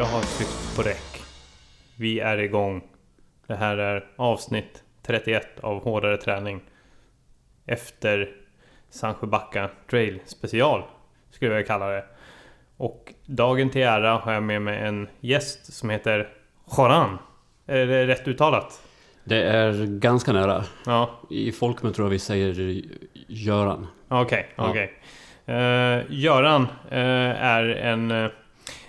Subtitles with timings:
[0.00, 1.22] Jag har tryckt på räck.
[1.96, 2.82] Vi är igång.
[3.46, 6.60] Det här är avsnitt 31 av Hårdare träning.
[7.66, 8.28] Efter
[8.90, 10.82] Sandsjöbacka Trail special
[11.30, 12.04] skulle jag kalla det.
[12.76, 16.28] Och dagen till ära har jag med mig en gäst som heter
[16.76, 17.18] Joran.
[17.66, 18.82] Är det rätt uttalat?
[19.24, 20.64] Det är ganska nära.
[20.86, 22.82] Ja, I folkmun tror jag vi säger
[23.28, 23.86] Göran.
[24.08, 24.70] okej, Ja.
[24.70, 24.92] okej.
[25.46, 28.30] Eh, Göran eh, är en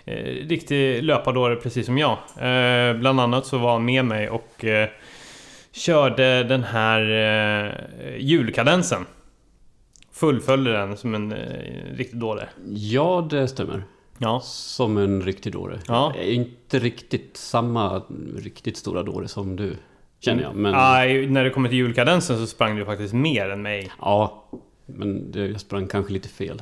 [0.05, 0.15] eh,
[0.47, 2.11] riktig löpardåre precis som jag.
[2.37, 4.89] Eh, bland annat så var han med mig och eh,
[5.71, 9.05] körde den här eh, julkadensen.
[10.11, 12.49] Fullföljde den som en eh, riktig dåre.
[12.67, 13.83] Ja, det stämmer.
[14.17, 15.79] Ja, Som en riktig dåre.
[15.87, 16.13] Ja.
[16.15, 18.01] Jag är Inte riktigt samma
[18.37, 19.75] riktigt stora dåre som du,
[20.19, 20.55] känner jag.
[20.55, 23.91] Men, Aj, när det kommer till julkadensen så sprang du faktiskt mer än mig.
[24.01, 24.43] ja,
[24.85, 26.61] men jag sprang kanske lite fel.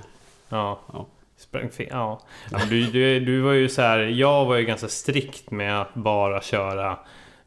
[0.50, 0.80] Ja.
[0.94, 1.08] Ja.
[1.40, 2.20] Sprang fel, ja.
[2.52, 5.94] ja du, du, du var ju så här, jag var ju ganska strikt med att
[5.94, 6.92] bara köra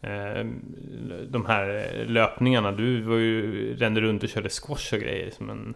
[0.01, 0.45] eh,
[1.29, 2.73] de här löpningarna.
[2.73, 5.75] Du var ju, rände runt och körde squash och grejer som en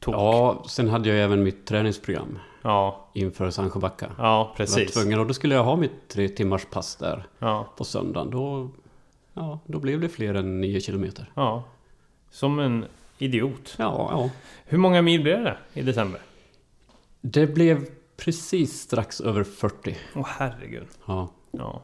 [0.00, 0.14] tok.
[0.14, 4.06] Ja, sen hade jag även mitt träningsprogram ja, inför Sandsjöbacka.
[4.18, 4.92] ja Jag precis.
[4.92, 8.30] tvungen och då skulle jag ha mitt tre timmars pass där Ja, på söndagen.
[8.30, 8.70] Då,
[9.34, 11.30] ja, då blev det fler än 9 kilometer.
[11.34, 11.62] ja.
[12.30, 12.84] Som en
[13.18, 13.74] idiot.
[13.78, 14.30] Ja, ja.
[14.66, 16.20] Hur många mil blev det i december?
[17.20, 19.96] Det blev precis strax över 40.
[20.14, 20.86] Åh herregud.
[21.06, 21.82] Ja, Ja.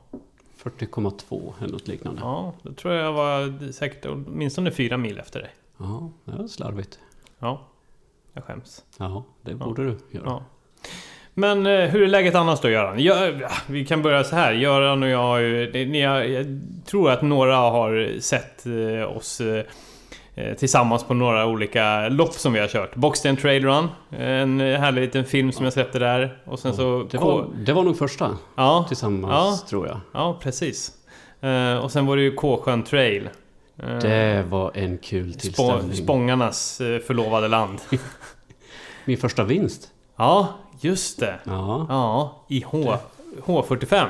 [0.63, 2.21] 40,2 eller något liknande.
[2.21, 5.51] ja, då tror jag var säkert åtminstone fyra mil efter dig.
[5.79, 6.99] Ja, det var slarvigt.
[7.39, 7.61] Ja,
[8.33, 8.85] jag skäms.
[8.99, 10.25] Ja, det borde du göra.
[10.27, 10.45] Ja.
[11.35, 13.01] Men eh, hur är läget annars då Göran?
[13.03, 14.53] Jag, ja, vi kan börja så här.
[14.53, 15.87] Göran och jag har ju...
[15.87, 19.65] Ni har, jag tror att några har sett eh, oss eh,
[20.59, 22.95] tillsammans på några olika lopp som vi har kört.
[22.97, 23.89] Boxten Trail Run.
[24.11, 26.39] En härlig liten film som jag släppte där.
[26.45, 27.07] Och sen så...
[27.11, 29.69] Det var, det var nog första ja, tillsammans, Ja.
[29.69, 30.01] tror jag.
[30.13, 30.93] ja, precis.
[31.41, 33.29] Eh, och sen var det ju K-sjön Trail.
[33.83, 35.97] Eh, Det var en kul tillställning.
[35.97, 37.79] Spångarnas eh, förlovade land.
[39.05, 39.89] Min första vinst.
[40.17, 40.49] ja,
[40.81, 41.35] just det.
[41.45, 41.87] Ja.
[41.89, 42.95] Ja, i H,
[43.45, 44.07] H45.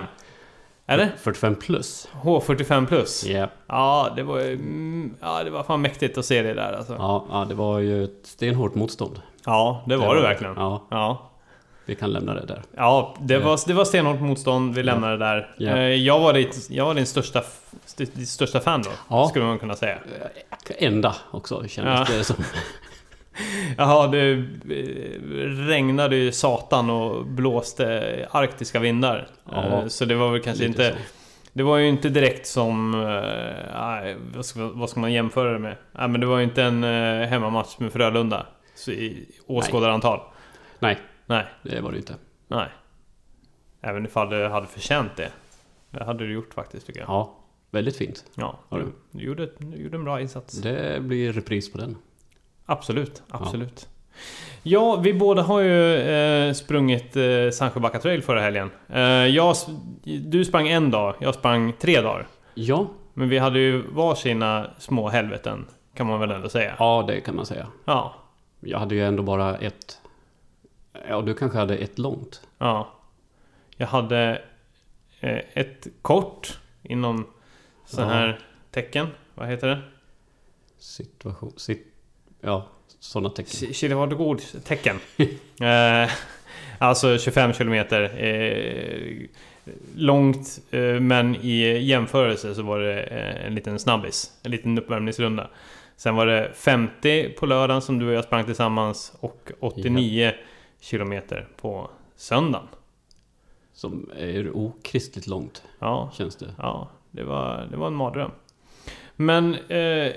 [0.86, 1.12] Eller?
[1.18, 2.08] 45 plus.
[2.22, 3.24] H45 plus.
[3.24, 3.46] Ja.
[3.66, 4.52] Ja, det var ju...
[4.52, 6.92] mm, Ja, det var fan mäktigt att se det där alltså.
[6.92, 9.20] Ja, Ja, ja, det var ju ett stenhårt motstånd.
[9.86, 10.54] det var det, verkligen.
[10.56, 10.86] Ja.
[10.90, 11.30] Ja, Ja,
[11.86, 12.62] vi kan lämna det där.
[13.20, 14.74] det, var, det var stenhårt motstånd.
[14.74, 15.54] Vi lämnade det där.
[15.58, 15.70] Ja.
[15.70, 17.42] Eh, Jag var ditt, jag var din största,
[17.96, 18.90] ditt största fan då.
[19.08, 19.28] Ja.
[19.28, 19.98] Skulle man kunna säga.
[20.78, 22.16] Enda också, kändes Ja.
[22.16, 22.36] det som.
[23.78, 24.38] Jaha, det eh,
[25.68, 29.26] regnade ju satan och blåste arktiska vindar.
[29.52, 30.98] Ja, Eh, Så det var väl kanske Lite inte...
[30.98, 31.04] så.
[31.52, 32.90] Det var ju inte direkt som...
[33.74, 35.76] nej, vad, ska, vad ska man jämföra det med?
[35.92, 38.46] Nej, men det var ju inte en uh, hemmamatch med Frölunda.
[38.74, 40.20] Så i åskådarantal.
[40.78, 42.14] Nej, Nej, det var det inte.
[42.48, 42.68] nej.
[43.80, 45.30] Även ifall du hade förtjänt det.
[45.90, 47.08] Det hade du gjort faktiskt tycker jag.
[47.08, 47.36] Ja,
[47.70, 48.24] väldigt fint.
[48.34, 48.92] Ja, du?
[49.10, 50.54] du, gjorde, du gjorde en bra insats.
[50.58, 51.96] Det blir repris på den.
[52.66, 53.88] Absolut, absolut.
[54.62, 58.70] Ja, vi båda har ju eh, sprungit eh, Sandsjöbacka trail förra helgen.
[58.88, 59.56] Eh, jag,
[60.04, 62.26] du sprang en dag, jag sprang tre dagar.
[62.54, 66.74] Ja, Men vi hade ju varsina små helveten, kan man väl ändå säga.
[66.78, 67.66] ja det kan man säga.
[67.84, 68.14] Ja,
[68.60, 69.98] Jag hade ju ändå bara ett...
[71.08, 72.42] Ja, du kanske hade ett långt.
[72.58, 72.88] ja.
[73.76, 74.42] Jag hade
[75.20, 77.26] eh, ett kort inom
[77.86, 78.04] så Ja.
[78.06, 78.38] här
[78.70, 79.06] tecken.
[79.34, 79.82] Vad heter det?
[80.78, 81.52] Situation...
[81.56, 81.93] Sit,
[82.44, 82.66] ja,
[83.00, 83.72] sådana tecken.
[83.74, 84.96] Kilowattgod tecken.
[85.60, 86.10] eh,
[86.78, 88.24] alltså 25 kilometer.
[88.24, 89.26] Eh,
[89.96, 94.32] långt, eh, men i jämförelse så var det eh, en liten snabbis.
[94.42, 95.50] En liten uppvärmningsrunda.
[95.96, 100.32] Sen var det 50 på lördagen som du och jag sprang tillsammans och 89
[100.80, 102.66] kilometer på söndagen.
[103.72, 106.54] Som är okristligt långt, Ja, känns det.
[106.58, 108.30] ja det, var, det var en mardröm.
[109.16, 110.12] Men eh,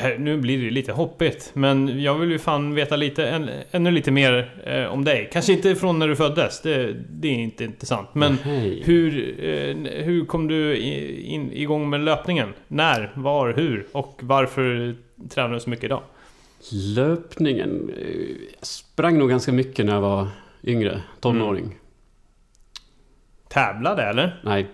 [0.00, 3.90] här, nu blir det lite hoppigt, men jag vill ju fan veta lite, än, ännu
[3.90, 5.28] lite mer eh, om dig.
[5.32, 8.08] Kanske inte från när du föddes, det, det är inte intressant.
[8.14, 8.82] Men Hej.
[8.84, 12.54] hur, eh, hur kom du i- in, igång med löpningen?
[12.68, 14.96] När, var, hur och varför
[15.30, 16.02] tränar du så mycket idag?
[16.96, 17.90] Löpningen.
[17.98, 18.06] eh,
[18.58, 20.28] Jag sprang nog ganska mycket när jag var
[20.64, 21.74] yngre, tonåring.
[23.48, 24.40] Tävlade eller?
[24.44, 24.66] Nej,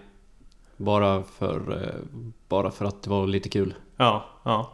[0.76, 2.18] bara för, eh,
[2.48, 3.74] bara för att det var lite kul.
[3.96, 4.72] Ja, ja.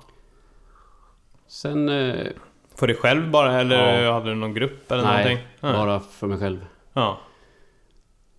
[1.49, 2.27] Sen, eh,
[2.75, 4.13] För dig själv bara eller Ja.
[4.13, 5.47] hade du någon grupp eller nej, någonting?
[5.61, 5.73] Nej.
[5.73, 6.67] bara för mig själv.
[6.93, 7.19] Ja,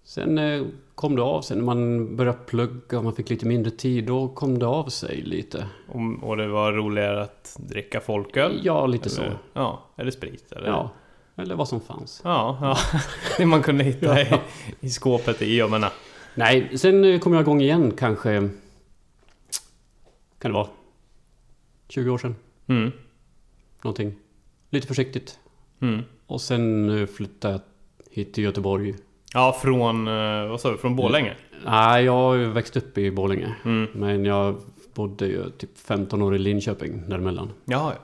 [0.04, 0.65] Sen eh,
[0.95, 4.06] kom det av sig när man började plugga och man fick lite mindre tid.
[4.06, 5.68] Då kom det av sig lite.
[5.88, 8.59] och, och det var roligare att dricka folköl?
[8.63, 9.21] Ja, lite så.
[9.21, 10.68] Eller, ja, eller sprit eller?
[10.68, 10.89] Ja.
[11.36, 12.21] Eller vad som fanns.
[12.24, 12.77] Ja, ja.
[13.38, 14.27] Det man kunde hitta i,
[14.80, 15.92] i skåpet i gömmorna.
[16.36, 18.50] Nej, sen eh, kom jag igång igen kanske...
[20.39, 20.68] Kan det vara?
[21.89, 22.36] 20 år sedan.
[22.68, 22.92] Mm.
[23.81, 24.14] Någonting.
[24.69, 25.40] Lite försiktigt.
[25.81, 26.02] Mm.
[26.28, 27.62] Och sen eh, flyttade jag
[28.12, 28.96] hit till Göteborg.
[29.34, 30.08] Ja, från...
[30.08, 30.78] eh, Vad sa du?
[30.78, 31.36] Från Borlänge?
[31.66, 33.56] Nej, jag har ju växt upp i Borlänge.
[33.66, 33.88] Mm.
[33.94, 34.62] Men jag
[34.94, 37.52] bodde ju typ 15 år i Linköping däremellan.
[37.66, 38.04] Jaha, ja.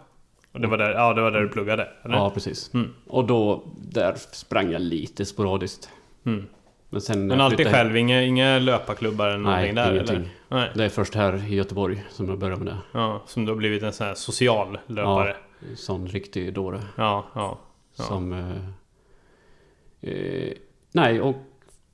[0.52, 1.88] Och det var där, ja, det var där du pluggade?
[2.04, 2.16] Eller?
[2.16, 2.74] Ja, precis.
[2.74, 2.90] Mm.
[3.08, 5.90] Och då, där sprang jag lite sporadiskt.
[6.26, 6.46] Mm.
[6.94, 7.28] Men sen...
[7.28, 7.98] Men alltid själv?
[7.98, 9.94] Inga, inga löparklubbar eller någonting Nej, där?
[9.94, 10.16] ingenting.
[10.16, 10.30] Eller?
[10.48, 10.72] Nej.
[10.76, 12.80] Det är först här i Göteborg som jag började med det.
[13.00, 15.36] Ja, som då blivit en sån här social löpare?
[15.76, 16.82] Sån riktig dåre.
[16.98, 17.60] Ja, ja.
[17.98, 18.04] Ja.
[18.04, 18.34] Som...
[18.34, 20.54] Eh, eh,
[20.92, 21.36] nej, och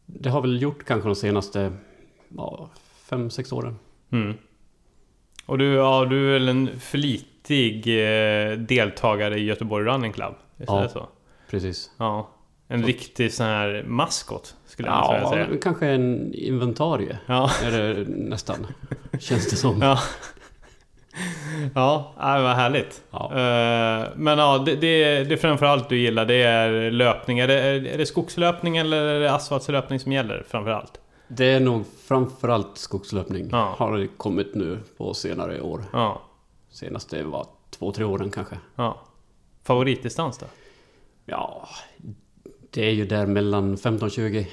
[0.06, 1.72] det har väl gjort kanske de senaste
[2.38, 2.70] ja,
[3.10, 3.76] fem, sex åren.
[4.12, 4.34] Mm.
[5.46, 10.34] Och du, ja, du är väl en flitig eh, deltagare i Göteborg Running Club?
[10.58, 10.82] Visst är Ja.
[10.82, 11.08] det så?
[11.50, 11.92] Precis.
[11.98, 12.30] Ja.
[12.72, 15.48] En riktig sån här maskot skulle jag vilja Ja, säga.
[15.62, 17.20] kanske en inventarie.
[17.26, 17.50] Ja.
[17.64, 18.68] Är det nästan.
[19.20, 19.82] Känns det som.
[19.82, 20.00] Ja.
[21.76, 23.02] Ja, ja, vad härligt.
[23.12, 23.26] Ja.
[23.32, 27.40] Eh, Men ja, det, det, det framförallt du gillar det är löpning.
[27.40, 31.00] Är det, är det skogslöpning eller är det asfaltslöpning som gäller framförallt?
[31.28, 33.50] Det är nog framförallt skogslöpning.
[33.52, 33.76] Ja.
[33.78, 35.84] Har det kommit nu på senare år.
[35.94, 36.22] Ja,
[36.72, 38.58] Senaste var två, tre åren kanske.
[38.76, 39.02] ja.
[39.64, 40.46] Favoritdistans då?
[41.26, 41.68] Ja,
[42.70, 44.46] det är ju där mellan 15-20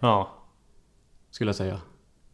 [0.00, 0.30] Ja,
[1.30, 1.80] skulle jag säga.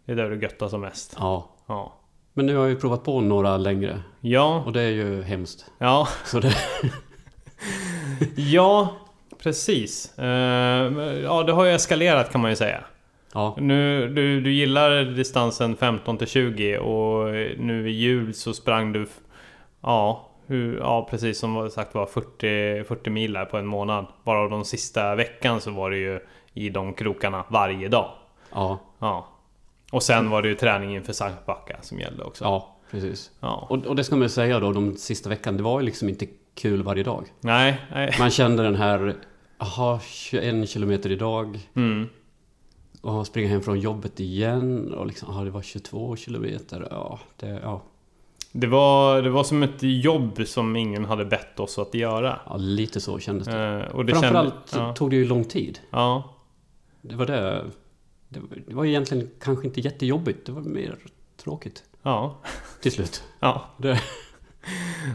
[0.05, 1.17] det är där du göttar som mest.
[1.19, 1.50] Ja.
[1.67, 1.93] Ja.
[2.32, 4.02] Men nu har jag ju provat på några längre.
[4.20, 5.67] Ja, Och det är ju hemskt.
[5.78, 6.55] ja, Så det...
[8.37, 8.96] ja,
[9.38, 10.19] precis.
[10.19, 10.93] Eh,
[11.23, 12.84] Ja, det har ju eskalerat kan man ju säga.
[13.32, 13.56] Ja.
[13.61, 17.26] Nu, du, du gillar distansen 15 till 20 och
[17.58, 19.06] nu i jul så sprang du...
[19.81, 24.06] Ja, hur, ja precis som sagt var 40, 40 mil där på en månad.
[24.25, 26.20] Bara de sista veckan så var det ju
[26.54, 28.10] i de krokarna varje dag.
[28.52, 28.78] Ja.
[28.98, 29.26] Ja.
[29.93, 32.44] Och sen var det ju träning inför Sankt Backa som gällde också.
[32.44, 33.31] Ja, precis.
[33.40, 33.66] Ja.
[33.70, 36.08] Och, och det ska man ju säga då, de sista veckan, det var ju liksom
[36.08, 37.26] inte kul varje dag.
[37.40, 38.14] Nej, nej.
[38.19, 39.14] Man kände den här,
[39.58, 41.58] aha, 21 kilometer idag.
[41.75, 42.08] Mm.
[43.00, 44.94] Och springa hem från jobbet igen.
[44.94, 46.88] Och liksom, aha, det var 22 kilometer.
[46.90, 47.82] Ja, det, ja.
[48.58, 52.41] Det var, det var som ett jobb som ingen hade bett oss att göra.
[52.47, 53.87] ja, lite så kändes det.
[53.88, 54.94] Eh, och det Framförallt kände- ja.
[54.94, 55.79] tog det ju lång tid.
[55.91, 56.32] ja.
[57.03, 57.64] Det var det.
[58.29, 60.47] Det var, det var egentligen kanske inte jättejobbigt.
[60.47, 60.97] Det var mer
[61.37, 62.37] tråkigt Ja.
[62.82, 63.23] till slut.
[63.41, 63.64] Ja.
[63.76, 64.00] Det,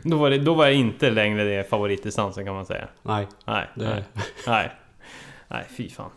[0.03, 2.87] Då var, det, då var det inte längre det favoritdistansen kan man säga.
[3.01, 4.03] nej, Nej, det, nej,
[4.47, 4.71] nej.
[5.47, 6.09] Nej, fy fan.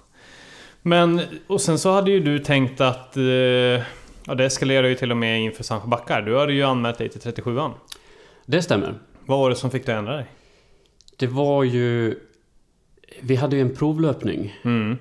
[0.83, 3.17] Men, och sen så hade ju du tänkt att...
[3.17, 3.83] Eh,
[4.27, 6.23] ja, det eskalerar ju till och med inför Sancho Backar.
[6.23, 7.71] Du hade ju anmält dig till 37an.
[8.47, 8.95] det stämmer.
[9.27, 10.27] Vad var det som fick dig att ändra dig?
[11.17, 12.19] Det var ju...
[13.21, 14.55] Vi hade ju en provlöpning.
[14.65, 14.97] Mm,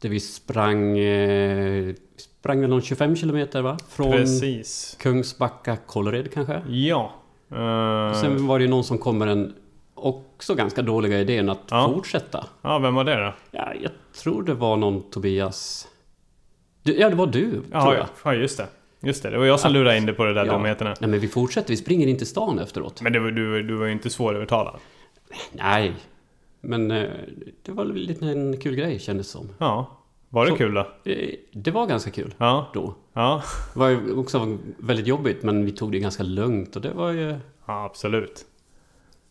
[0.00, 0.98] Där vi sprang...
[0.98, 3.78] Eh, sprang väl någon 25 kilometer va?
[3.88, 4.96] Från precis.
[5.00, 6.62] Kungsbacka, Kållered kanske?
[6.68, 7.12] Ja.
[7.50, 9.54] Eh, Sen var det ju någon som kom med den
[9.94, 11.92] också ganska dåliga idén att Ja.
[11.94, 12.46] fortsätta.
[12.62, 13.34] ja, vem var det då?
[13.50, 13.90] Ja, jag
[14.22, 15.88] tror det var någon Tobias...
[16.84, 18.06] Du, ja, det var du, tror Ja, jag.
[18.24, 18.66] ja, just det.
[19.02, 20.52] Just det, det var jag som lurade in det på det där Ja.
[20.52, 20.94] dumheterna.
[21.00, 21.68] Nej, men vi fortsätter.
[21.68, 23.00] Vi springer in till stan efteråt.
[23.00, 24.74] Men det var, du, du var ju inte svårövertalad.
[25.52, 25.94] Nej.
[26.60, 27.08] Men eh,
[27.62, 29.48] det var lite en kul grej kändes som.
[29.58, 29.98] Ja.
[30.28, 30.80] Var det Så- kul då?
[31.04, 32.70] Eh, Det var ganska kul Ja.
[32.74, 32.94] då.
[33.12, 33.42] Ja.
[33.74, 37.10] Det var ju också väldigt jobbigt men vi tog det ganska lugnt och det var
[37.10, 37.36] ju...
[37.66, 38.44] Ja, absolut.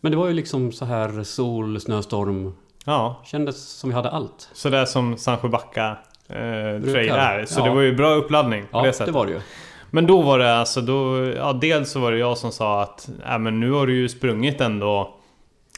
[0.02, 2.54] Men det var ju liksom så här sol, snöstorm.
[2.86, 4.50] Ja, Kändes som vi hade allt.
[4.54, 5.98] så där som Sancho Backa eh,
[6.34, 7.18] trail Brukar.
[7.40, 7.46] är.
[7.46, 7.64] Så Ja.
[7.64, 9.14] det var ju bra uppladdning på Ja, det det, sättet.
[9.14, 9.40] var det ju.
[9.92, 13.10] Men då var det alltså, då, ja, dels så var det jag som sa att
[13.30, 15.14] äh, men nu har du ju sprungit ändå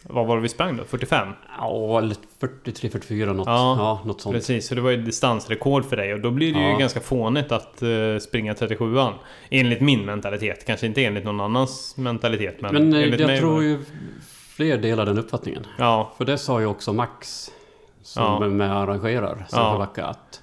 [0.09, 0.83] Vad var det vi sprang då?
[0.83, 1.27] 45?
[1.59, 3.47] Ja, eller 43, 44 något.
[3.47, 4.35] Ja, Ja, något sånt.
[4.35, 6.77] Precis, så det var ju distansrekord för dig och då blir det ju Ja.
[6.77, 7.89] ganska fånigt att eh,
[8.21, 9.13] springa 37an
[9.49, 13.39] Enligt min mentalitet, kanske inte enligt någon annans mentalitet men, Men eh, enligt jag mig
[13.39, 13.79] tror var- ju
[14.55, 15.67] fler delar den uppfattningen.
[15.77, 17.49] Ja, För det sa ju också Max,
[18.03, 18.45] som Ja.
[18.45, 19.45] är med arrangerar.
[19.49, 20.41] Sandsjöbacka, att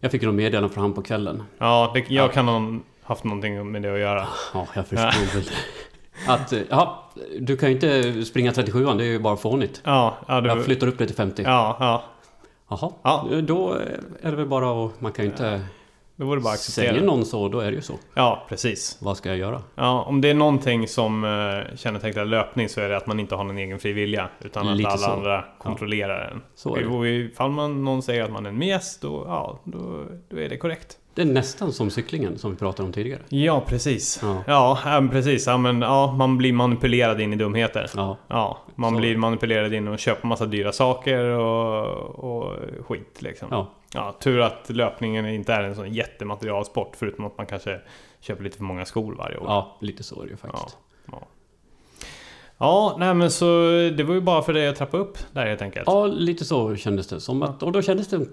[0.00, 1.42] jag fick ju något meddelande från han på kvällen.
[1.58, 2.28] ja det, jag Ja.
[2.32, 5.44] kan ha haft någonting med det att göra Ja, jag förstod väl
[6.28, 7.04] Att, eh, ja,
[7.40, 9.80] du kan ju inte springa 37an, det är ju bara fånigt.
[9.84, 11.42] Ja, ja, du, Jag flyttar upp det till 50.
[11.42, 12.02] ja, ja
[12.70, 13.28] Jaha, Ja.
[13.42, 13.72] då
[14.22, 15.00] är det väl bara att...
[15.00, 15.60] Man kan ju inte...
[16.18, 17.94] Då var det bara att acceptera Säger någon så, då är det ju så.
[18.14, 19.62] Ja, precis Vad ska jag göra?
[19.74, 23.34] Ja, om det är någonting som uh, kännetecknar löpning så är det att man inte
[23.34, 25.10] har någon egen fri vilja Utan att Lite alla så.
[25.10, 26.86] andra kontrollerar en Så är det.
[26.86, 30.48] Och ifall man, någon säger att man är en mes, då, ja, då, då är
[30.48, 33.20] det korrekt Det är nästan som cyklingen som vi pratade om tidigare.
[33.28, 34.20] Ja, precis.
[34.22, 34.42] Ja.
[34.46, 35.46] Ja, ja precis.
[35.46, 37.90] Ja, men, ja, man blir manipulerad in i dumheter.
[37.96, 38.98] Ja, Ja, man Så.
[38.98, 41.84] blir manipulerad in och köper massa dyra saker och,
[42.24, 42.56] och
[42.86, 43.48] skit liksom.
[43.50, 43.72] ja.
[43.96, 47.80] Ja, tur att löpningen inte är en sån jättematerialsport förutom att man kanske
[48.20, 49.44] köper lite för många skor varje år.
[49.46, 50.76] ja lite så är det ju faktiskt.
[52.58, 53.44] Ja, nej men så
[53.96, 55.84] det var ju bara för dig att trappa upp där helt enkelt.
[55.86, 57.42] Ja, lite så kändes det som.
[57.42, 58.26] Att, och då kändes det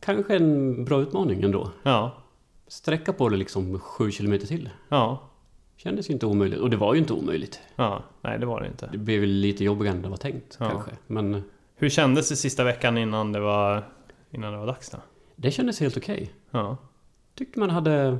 [0.00, 1.70] kanske en bra utmaning ändå.
[1.82, 2.10] Ja,
[2.68, 4.70] Sträcka på det liksom sju kilometer till.
[4.88, 5.18] ja,
[5.76, 6.60] Kändes ju inte omöjligt.
[6.60, 7.60] Och det var ju inte omöjligt.
[7.76, 8.02] ja.
[8.22, 8.88] Nej, det var det inte.
[8.92, 10.68] Det blev lite jobbigare än det var tänkt Ja.
[10.70, 10.90] kanske.
[11.06, 11.42] Men
[11.76, 13.82] Hur kändes det sista veckan innan det var,
[14.34, 14.98] innan det var dags då?
[15.36, 16.32] det kändes helt okej.
[16.50, 16.76] Ja,
[17.34, 18.18] Tyckte man hade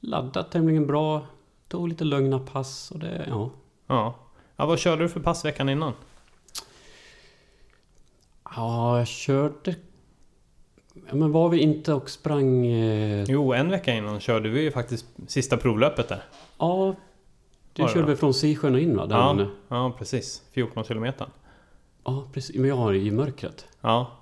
[0.00, 1.26] laddat tämligen bra.
[1.68, 3.50] Tog lite lugna pass och det, ja.
[3.86, 4.14] ja.
[4.56, 5.92] Ja, vad körde du för pass veckan innan?
[8.56, 9.74] Ja, jag körde...
[11.06, 12.66] Ja, men var vi inte och sprang...
[12.66, 13.24] Eh...
[13.28, 16.22] Jo, en vecka innan körde vi ju faktiskt sista provlöpet där.
[16.58, 16.94] Ja,
[17.72, 19.06] du körde väl från Sisjön och in va?
[19.06, 19.46] Den, Ja, ja.
[19.68, 20.42] ja, precis.
[20.52, 21.26] 14 kilometer.
[22.32, 22.56] precis.
[22.56, 23.66] Men jag har i mörkret.
[23.80, 24.21] Ja,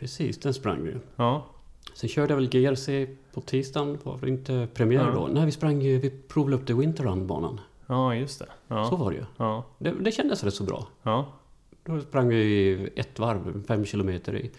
[0.00, 0.94] Precis, den sprang vi.
[1.16, 1.46] ja,
[1.94, 3.98] Sen körde jag väl GRC på tisdagen.
[4.02, 5.10] Var det inte premiär Ja.
[5.14, 5.26] då?
[5.26, 5.98] Nej, vi sprang ju...
[5.98, 7.60] Vi provlöpte Winterrun-banan.
[7.86, 8.46] ja, just det.
[8.68, 9.24] Så Ja, var det ju.
[9.36, 10.86] ja, Det, det kändes rätt så bra.
[11.02, 11.26] ja,
[11.84, 14.50] Då sprang vi ett varv, fem kilometer i...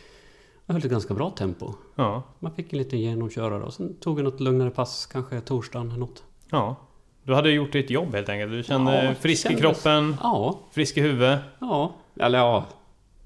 [0.65, 1.73] Jag höll ett ganska bra tempo.
[1.95, 5.87] ja, Man fick en liten genomkörare och sen tog vi något lugnare pass, kanske torsdagen
[5.89, 6.23] eller något.
[6.49, 6.75] ja.
[7.23, 8.51] Du hade gjort ditt jobb helt enkelt.
[8.51, 11.93] Du kände Ja, frisk i kändes- kroppen, Ja, frisk i huvudet, ja.
[12.19, 12.65] Eller ja,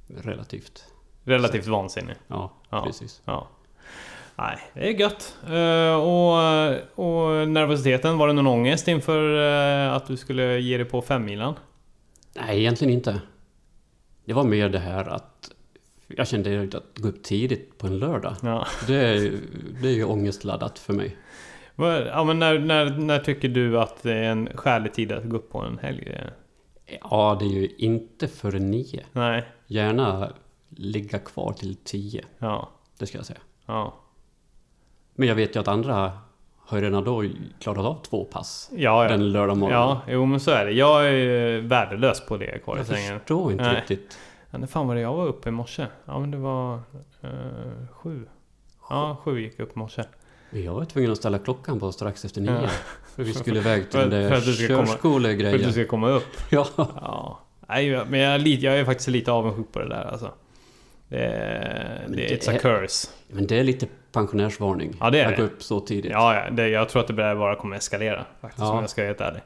[0.07, 0.85] relativt.
[1.25, 2.15] Relativt vansinnig.
[2.27, 2.83] Ja, Ja.
[2.85, 3.21] precis.
[3.25, 3.47] Ja.
[4.35, 5.37] Nej, det är gött.
[5.47, 6.35] Eh, och,
[7.05, 9.39] och nervositeten, var det någon ångest inför
[9.87, 11.55] eh, att du skulle ge dig på femmilan?
[12.35, 13.21] Nej, egentligen inte.
[14.25, 15.51] Det var mer det här att
[16.07, 18.35] jag kände att gå upp tidigt på en lördag.
[18.41, 18.67] Ja.
[18.87, 19.31] Det är,
[19.81, 21.17] det är ju ångestladdat för mig.
[21.77, 25.35] Ja men när, när, när tycker du att det är en skälig tid att gå
[25.37, 26.21] upp på en helg?
[27.01, 29.03] Ja, det är ju inte före nio.
[29.11, 30.29] Nej, Gärna
[30.75, 33.39] ligga kvar till tio, ja, det ska jag säga.
[33.65, 33.93] ja.
[35.17, 36.11] Men jag vet ju att andra
[36.57, 37.23] har redan då
[37.59, 38.69] klarat av två pass.
[38.75, 39.09] Ja, ja.
[39.09, 39.81] Den lördag morgonen.
[39.81, 40.71] ja, jo men så är det.
[40.71, 43.19] Jag är värdelös på det kvar i jag sängen.
[43.19, 43.75] förstår inte Nej.
[43.75, 44.17] riktigt.
[44.51, 45.85] Ja, när fan var det jag var uppe i morse?
[46.05, 46.75] Ja men det var
[47.21, 47.29] eh,
[47.91, 48.27] sju.
[48.89, 50.03] Ja, sju gick jag upp i morse.
[50.49, 52.61] Men Jag var tvungen att ställa klockan på strax efter nio.
[52.61, 52.69] Ja.
[53.15, 54.93] För vi skulle iväg till den för där att du ska komma- För att du
[54.93, 55.73] körskolegrejen.
[55.73, 56.23] ska komma upp.
[56.51, 56.67] Ja.
[56.77, 57.39] Ja.
[57.67, 60.31] Nej, jag- men jag är, lite, jag är faktiskt lite avundsjuk på det där alltså.
[61.09, 63.07] Det är, det, det it's a curse.
[63.27, 64.93] Men det är lite pensionärsvarning.
[64.99, 65.41] Ja, det är att det.
[65.41, 66.11] gå upp så tidigt.
[66.11, 68.25] Ja, ja det, jag tror att det bara- bara kommer eskalera.
[68.41, 68.71] Faktiskt, Ja.
[68.71, 69.41] om jag ska vara helt ärlig.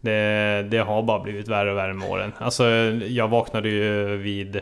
[0.00, 2.32] Det, det har bara blivit värre och värre med åren.
[2.38, 2.64] Alltså,
[3.08, 4.56] jag vaknade ju vid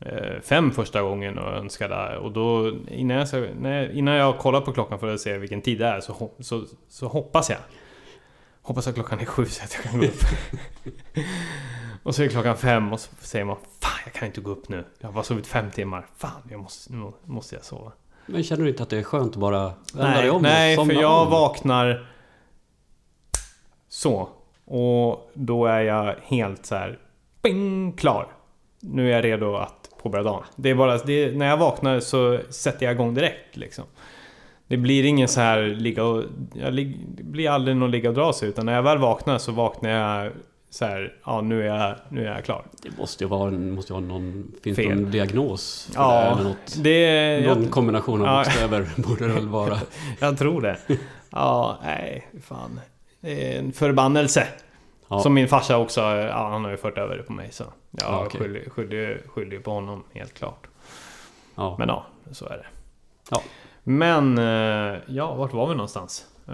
[0.00, 2.16] eh, fem första gången och önskade...
[2.18, 5.86] Och då, innan jag, innan jag kollar på klockan för att se vilken tid det
[5.86, 7.58] är, så, så, så hoppas jag.
[8.62, 10.22] Hoppas att klockan är sju så att jag kan gå upp.
[12.02, 14.68] och så är klockan fem och så säger man Fan, jag kan inte gå upp
[14.68, 14.84] nu.
[14.98, 16.06] Jag har bara sovit fem timmar.
[16.16, 17.92] Fan, jag måste, nu måste jag sova.
[18.26, 20.92] Men känner du inte att det är skönt att bara vända dig om nej för
[20.92, 21.30] jag om?
[21.30, 22.06] vaknar
[23.88, 24.28] så.
[24.64, 26.98] Och då är jag helt så här,
[27.42, 28.28] bing, klar.
[28.80, 30.42] Nu är jag redo att påbörja dagen.
[30.56, 33.84] Det är bara, det är, när jag vaknar så sätter jag igång direkt liksom.
[34.66, 36.24] Det blir ingen så här ligga och...
[36.54, 36.74] Jag
[37.08, 39.90] det blir aldrig någon ligga och dra sig utan när jag väl vaknar så vaknar
[39.90, 40.32] jag
[40.70, 42.64] så här, ja nu är jag, nu är jag klar.
[42.82, 44.52] Det måste ju vara, måste ju vara någon...
[44.62, 45.00] Finns det Fel.
[45.00, 46.42] någon diagnos för Ja, det?
[46.44, 46.76] något?
[46.84, 47.46] Det...
[47.46, 48.38] Någon Jag, kombination av Ja.
[48.44, 49.78] bokstäver borde det väl vara.
[50.20, 50.78] jag tror det.
[51.30, 52.80] Ja, nej, fan.
[53.20, 54.46] Det är en förbannelse.
[55.08, 55.20] Ja.
[55.20, 57.64] Som min farsa också, ja, han har ju fört över det på mig så.
[57.90, 58.40] Jag Ja, okej.
[58.40, 60.66] skyller, skyller, skyller på honom helt klart.
[61.54, 61.76] Ja.
[61.78, 62.66] Men ja, så är det.
[63.30, 63.42] Ja.
[63.84, 66.26] Men, eh, ja, vart var vi någonstans?
[66.48, 66.52] Eh,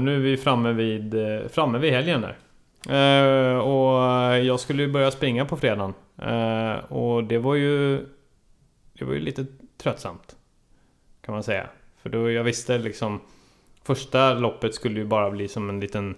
[0.00, 2.36] nu är vi framme vid, eh, framme vid helgen där.
[2.88, 3.98] Eh, och
[4.38, 5.94] jag skulle ju börja springa på fredagen.
[6.22, 8.06] Eh, och det var ju...
[8.92, 9.46] Det var ju lite
[9.78, 10.36] tröttsamt.
[11.20, 11.66] Kan man säga.
[12.02, 13.20] För då jag visste liksom...
[13.82, 16.14] Första loppet skulle ju bara bli som en liten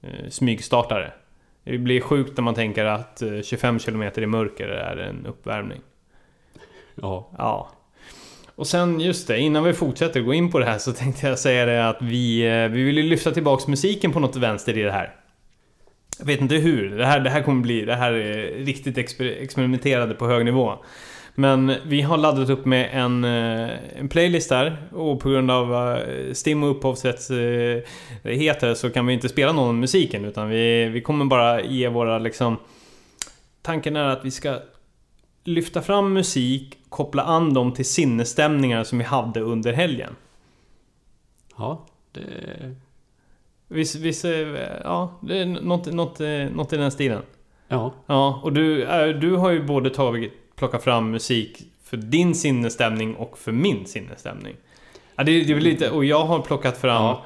[0.00, 1.12] eh, smygstartare.
[1.64, 5.80] Det blir sjukt när man tänker att eh, 25 km i mörker är en uppvärmning.
[6.94, 7.30] ja.
[7.38, 7.70] Ja.
[8.54, 11.38] Och sen just det, innan vi fortsätter gå in på det här så tänkte jag
[11.38, 14.92] säga det att vi, vi vill ju lyfta tillbaks musiken på något vänster i det
[14.92, 15.14] här.
[16.18, 19.24] Jag vet inte hur, det här, det här kommer bli, det här är riktigt exper,
[19.24, 20.78] experimenterade på hög nivå.
[21.34, 25.74] Men vi har laddat upp med en, eh, en playlist där och på grund av
[25.74, 31.00] eh, STIM och upphovsrättigheter eh, så kan vi inte spela någon musiken utan vi, vi
[31.00, 32.56] kommer bara ge våra liksom...
[33.62, 34.58] Tanken är att vi ska
[35.44, 40.16] lyfta fram musik, koppla an dem till sinnesstämningar som vi hade under helgen.
[41.56, 42.20] Ja, det...
[43.68, 44.30] Visst, visst eh,
[44.84, 46.18] ja, det är något, något,
[46.52, 47.22] något i den stilen.
[47.68, 52.34] Ja, Ja, och du, eh, du har ju både tagit, plockat fram musik för din
[52.34, 54.56] sinnesstämning och för min sinnesstämning.
[55.16, 57.02] Ja, det, det är lite, och jag har plockat fram...
[57.04, 57.24] Ja,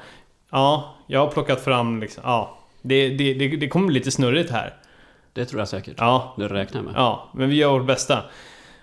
[0.51, 0.95] Ja.
[1.07, 2.57] jag har plockat fram liksom, ja.
[2.81, 4.73] Det, det, det, det kommer bli lite snurrigt här.
[5.33, 5.95] det tror jag säkert.
[5.97, 6.93] Ja, Det räknar jag med.
[6.95, 8.17] ja, men vi gör vårt bästa.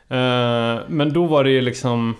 [0.09, 2.17] Eh, men då var det ju liksom...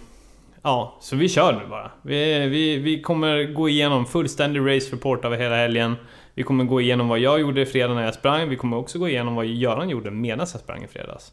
[0.63, 1.91] Ja, så vi kör nu bara.
[2.03, 5.97] Vi, vi, vi kommer gå igenom fullständig race report över hela helgen.
[6.35, 8.49] Vi kommer gå igenom vad jag gjorde i fredag när jag sprang.
[8.49, 11.33] Vi kommer också gå igenom vad Göran gjorde medan jag sprang i fredags.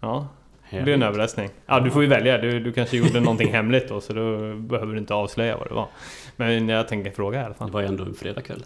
[0.00, 0.28] Ja,
[0.70, 1.50] det blir en överraskning.
[1.66, 2.38] Ja, du får ju välja.
[2.38, 5.74] Du, du kanske gjorde någonting hemligt då, så då behöver du inte avslöja vad det
[5.74, 5.88] var.
[6.36, 7.70] Men jag tänker fråga i alla Det fall.
[7.70, 8.64] var ju ändå en fredagkväll.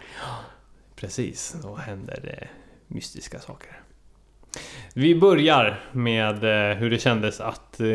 [0.97, 2.49] Precis, då händer det
[2.87, 3.81] mystiska saker.
[4.95, 7.87] Vi börjar med eh, hur det kändes att eh,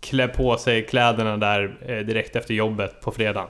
[0.00, 3.48] klä på sig kläderna där eh, direkt efter jobbet på fredagen.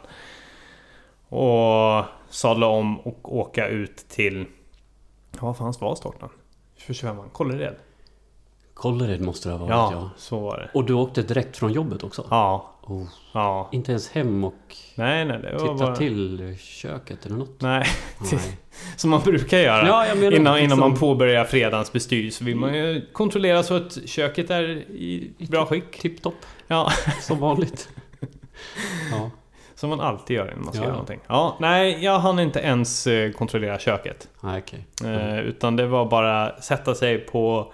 [1.28, 4.47] Och sadla om och åka ut till...
[5.33, 6.28] Ja, vad fanns var starten?
[6.76, 7.75] 25 Kållered?
[8.80, 10.10] Kållered måste det ha varit, Ja, ja.
[10.16, 10.70] så var det.
[10.75, 12.26] Och du åkte direkt från jobbet också?
[12.30, 13.68] Ja, Oh, ja.
[13.72, 14.54] inte ens hem och
[14.94, 15.96] Nej, nej, det var titta bara...
[15.96, 17.60] till köket eller något?
[17.60, 17.87] Nej,
[18.32, 18.40] Nej.
[18.96, 19.87] som man brukar göra.
[19.87, 23.62] Ja, jag menar Innan, liksom- innan man påbörjar fredagens bestyr så vill man ju kontrollera
[23.62, 26.00] så att köket är i bra skick.
[26.00, 26.34] Tipptopp,
[26.66, 27.88] Ja, som vanligt.
[29.12, 29.30] ja.
[29.75, 31.20] som man alltid gör innan man ska Ja, göra någonting.
[31.28, 34.28] Ja, nej, jag hann inte ens eh, kontrollera köket.
[34.40, 34.87] Nej, okej.
[35.14, 37.72] Eh, utan det var bara sätta sig på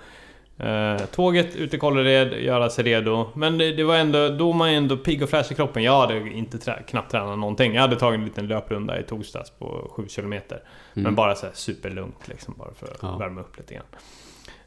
[0.59, 3.27] eh, tåget ut i Kållered, göra sig redo.
[3.35, 5.83] Men det, det var ändå, då man ändå pigg och fräsch i kroppen.
[5.83, 7.75] Jag hade inte trä, knappt tränat någonting.
[7.75, 10.31] Jag hade tagit en liten löprunda i torsdags på 7 km.
[10.31, 11.15] Men Mm.
[11.15, 13.17] bara så här superlugnt liksom, bara för att Ja.
[13.17, 13.85] värma upp lite grann.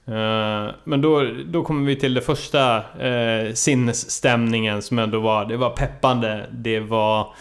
[0.05, 5.57] Eh, men då, då kommer vi till det första uh, sinnesstämningen som ändå var, det
[5.57, 7.33] var peppande, det var...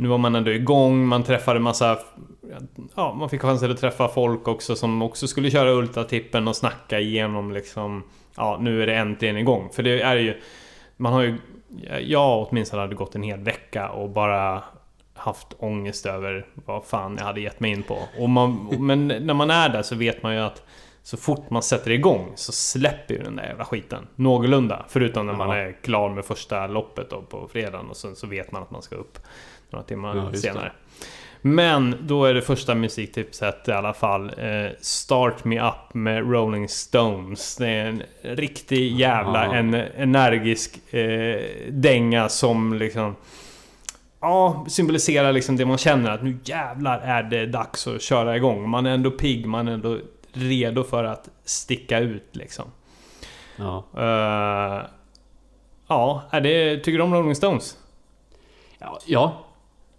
[0.00, 1.98] Nu var man ändå igång, man träffade massa...
[2.94, 7.00] Ja, man fick chansen att träffa folk också som också skulle köra Ultratippen och snacka
[7.00, 8.02] igenom liksom...
[8.36, 9.68] Ja, nu är det äntligen igång.
[9.72, 10.40] För det är ju...
[10.96, 11.36] Man har ju...
[12.00, 14.62] Jag åtminstone hade gått en hel vecka och bara
[15.14, 17.98] haft ångest över vad fan jag hade gett mig in på.
[18.18, 20.62] Och man, men när man är där så vet man ju att
[21.02, 24.84] så fort man sätter igång så släpper ju den där jävla skiten någorlunda.
[24.88, 28.52] Förutom när man är klar med första loppet då på fredagen och sen så vet
[28.52, 29.18] man att man ska upp
[29.70, 30.72] några timmar Ja, senare.
[31.42, 36.68] Men då är det första musiktipset i alla fall eh, Start Me Up med Rolling
[36.68, 37.56] Stones.
[37.56, 39.54] Det är en riktig jävla Ja.
[39.54, 43.16] en, energisk eh, dänga som liksom
[44.20, 48.68] Ja, symboliserar liksom det man känner att nu jävlar är det dags att köra igång.
[48.70, 49.98] Man är ändå pigg, man är ändå
[50.32, 52.64] redo för att sticka ut liksom.
[53.56, 53.84] Ja.
[53.96, 54.84] Eh,
[55.88, 57.76] ja, är det, tycker du om Rolling Stones?
[58.78, 58.98] ja.
[59.06, 59.46] Ja.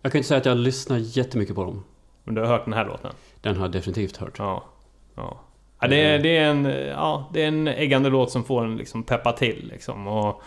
[0.01, 1.83] Jag kan inte säga att jag lyssnar jättemycket på dem.
[2.23, 3.11] Men du har hört den här låten?
[3.41, 4.39] Den har jag definitivt hört.
[4.39, 4.63] Ja.
[5.15, 5.39] ja.
[5.79, 8.77] ja det, är, det, är en, ja, det är en äggande låt som får en
[8.77, 10.07] liksom peppa till liksom.
[10.07, 10.41] Och,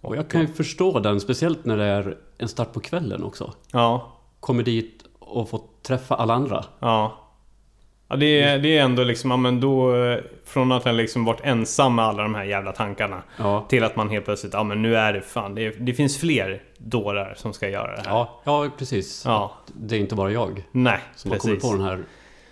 [0.00, 3.52] Och jag kan ju förstå den, speciellt när det är en start på kvällen också.
[3.72, 6.64] ja, Kommer dit och får träffa alla andra.
[6.78, 7.24] ja.
[8.08, 9.94] Ja, det, är, det är ändå liksom, ja, men då...
[10.44, 13.22] Från att ha liksom varit ensam med alla de här jävla tankarna.
[13.36, 13.66] Ja.
[13.68, 16.62] Till att man helt plötsligt, ja men nu är det fan, det, det finns fler
[16.78, 18.10] dårar som ska göra det här.
[18.10, 19.22] Ja, ja precis.
[19.26, 19.52] Ja.
[19.66, 21.62] Det är inte bara jag Nej, som har precis.
[21.62, 22.04] kommit på den här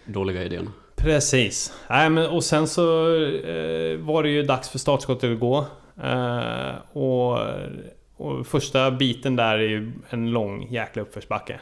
[0.05, 0.73] dåliga idén.
[0.97, 1.73] Precis.
[1.91, 5.67] Nej, men, och sen så eh, var det ju dags för startskottet att gå.
[6.03, 7.39] Eh, och,
[8.17, 11.61] och första biten där är ju en lång jäkla uppförsbacke.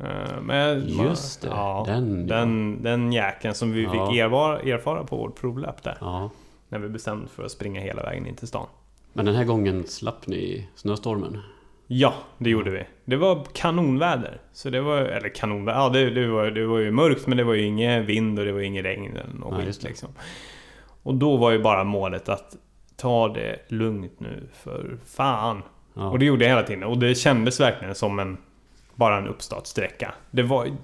[0.00, 3.90] Eh, men, Just det, Ja, den, den, den jäkeln som vi Ja.
[3.90, 5.96] fick erfara, erfara på vårt provlöp där.
[6.00, 6.30] Ja.
[6.68, 8.66] När vi bestämde för att springa hela vägen in till stan.
[9.12, 11.38] Men den här gången slapp ni snöstormen.
[11.86, 12.84] Ja, det gjorde vi.
[13.04, 14.40] Det var kanonväder.
[14.52, 17.44] Så det var, eller kanonväder, ja det, det, var, det var ju mörkt men det
[17.44, 20.08] var ju ingen vind och det var ingen regn eller något Nej, liksom.
[21.02, 22.56] Och då var ju bara målet att
[22.96, 25.62] ta det lugnt nu för fan.
[25.94, 26.10] Ja.
[26.10, 26.84] Och det gjorde jag hela tiden.
[26.84, 28.36] Och det kändes verkligen som en
[28.96, 30.14] bara en uppstartsträcka.
[30.30, 30.76] Det var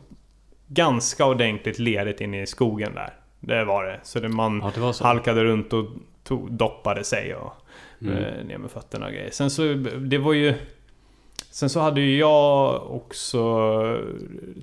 [0.69, 3.15] ganska ordentligt ledigt inne i skogen där.
[3.41, 4.01] Det var det.
[4.03, 5.05] Så det, man ja, det var så.
[5.05, 5.87] halkade runt och
[6.25, 7.53] tog, doppade sig och
[8.01, 8.17] Mm.
[8.17, 9.31] eh, ner med fötterna och grejer.
[9.31, 9.63] Sen så,
[9.99, 10.55] det var ju...
[11.51, 13.43] Sen så hade ju jag också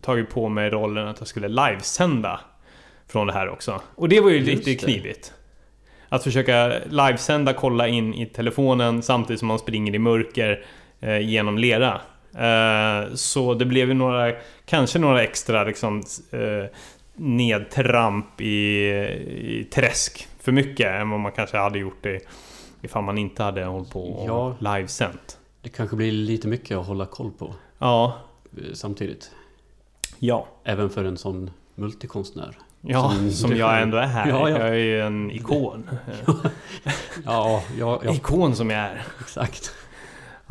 [0.01, 2.39] tagit på mig rollen att jag skulle livesända
[3.07, 3.81] från det här också.
[3.95, 4.91] Och det var ju Just lite det.
[4.93, 5.33] knivigt.
[6.09, 10.65] Att försöka livesända, kolla in i telefonen samtidigt som man springer i mörker
[10.99, 12.01] eh, genom lera.
[12.37, 14.31] Eh, så det blev ju några,
[14.65, 16.65] kanske några extra liksom eh,
[17.15, 18.85] nedtramp i,
[19.59, 22.19] i träsk för mycket än vad man kanske hade gjort det
[22.81, 24.29] ifall man inte hade hållit på och
[24.61, 24.75] Ja.
[24.77, 25.37] livesänt.
[25.61, 27.53] Det kanske blir lite mycket att hålla koll på.
[27.79, 28.17] Ja.
[28.57, 29.31] eh, samtidigt.
[30.19, 30.47] Ja.
[30.63, 32.57] Även för en sån multikonstnär.
[32.81, 34.27] Ja, Som som, jag ändå är här.
[34.29, 34.57] Ja, ja.
[34.59, 35.89] Jag är ju en ikon.
[37.25, 39.03] Ja, ja, ja Ikon som jag är.
[39.19, 39.71] exakt.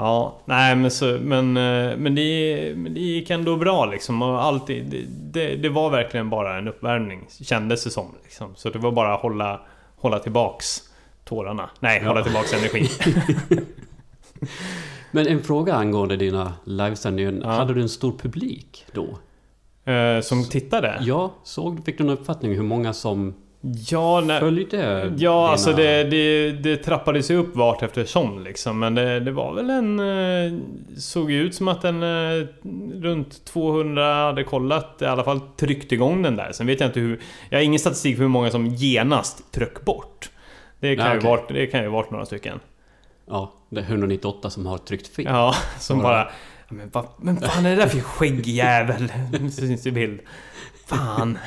[0.01, 4.23] Ja, nej men så, men, eh, men, det, men det gick ändå bra liksom.
[4.23, 8.15] Och alltid, det, det, det var verkligen bara en uppvärmning, kändes det som.
[8.23, 8.55] Liksom.
[8.57, 9.61] Så det var bara att hålla,
[9.97, 10.81] hålla tillbaks
[11.25, 11.71] tårarna.
[11.81, 12.09] Nej, Ja.
[12.09, 12.89] hålla tillbaks energin.
[15.11, 17.41] Men en fråga angående dina livesändningar.
[17.43, 17.49] Ja.
[17.51, 19.19] Hade du en stor publik då?
[19.93, 20.99] Eh, som tittade?
[21.01, 25.31] Ja, såg, fick du en uppfattning hur många som Ja, nej, följde Ja, dina...
[25.33, 28.79] alltså det, det, det trappade sig upp vart eftersom liksom.
[28.79, 30.01] Men det, det var väl en...
[30.01, 30.59] eh,
[30.99, 32.47] Såg ju ut som att en eh,
[33.03, 36.53] runt 200 hade kollat, i alla fall tryckt igång den där.
[36.53, 37.21] Sen vet jag inte hur...
[37.51, 40.31] Jag har ingen statistik för hur många som genast tryck bort.
[40.81, 41.31] Det kan, Nej, ju, okej.
[41.31, 42.61] varit, det kan ju varit några stycken.
[43.29, 45.25] Ja, det är 198 som har tryckt fel.
[45.29, 46.31] Ja, som Bara- bara...
[46.69, 49.13] "Ja, Men vad men fan är det där för skäggjävel?
[49.53, 50.21] Syns i bild.
[50.87, 51.39] Fan.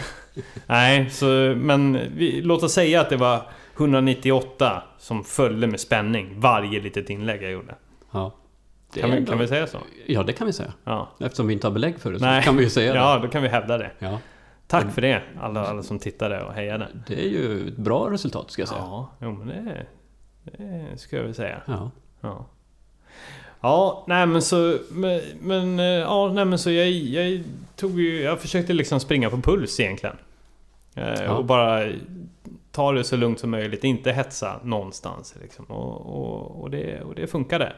[0.66, 1.26] Nej, så...
[1.58, 3.42] Men vi, låt oss säga att det var
[3.78, 7.76] 198 som följde med spänning varje litet inlägg jag gjorde.
[8.12, 8.32] Ja.
[8.94, 9.78] Det Kan vi, ändå- kan vi säga så?
[10.06, 10.74] Ja, det kan vi säga.
[10.84, 11.10] Ja.
[11.20, 12.44] Eftersom vi inte har belägg för det så Nej.
[12.44, 13.92] kan vi ju säga Ja, då kan vi hävda det.
[14.00, 14.06] det.
[14.06, 14.20] Ja.
[14.68, 16.88] Tack för det, alla, alla som tittade och hejade.
[17.08, 18.82] Det är ju ett bra resultat ska jag säga.
[18.82, 19.86] Ja, jo men det,
[20.44, 21.62] det ska jag väl säga.
[21.66, 21.92] Ja.
[22.22, 22.46] Ja.
[23.62, 24.78] Ja, nej men så...
[25.40, 27.44] Men, eh, ja, nej men så jag, jag
[27.76, 28.22] tog ju...
[28.22, 30.16] Jag försökte liksom springa på puls egentligen.
[30.96, 31.32] Eh, Ja.
[31.36, 31.90] Och bara
[32.72, 35.66] ta det så lugnt som möjligt, inte hetsa någonstans liksom.
[35.66, 37.74] Och, och, och, det, och det funkade.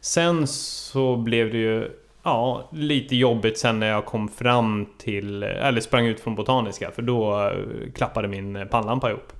[0.00, 1.90] Sen så blev det ju...
[2.24, 5.42] Ja, lite jobbigt sen när jag kom fram till...
[5.42, 9.32] Eller sprang ut från Botaniska, för då eh, klappade min pannlampa ihop.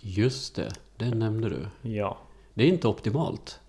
[0.00, 1.90] Just det, det nämnde du.
[1.90, 2.18] Ja.
[2.54, 3.60] Det är inte optimalt.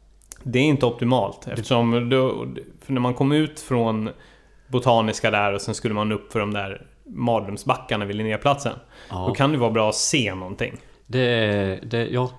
[0.47, 2.45] Det är inte optimalt eftersom då,
[2.87, 4.09] när man kom ut från
[4.67, 8.73] Botaniska där och sen skulle man upp för de där mardrömsbackarna vid Linnéplatsen.
[9.09, 10.77] Då Ja, kan det vara bra att se någonting.
[11.07, 12.29] det, det, ja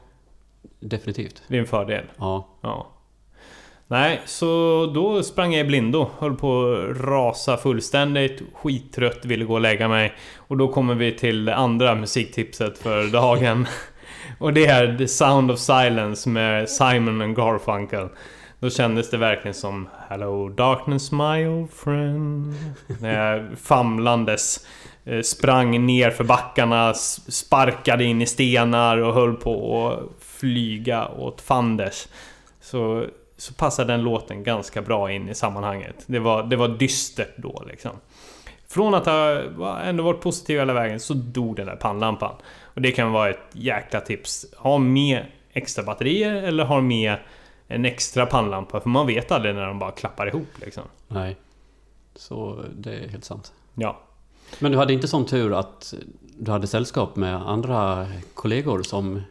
[0.80, 1.42] definitivt.
[1.48, 2.04] Det är en fördel.
[2.18, 2.86] Ja, Ja.
[3.90, 4.46] Nej, så
[4.94, 6.10] då sprang jag i blindo.
[6.18, 8.42] Höll på att rasa fullständigt.
[8.54, 10.12] Skittrött, ville gå och lägga mig.
[10.36, 13.66] Och då kommer vi till det andra musiktipset för dagen.
[14.38, 18.08] Och det är The Sound of Silence med Simon and Garfunkel.
[18.60, 22.54] Då kändes det verkligen som Hello darkness my old friend.
[23.00, 24.66] När jag famlandes
[25.04, 31.40] eh, sprang ner för backarna, sparkade in i stenar och höll på att flyga åt
[31.40, 32.06] fanders.
[32.60, 33.04] Så,
[33.36, 36.04] så passade den låten ganska bra in i sammanhanget.
[36.06, 37.92] Det var, det var dystert då liksom.
[38.68, 39.42] Från att ha
[39.80, 42.34] ändå varit positiv hela vägen så dog den där pannlampan.
[42.78, 44.46] Och det kan vara ett jäkla tips.
[44.56, 47.16] Ha med extra batterier eller ha med
[47.68, 48.80] en extra pannlampa.
[48.80, 50.82] För man vet aldrig när de bara klappar ihop liksom.
[51.08, 51.36] nej.
[52.14, 53.52] Så det är helt sant.
[53.74, 54.00] Ja.
[54.58, 55.94] Men du hade inte sån tur att
[56.38, 59.22] du hade sällskap med andra kollegor som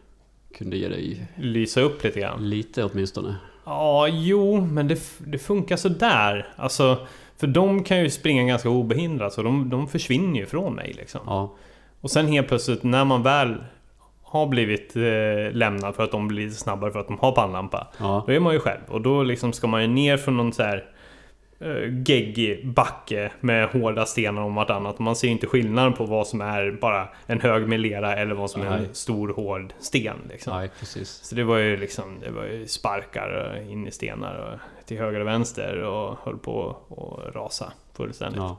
[0.58, 2.50] kunde ge dig Lysa upp lite grann.
[2.50, 3.36] lite åtminstone?
[3.64, 6.52] Ja, jo, men det, det funkar sådär.
[6.56, 7.06] Alltså,
[7.36, 11.20] för de kan ju springa ganska obehindrat så de, de försvinner ju från mig liksom.
[11.26, 11.54] Ja,
[12.00, 13.56] Och sen helt plötsligt när man väl
[14.22, 17.86] har blivit eh, lämnad för att de blir snabbare för att de har pannlampa.
[17.98, 20.52] ja, Då är man ju själv och då liksom ska man ju ner från någon
[20.52, 20.84] så här
[21.60, 24.98] eh, geggig backe med hårda stenar om vartannat.
[24.98, 28.34] Man ser ju inte skillnad på vad som är bara en hög med lera eller
[28.34, 28.78] vad som är Nej.
[28.78, 30.16] en stor hård sten.
[30.28, 30.56] Liksom.
[30.56, 31.08] nej precis.
[31.08, 35.20] Så det var ju liksom det var ju sparkar in i stenar och till höger
[35.20, 38.38] och vänster och höll på att rasa fullständigt.
[38.40, 38.58] Ja,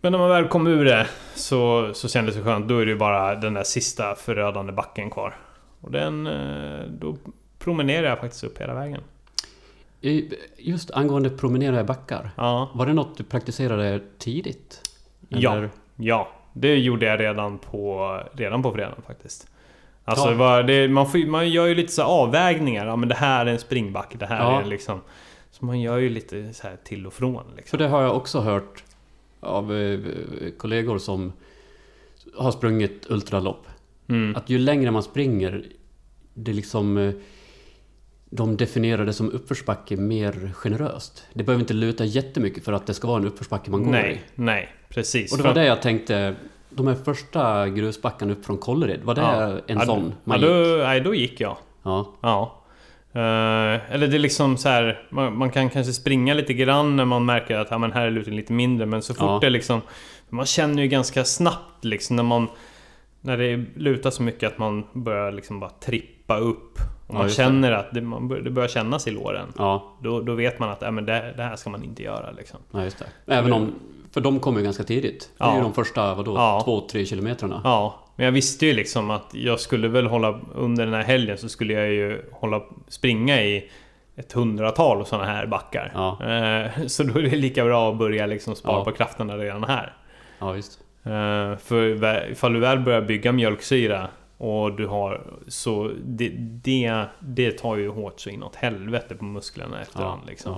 [0.00, 2.68] Men när man väl kom ur det så, så kändes det skönt.
[2.68, 5.36] Då är det ju bara den där sista förödande backen kvar.
[5.80, 6.26] Och den...
[6.26, 7.16] eh, Då
[7.58, 9.00] promenerade jag faktiskt upp hela vägen.
[10.58, 12.30] Just angående promenera i backar.
[12.36, 14.80] Ja, Var det något du praktiserade tidigt?
[15.28, 15.52] Ja.
[15.52, 15.70] Eller?
[15.96, 16.28] ja.
[16.52, 19.46] Det gjorde jag redan på, redan på fredagen faktiskt.
[20.04, 20.30] Alltså Ja.
[20.30, 22.86] det var, det, man, får, man gör ju lite så avvägningar.
[22.86, 24.60] Ja men det här är en springbacke, det här Ja.
[24.60, 25.00] är liksom...
[25.50, 27.78] Så man gör ju lite så här till och från För liksom.
[27.78, 28.84] det har jag också hört
[29.40, 29.98] av eh,
[30.56, 31.32] kollegor som
[32.36, 33.66] har sprungit ultralopp.
[34.08, 34.36] Mm.
[34.36, 35.64] Att ju längre man springer,
[36.34, 36.98] det liksom...
[36.98, 37.12] eh,
[38.32, 41.26] De definierar det som uppförsbacke mer generöst.
[41.32, 43.98] Det behöver inte luta jättemycket för att det ska vara en uppförsbacke man går i.
[44.02, 45.32] Nej, nej, precis.
[45.32, 46.34] Och det var För- det jag tänkte,
[46.70, 49.58] de här första grusbackarna upp från Kållered, var det Ja.
[49.66, 50.78] en ja, sån Ja, man då, gick?
[50.84, 51.56] nej, då gick jag.
[51.82, 52.59] Ja, Ja.
[53.12, 57.04] Eh, eller det är liksom så här, man, man kan kanske springa lite grann när
[57.04, 58.86] man märker att ja, men här är luten lite mindre.
[58.86, 59.38] Men så fort Ja.
[59.42, 59.80] det liksom...
[60.28, 62.46] Man känner ju ganska snabbt liksom när man...
[63.20, 66.78] När det lutar så mycket att man börjar liksom bara trippa upp.
[67.06, 67.32] Och man det.
[67.32, 69.52] känner att det, man det börjar kännas i låren.
[69.58, 72.30] Ja, Då, då vet man att äh, men det, det här ska man inte göra
[72.30, 72.58] liksom.
[72.70, 73.34] ja just det.
[73.34, 73.72] Även om...
[74.14, 75.30] För de kommer ju ganska tidigt.
[75.38, 75.56] Det är Ja.
[75.56, 76.60] ju de första, vadå, Ja.
[76.64, 77.60] två, tre kilometrarna.
[77.64, 80.40] Ja, men jag visste ju liksom att jag skulle väl hålla...
[80.54, 83.70] Under den här helgen så skulle jag ju hålla, springa i
[84.16, 85.92] ett hundratal sådana här backar.
[85.94, 86.10] Ja.
[86.24, 88.84] Eh, så då är det lika bra att börja liksom spara Ja.
[88.84, 89.92] på krafterna redan här.
[90.38, 90.80] Ja, visst.
[91.04, 95.20] Eh, för ifall du väl börjar bygga mjölksyra och du har...
[95.48, 100.52] Så det, det, det tar ju hårt så inåt helvete på musklerna efterhand liksom.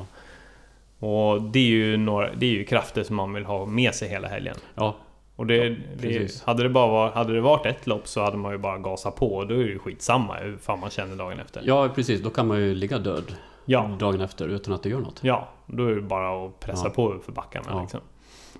[1.01, 1.07] Ja.
[1.09, 4.09] Och det är, ju några, det är ju krafter som man vill ha med sig
[4.09, 4.57] hela helgen.
[4.75, 4.96] ja.
[5.37, 8.37] Och det, Ja, det, hade, det bara var, hade det varit ett lopp så hade
[8.37, 11.16] man ju bara gasat på och då är det ju skitsamma hur fan man känner
[11.16, 11.62] dagen efter.
[11.64, 12.21] ja, precis.
[12.23, 15.21] Då kan man ju ligga död Ja, dagen efter utan att det gör något.
[15.23, 16.90] ja då är det bara att pressa Ja.
[16.90, 17.81] på för backarna Ja.
[17.81, 18.01] liksom.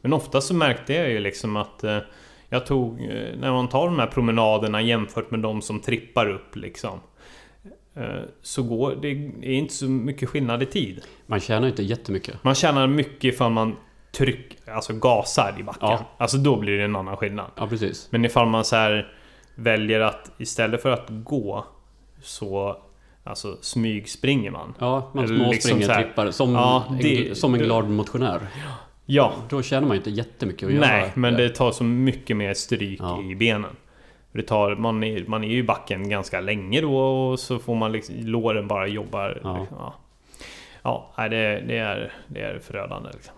[0.01, 1.99] Men ofta så märkte jag ju liksom att eh,
[2.49, 6.57] jag tog, eh, när man tar de här promenaderna jämfört med de som trippar upp
[6.57, 7.01] liksom.
[7.95, 8.05] Eh,
[8.43, 11.01] så går det är inte så mycket skillnad i tid.
[11.27, 12.45] Man tjänar inte jättemycket.
[12.45, 13.77] Man tjänar mycket ifall man
[14.12, 15.88] trycker, alltså gasar i backen.
[15.88, 16.05] Ja.
[16.18, 17.46] Alltså då blir det en annan skillnad.
[17.57, 18.09] Ja, precis.
[18.11, 19.12] Men ifall man så här
[19.55, 21.64] väljer att istället för att gå
[22.22, 22.77] så
[23.25, 24.75] alltså smygspringer man.
[24.79, 26.31] Ja, man Eller småspringer, liksom här- trippar.
[26.31, 28.40] Som, Ja, en, det- som en glad motionär.
[29.07, 30.87] Ja, Då tjänar man inte jättemycket att göra.
[30.87, 33.22] nej, men det tar så mycket mer stryk Ja.
[33.22, 33.77] i benen.
[34.33, 37.75] Det tar, man, är, man är ju i backen ganska länge då och så får
[37.75, 39.40] man liksom, låren bara jobbar.
[39.44, 39.59] Ja.
[39.61, 39.94] Liksom, ja,
[40.83, 43.35] ja nej, det, det, är, det är förödande liksom.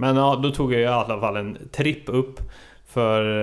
[0.00, 2.40] Men ja, då tog jag i alla fall en tripp upp
[2.86, 3.42] för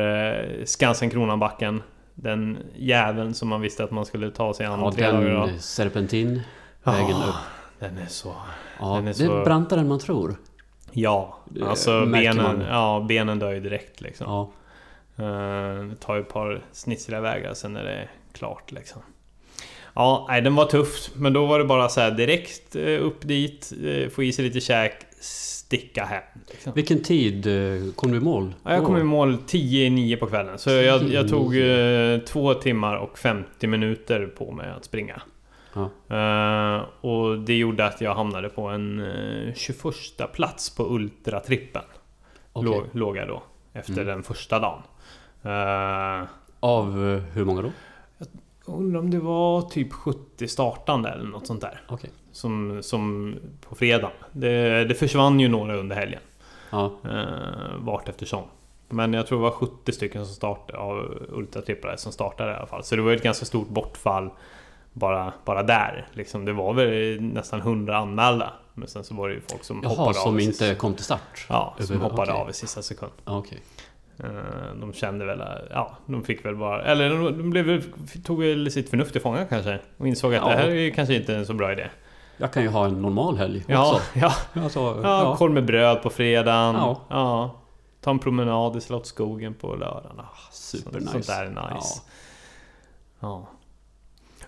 [0.60, 1.84] eh, Skansen Kronanbacken.
[2.16, 6.42] Den jäveln som man visste att man skulle ta sig an Ja, tre dagar serpentin,
[6.84, 7.36] vägen Ah, upp.
[7.80, 8.34] Den är så...
[8.80, 10.36] Ja, den är det är brantare än man tror.
[10.92, 12.62] Ja, alltså benen, man.
[12.70, 14.28] ja, benen dör ju direkt liksom.
[14.30, 14.52] Ja,
[15.20, 19.02] Eh, Det tar ju ett par snitsliga vägar sen är det klart liksom.
[19.94, 21.10] Ja, nej, den var tuff.
[21.16, 23.74] Men då var det bara så här direkt eh, upp dit,
[24.16, 26.24] få i sig lite käk, sticka hem.
[26.50, 26.74] Liksom.
[26.74, 28.54] Vilken tid eh, kom du i mål?
[28.64, 30.58] Ja, jag kom i mål 10 i 9 på kvällen.
[30.58, 35.22] Så jag, jag tog 10 eh, två timmar och 50 minuter på mig att springa.
[35.74, 35.90] Ja.
[36.18, 39.00] Eh, och det gjorde att jag hamnade på en
[39.48, 41.84] eh, 21 plats på Ultratrippen.
[42.54, 42.70] Okej.
[42.72, 43.44] Låg, låg jag då.
[43.74, 44.06] Efter Mm.
[44.06, 44.82] den första dagen.
[46.60, 46.94] Av
[47.34, 47.72] hur många då?
[48.70, 51.82] undrar om det var typ 70 startande eller något sånt där.
[51.88, 52.10] Okej.
[52.38, 53.36] Som, som
[53.70, 54.12] på fredag.
[54.32, 56.20] Det, det försvann ju några under helgen.
[56.70, 58.44] Ja, Eh, vart eftersom.
[58.90, 62.66] Men jag tror det var 70 stycken som startade, av ultratrippare som startade i alla
[62.68, 62.84] fall.
[62.84, 64.30] Så det var ett ganska stort bortfall
[64.94, 66.08] bara, bara där.
[66.14, 68.54] Liksom, det var väl nästan 100 anmälda.
[68.74, 70.40] Men sen så var det ju folk som Jaha, hoppade som av.
[70.40, 71.46] i inte kom till start?
[71.50, 72.42] Ja, som Över- hoppade okej.
[72.42, 73.12] av i sista sekund.
[73.26, 73.62] Okej.
[74.20, 74.26] Eh,
[74.80, 76.82] De kände väl, ja, de fick väl bara...
[76.84, 77.84] Eller de, blev,
[78.24, 79.80] tog väl sitt förnuft till fånga kanske.
[79.98, 80.50] Och insåg att Ja.
[80.50, 81.88] det här är kanske inte en så bra idé.
[82.38, 84.04] Jag kan ju ha en normal helg Ja, också.
[84.20, 85.36] ja, Alltså, ja, ja.
[85.36, 86.76] korv med bröd på fredagen.
[86.76, 87.02] Ja.
[87.10, 87.56] Ja.
[88.02, 90.20] Ta en promenad i Slottsskogen på lördagen.
[90.20, 91.12] Ah, Supernice.
[91.12, 92.02] Sånt där är nice.
[93.20, 93.48] Ja.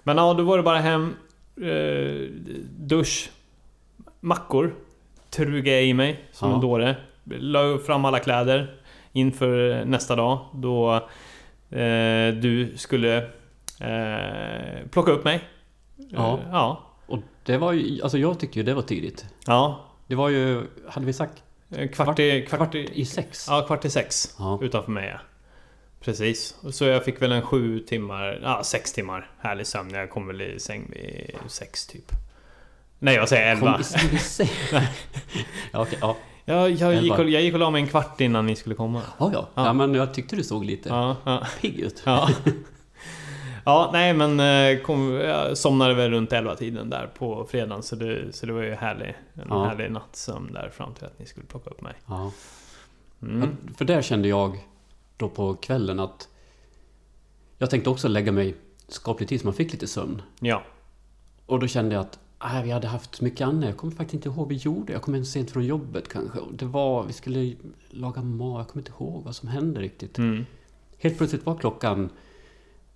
[0.03, 1.15] Men ja, då var det bara hem.
[1.61, 2.29] Eh,
[2.79, 3.31] dusch.
[4.19, 4.75] Mackor.
[5.29, 6.95] Trugade jag i mig som en dåre.
[7.23, 8.75] La fram alla kläder
[9.11, 10.39] inför nästa dag.
[10.53, 10.95] Då
[11.69, 13.17] eh, du skulle
[13.79, 15.43] eh, plocka upp mig.
[15.95, 16.39] Ja.
[16.51, 16.83] Ja.
[17.09, 19.25] Och det var ju, alltså jag tyckte ju det var tidigt.
[19.45, 19.85] Ja.
[20.07, 21.43] Det var ju, hade vi sagt,
[21.75, 23.45] Eh, Kvart i, kvart i, i sex?
[23.49, 24.35] ja, kvart i sex.
[24.39, 24.59] Ja.
[24.61, 25.19] Utanför mig ja.
[25.99, 26.55] Precis.
[26.61, 29.93] Och Så jag fick väl en sju timmar, ja sex timmar härlig sömn.
[29.93, 32.11] Jag kom väl i säng vid sex typ.
[32.99, 33.73] Nej jag säger elva.
[33.73, 33.83] Kom i
[34.19, 34.47] säng
[35.71, 36.17] ja, okej, ja.
[36.45, 39.01] Jag, jag, gick och, jag gick och la mig en kvart innan ni skulle komma.
[39.19, 39.49] Ja, ja.
[39.55, 39.65] Ja.
[39.65, 39.73] ja.
[39.73, 42.01] men jag tyckte du såg lite Ja, ja, pigg ut.
[42.05, 42.29] ja.
[43.69, 47.83] ja nej men eh, kom, jag somnade väl runt elva tiden där på fredagen.
[47.83, 49.65] Så det, så det var ju härlig, en Ja.
[49.65, 51.93] härlig nattsömn där fram till att ni skulle plocka upp mig.
[52.05, 52.31] Ja.
[53.21, 53.57] Mm.
[53.77, 54.57] För där kände jag
[55.17, 56.27] då på kvällen att
[57.57, 58.55] jag tänkte också lägga mig
[58.87, 60.21] skaplig tid så man fick lite sömn.
[60.39, 60.63] Ja.
[61.45, 63.65] Och då kände jag att äh, vi hade haft mycket annat.
[63.65, 64.93] Jag kommer faktiskt inte ihåg vad vi gjorde.
[64.93, 66.39] Jag kom hem sent från jobbet kanske.
[66.53, 67.55] Det var, vi skulle
[67.89, 68.59] laga mat.
[68.59, 70.17] Jag kommer inte ihåg vad som hände riktigt.
[70.17, 70.45] Mm.
[70.97, 72.09] Helt plötsligt var klockan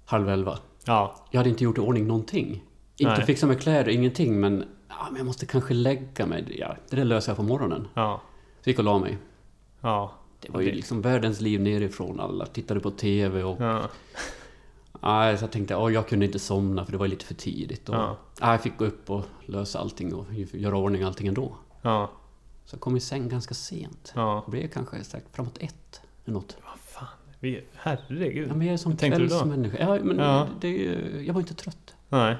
[0.05, 0.59] halv elva.
[0.85, 1.15] Ja.
[1.31, 2.63] Jag hade inte gjort i ordning någonting.
[2.97, 3.25] Inte Nej.
[3.25, 4.39] fixat med kläder, ingenting.
[4.39, 6.55] Men, ja, men jag måste kanske lägga mig.
[6.59, 7.87] Ja, det där löser jag på morgonen.
[7.93, 8.21] Ja.
[8.61, 9.17] Så gick och la mig.
[9.81, 10.11] Ja.
[10.39, 12.19] Det var ju liksom världens liv nerifrån.
[12.19, 13.61] Alla tittade på TV och...
[13.61, 13.81] Ja.
[15.01, 17.89] Ja, så jag tänkte att jag kunde inte somna för det var lite för tidigt.
[17.89, 18.17] Och, Ja.
[18.39, 21.55] ja, jag fick gå upp och lösa allting och göra ordning allting ändå.
[21.81, 22.11] Ja.
[22.65, 24.13] Så jag kom i säng ganska sent.
[24.15, 24.43] Ja.
[24.45, 26.01] Det blev kanske strax framåt ett.
[26.25, 26.57] Eller något.
[27.43, 28.47] Vi, herregud.
[28.49, 29.77] Ja, men jag är som kvällsmänniska.
[29.79, 30.47] Ja, men Ja.
[30.62, 31.95] Det, ju- jag var inte trött.
[32.10, 32.36] Nej.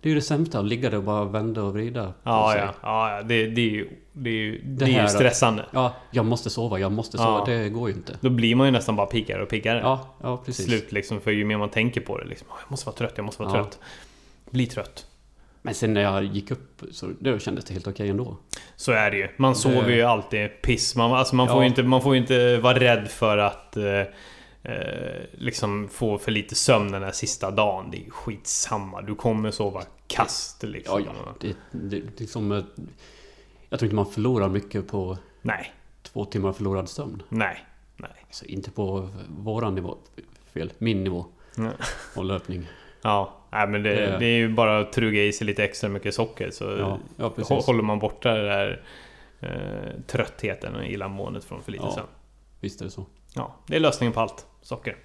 [0.00, 2.62] Det är ju det sämsta, att ligga där och bara vända och vrida Ja, sig.
[2.62, 2.74] ja.
[3.18, 5.66] ja det, det är ju, det är ju, det Det är ju stressande.
[5.72, 7.22] Ja, jag måste sova, jag måste Ja.
[7.24, 7.44] sova.
[7.44, 8.16] Det går ju inte.
[8.20, 9.78] Då blir man ju nästan bara piggare och piggare.
[9.78, 10.66] Ja, ja precis.
[10.66, 11.20] slut liksom.
[11.20, 12.46] För ju mer man tänker på det liksom.
[12.50, 13.62] "Åh, Jag måste vara trött, jag måste vara Ja.
[13.64, 13.78] trött.
[14.50, 15.06] Bli trött.
[15.62, 18.36] Men sen när jag gick upp så då kändes det helt okej ändå.
[18.76, 19.28] Så är det ju.
[19.36, 20.96] Man sover ju alltid piss.
[20.96, 21.62] Man, alltså man, får Ja.
[21.62, 24.00] ju inte, man får inte vara rädd för att eh,
[24.62, 27.90] eh, liksom få för lite sömn den här sista dagen.
[27.90, 29.02] Det är skitsamma.
[29.02, 31.02] Du kommer sova kast liksom.
[31.06, 31.34] Ja, ja.
[31.40, 32.52] Det, det, det är som...
[32.52, 32.64] eh,
[33.68, 37.22] Jag tror inte man förlorar mycket på Nej, två timmar förlorad sömn.
[37.28, 37.64] nej,
[37.96, 38.10] nej.
[38.26, 39.96] Alltså inte på våran nivå.
[40.54, 40.72] Fel.
[40.78, 41.26] Min nivå.
[41.56, 41.72] Nej.
[42.16, 42.66] Och löpning.
[43.02, 45.88] Ja, nej, men det, Det- det är ju bara att truga i sig lite extra
[45.88, 47.32] mycket socker så Ja, ja
[47.66, 48.82] håller man borta det där
[49.40, 51.92] eh, tröttheten och illamåendet från för lite Ja.
[51.94, 52.06] sömn.
[52.60, 53.06] Visst är det så.
[53.34, 54.46] Ja, det är lösningen på allt.
[54.62, 54.96] Socker.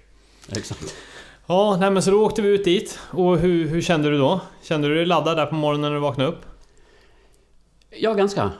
[0.56, 0.94] Exakt.
[1.46, 2.98] Ja, nej men så då åkte vi ut dit.
[3.10, 4.40] Och hur, hur kände du då?
[4.62, 6.40] Kände du dig laddad där på morgonen när du vaknade upp?
[7.90, 8.50] Ja, ganska.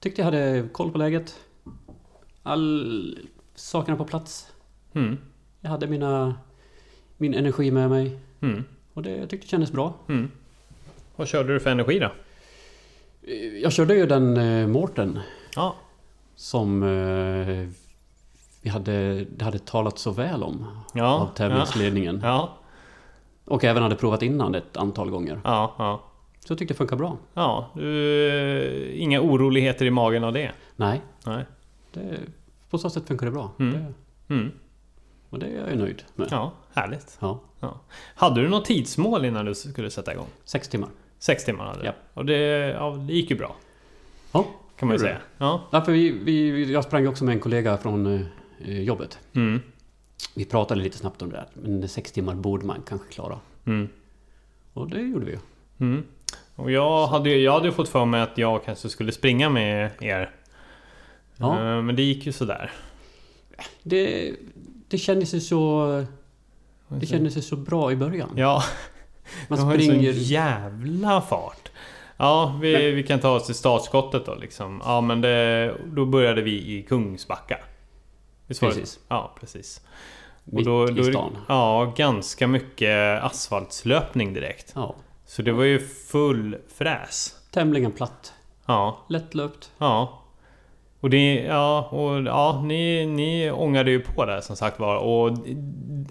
[0.00, 1.40] Tyckte jag hade koll på läget.
[2.42, 3.18] All
[3.54, 4.52] sakerna på plats.
[4.94, 5.18] Mm.
[5.60, 6.34] Jag hade mina,
[7.16, 8.18] min energi med mig.
[8.40, 8.64] Mm.
[8.94, 9.94] Och det jag tyckte det kändes bra.
[10.08, 10.30] Mm.
[11.16, 12.10] Vad körde du för energi då?
[13.62, 15.18] Jag körde ju den eh, Mårten
[15.56, 15.74] Ja.
[16.34, 17.68] som eh,
[18.62, 21.06] vi hade, det hade talat så väl om Ja.
[21.14, 22.20] av tävlingsledningen.
[22.24, 22.56] Ja.
[23.44, 25.40] Och även hade provat innan ett antal gånger.
[25.44, 25.74] Ja.
[25.78, 26.02] Ja.
[26.40, 27.16] Så jag tyckte det funkar bra.
[27.34, 27.70] Ja.
[27.74, 30.50] Du, eh, inga oroligheter i magen av det?
[30.76, 31.44] Nej, Nej.
[31.92, 32.18] det,
[32.70, 33.50] på så sätt funkar det bra.
[33.58, 33.72] Mm.
[33.72, 33.92] Det,
[34.34, 34.50] Mm.
[35.30, 36.28] Och det är jag nöjd med.
[36.30, 37.18] Ja, härligt.
[37.20, 37.40] Ja.
[37.60, 37.80] Ja.
[38.14, 40.26] Hade du något tidsmål innan du skulle sätta igång?
[40.44, 40.88] Sex timmar.
[41.18, 41.86] Sex timmar hade du?
[41.86, 41.92] Ja.
[42.14, 42.36] Och det,
[42.70, 43.56] ja, det gick ju bra.
[44.32, 45.18] Ja, Kan man ju säga.
[45.38, 45.62] Ja.
[45.70, 48.06] Ja, för vi, vi, jag sprang också med en kollega från
[48.64, 49.18] eh, jobbet.
[49.32, 49.60] Mm.
[50.34, 51.46] Vi pratade lite snabbt om det där.
[51.54, 53.38] Men sex timmar borde man kanske klara.
[53.64, 53.88] Mm.
[54.72, 55.38] Och det gjorde vi ju.
[55.80, 56.02] Mm.
[56.56, 59.48] Och jag hade, ju- jag hade ju fått för mig att jag kanske skulle springa
[59.48, 60.30] med er.
[61.36, 61.54] Ja.
[61.76, 62.70] Eh, Men det gick ju sådär.
[63.82, 64.34] Det,
[64.90, 66.04] det kändes ju så...
[66.88, 68.30] Det kändes ju så bra i början.
[68.36, 68.64] Ja,
[69.48, 70.12] Man de har ju sån springer...
[70.12, 71.70] jävla fart.
[72.16, 74.82] Ja, vi, vi kan ta oss till startskottet då liksom.
[74.84, 77.58] Ja, men det, då började vi i Kungsbacka.
[78.48, 78.98] Precis.
[79.08, 79.80] Ja, precis.
[80.44, 81.36] Mitt då, då, i stan.
[81.48, 84.72] Ja, ganska mycket asfaltslöpning direkt.
[84.74, 84.94] Ja.
[85.26, 87.36] Så det var ju full fräs.
[87.50, 88.32] Tämligen platt.
[88.66, 89.70] Ja, Lättlöpt.
[89.78, 90.19] ja.
[91.00, 94.96] Och det, ja, och ja, ni, ni ångade ju på där som sagt var.
[94.96, 95.36] Och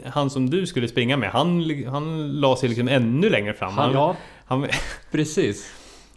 [0.06, 3.74] han som du skulle springa med, han, han la sig liksom ännu längre fram.
[3.74, 4.68] Han, ja, han,
[5.12, 5.72] precis.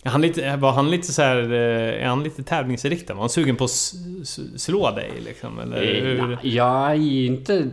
[0.05, 3.15] han lite, var han lite så här, eh, är han lite tävlingsinriktad?
[3.15, 3.95] Var han sugen på att
[4.57, 5.59] slå dig liksom?
[5.59, 6.39] Eller Eh, hur?
[6.43, 7.71] är inte...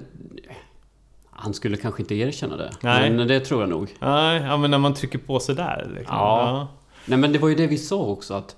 [1.32, 2.72] Han skulle kanske inte erkänna det.
[2.82, 3.10] Nej.
[3.12, 3.90] Men det tror jag nog.
[4.00, 6.16] Nej, ja, men när man trycker på sig där liksom.
[6.18, 6.68] Ja.
[7.06, 8.56] Nej men det var ju det vi sa också att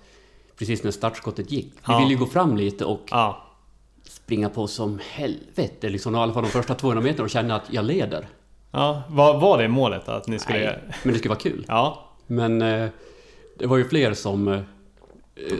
[0.61, 1.65] Precis när startskottet gick.
[1.65, 1.99] Vi Ja.
[1.99, 3.43] ville ju gå fram lite och Ja.
[4.03, 5.89] springa på som helvete.
[5.89, 8.27] Liksom, i alla fall de första 200 meterna och känna att jag leder.
[8.71, 9.03] ja.
[9.09, 10.59] Var, var det målet att ni skulle...
[10.59, 11.65] Nej, men det skulle vara kul.
[11.67, 12.09] Ja.
[12.27, 12.89] Men eh,
[13.59, 14.59] det var ju fler som eh,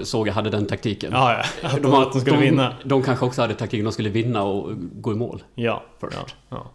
[0.03, 1.11] såg jag hade den taktiken.
[1.13, 1.67] Ja, ja.
[1.69, 2.75] Att de, att de skulle de, vinna.
[2.85, 5.43] De kanske också hade taktiken, de skulle vinna och gå i mål.
[5.55, 5.83] Ja.
[5.99, 6.17] Först.
[6.17, 6.25] Ja.
[6.49, 6.65] ja.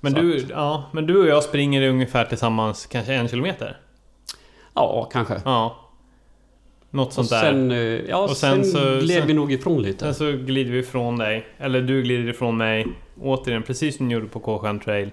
[0.00, 3.80] Men, Så du, ja, men du och jag springer ungefär tillsammans kanske en kilometer?
[4.74, 5.40] Ja, kanske.
[5.44, 5.84] Ja.
[6.90, 7.40] Något Och sånt där.
[7.40, 10.04] sen, eh, ja, Och sen, sen så- gled sen- vi nog ifrån lite.
[10.04, 11.46] Sen så glider vi ifrån dig.
[11.58, 12.86] Eller du glider ifrån mig.
[13.20, 15.10] Återigen, precis som ni gjorde på Kåsjön Trail.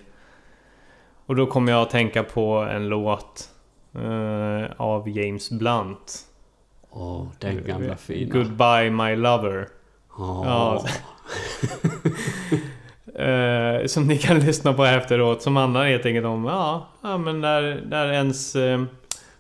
[1.25, 3.49] Och då kommer jag att tänka på en låt
[3.95, 6.19] eh, av James Blunt.
[6.91, 8.33] Åh, den gamla fina.
[8.33, 9.67] Goodbye My Lover.
[10.17, 10.43] Ja.
[10.45, 10.85] Ja.
[13.19, 15.41] Eh, som ni kan lyssna på efteråt.
[15.41, 18.81] Som handlar helt enkelt om ja, ja men där, där ens eh,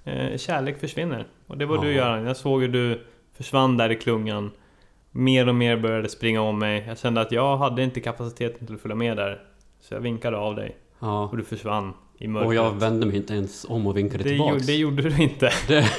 [0.03, 1.25] eh, kärlek försvinner.
[1.47, 1.93] Och det var du Ja.
[1.93, 2.25] Göran.
[2.25, 3.01] Jag såg hur du
[3.37, 4.51] försvann där i klungan.
[5.11, 6.83] Mer och mer började springa om mig.
[6.87, 9.41] Jag kände att jag hade inte kapaciteten till att följa med där.
[9.81, 10.75] Så jag vinkade av dig.
[10.99, 11.23] ja.
[11.31, 12.47] Och du försvann i mörkret.
[12.47, 14.51] Och jag vände mig inte ens om och vinkade det, tillbaks.
[14.53, 15.51] gjorde, det gjorde du inte.
[15.67, 15.91] Det,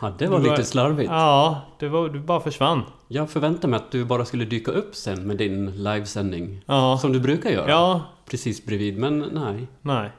[0.00, 1.10] ja, det var Du var- lite slarvigt.
[1.10, 2.82] Ja, det var, du bara försvann.
[3.08, 6.60] Jag förväntade mig att du bara skulle dyka upp sen med din livesändning.
[6.66, 6.98] Ja.
[7.00, 7.70] Som du brukar göra.
[7.70, 9.66] Ja, Precis bredvid, men nej.
[9.82, 10.10] nej.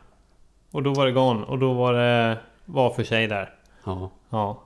[0.71, 1.45] Och då var det gone.
[1.45, 3.53] Och då var det var för sig där.
[3.83, 4.11] Ja.
[4.29, 4.63] Ja.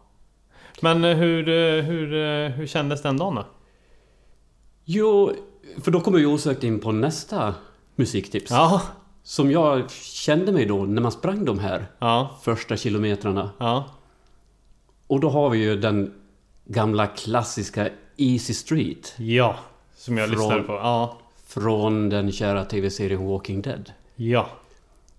[0.82, 3.46] Men eh, hur, eh, hur, eh, hur kändes den dagen då?
[4.86, 5.32] Jo,
[5.82, 7.54] för då kommer vi osökt in på nästa
[7.96, 8.52] musiktips.
[8.52, 8.82] Ja,
[9.24, 13.50] Som jag kände mig då när man sprang de här ja, första kilometrarna.
[13.60, 13.86] ja.
[15.08, 16.14] Och då har vi ju den
[16.66, 19.14] gamla klassiska Easy Street.
[19.18, 19.56] Ja,
[19.96, 20.74] som jag Från- lyssnade på.
[20.74, 23.92] Ja, Från den kära tv-serien Walking Dead.
[24.16, 24.48] ja,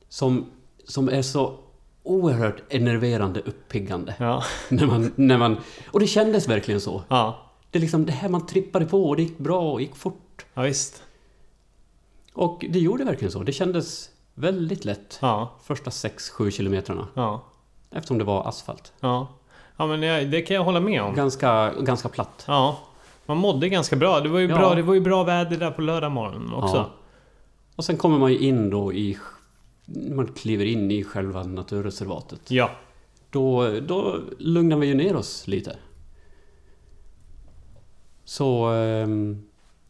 [0.09, 0.47] Som,
[0.87, 1.57] som är så
[2.05, 4.15] oerhört enerverande uppiggande.
[4.19, 4.43] Ja.
[4.69, 5.57] När man, när man,
[5.91, 7.03] och det kändes verkligen så.
[7.09, 7.39] Ja.
[7.71, 10.45] Det är liksom det här man trippade på och det gick bra och gick fort.
[10.55, 11.03] Ja, visst.
[12.35, 13.43] Och det gjorde verkligen så.
[13.43, 15.19] Det kändes väldigt lätt.
[15.23, 15.51] Ja.
[15.63, 17.09] Första 6-7 kilometrarna.
[17.15, 17.45] Ja.
[17.91, 18.93] Eftersom det var asfalt.
[19.01, 19.29] Ja.
[19.77, 21.15] Ja, men jag, det kan jag hålla med om.
[21.15, 22.45] Ganska, ganska platt.
[22.49, 22.79] Ja.
[23.27, 24.21] Man mådde ganska bra.
[24.21, 24.57] Det var ju, Ja.
[24.59, 26.77] bra, det var ju bra väder där på lördag morgon också.
[26.77, 26.91] Ja.
[27.77, 29.19] Och sen kommer man ju in då i...
[29.87, 32.51] Man kliver in i själva naturreservatet.
[32.51, 32.71] Ja.
[33.31, 35.77] Då, då lugnar vi ju ner oss lite.
[38.25, 38.65] Så...
[38.67, 39.43] ehm,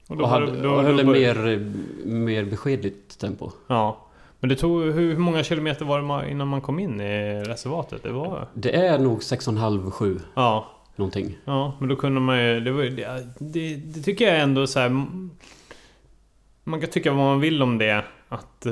[0.08, 1.66] Och och hade, då- och höll då mer,
[2.04, 3.50] mer beskedligt tempo.
[3.66, 4.00] Ja.
[4.40, 4.82] Men det tog...
[4.82, 8.02] Hur, många kilometer var det innan man kom in i reservatet?
[8.02, 8.48] Det var...
[8.54, 10.66] Det är nog 6,5-7 Ja.
[10.96, 11.38] någonting.
[11.44, 12.60] Ja, men då kunde man ju...
[12.60, 14.88] Det, var, det, det, det tycker jag ändå så här...
[16.64, 18.04] Man kan tycka vad man vill om det.
[18.28, 18.66] Att...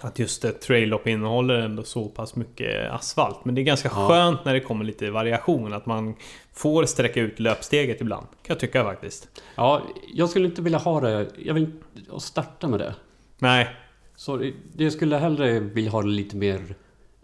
[0.00, 3.44] eh, Att just ett trail-lopp innehåller ändå så pass mycket asfalt.
[3.44, 4.08] Men det är ganska Ja.
[4.08, 5.72] skönt när det kommer lite variation.
[5.72, 6.14] Att man
[6.52, 8.26] får sträcka ut löpsteget ibland.
[8.26, 9.28] Kan jag tycka faktiskt.
[9.56, 9.82] Ja,
[10.14, 11.28] jag skulle inte vilja ha det...
[11.38, 12.94] Jag vill inte starta med det.
[13.38, 13.68] Nej,
[14.16, 16.74] Så det- jag skulle hellre vilja ha det lite mer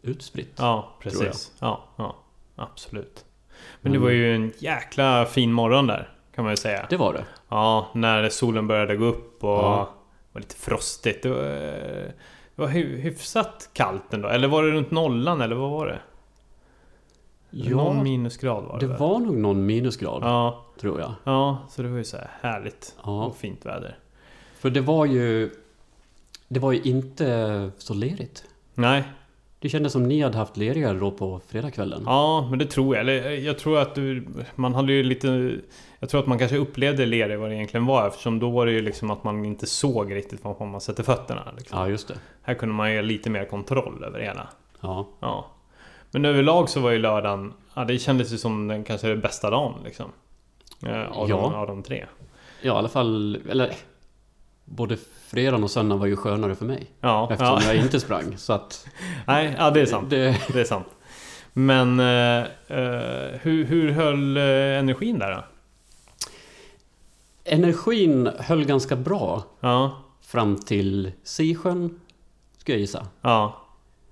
[0.03, 0.53] utspritt.
[0.57, 1.53] ja precis.
[1.59, 2.17] Ja, ja,
[2.57, 3.25] absolut.
[3.81, 6.09] Men det var ju en jäkla fin morgon där.
[6.35, 6.87] Kan man ju säga.
[6.91, 7.25] Det var det.
[7.49, 9.95] Ja, när solen började gå upp och Ja.
[10.33, 11.23] var lite frostigt.
[11.23, 12.13] Det var,
[12.57, 14.29] det var hy- hyfsat kallt ändå.
[14.29, 15.99] Eller var det runt nollan eller vad var det?
[17.51, 18.99] Ja, Någon minusgrad var det, Det väl?
[18.99, 21.15] var nog någon minusgrad, Ja, tror jag.
[21.25, 23.25] ja, så det var ju så här härligt Ja.
[23.25, 23.99] och fint väder.
[24.59, 25.51] För det var ju...
[26.49, 28.45] Det var ju inte så lerigt.
[28.75, 29.05] Nej,
[29.59, 32.03] Det kändes som ni hade haft lerigare då på fredagskvällen.
[32.07, 33.01] ja men det tror jag.
[33.01, 35.57] Eller jag tror att du, man hade ju lite...
[36.03, 38.73] Jag tror att man kanske upplevde lere vad det egentligen var eftersom då var det
[38.73, 41.53] ju liksom att man inte såg riktigt var man sätter fötterna.
[41.59, 41.79] Liksom.
[41.79, 42.15] Ja, just det.
[42.43, 44.49] Här kunde man ju lite mer kontroll över det hela.
[44.81, 45.09] Ja.
[45.21, 45.47] Ja.
[46.11, 49.51] Men överlag så var ju lördagen, ja det kändes ju som den kanske den bästa
[49.51, 50.13] dagen liksom.
[50.87, 51.37] Eh, Av, Ja.
[51.37, 52.07] de, av de tre.
[52.63, 53.39] ja, i alla fall...
[53.51, 53.73] Eller...
[54.65, 54.97] Både
[55.27, 56.87] fredagen och söndagen var ju skönare för mig.
[57.01, 57.75] Ja, Eftersom ja.
[57.75, 58.37] jag inte sprang.
[58.39, 58.87] Så att...
[59.27, 60.11] Nej, ja det är sant.
[60.11, 60.87] Det, Det är sant.
[61.53, 62.39] Men eh,
[62.79, 64.43] eh, hur, hur höll eh,
[64.79, 65.45] energin där då?
[67.45, 72.01] Energin höll ganska bra Ja, fram till Sisjön,
[72.59, 73.07] ska jag gissa.
[73.21, 73.57] ja,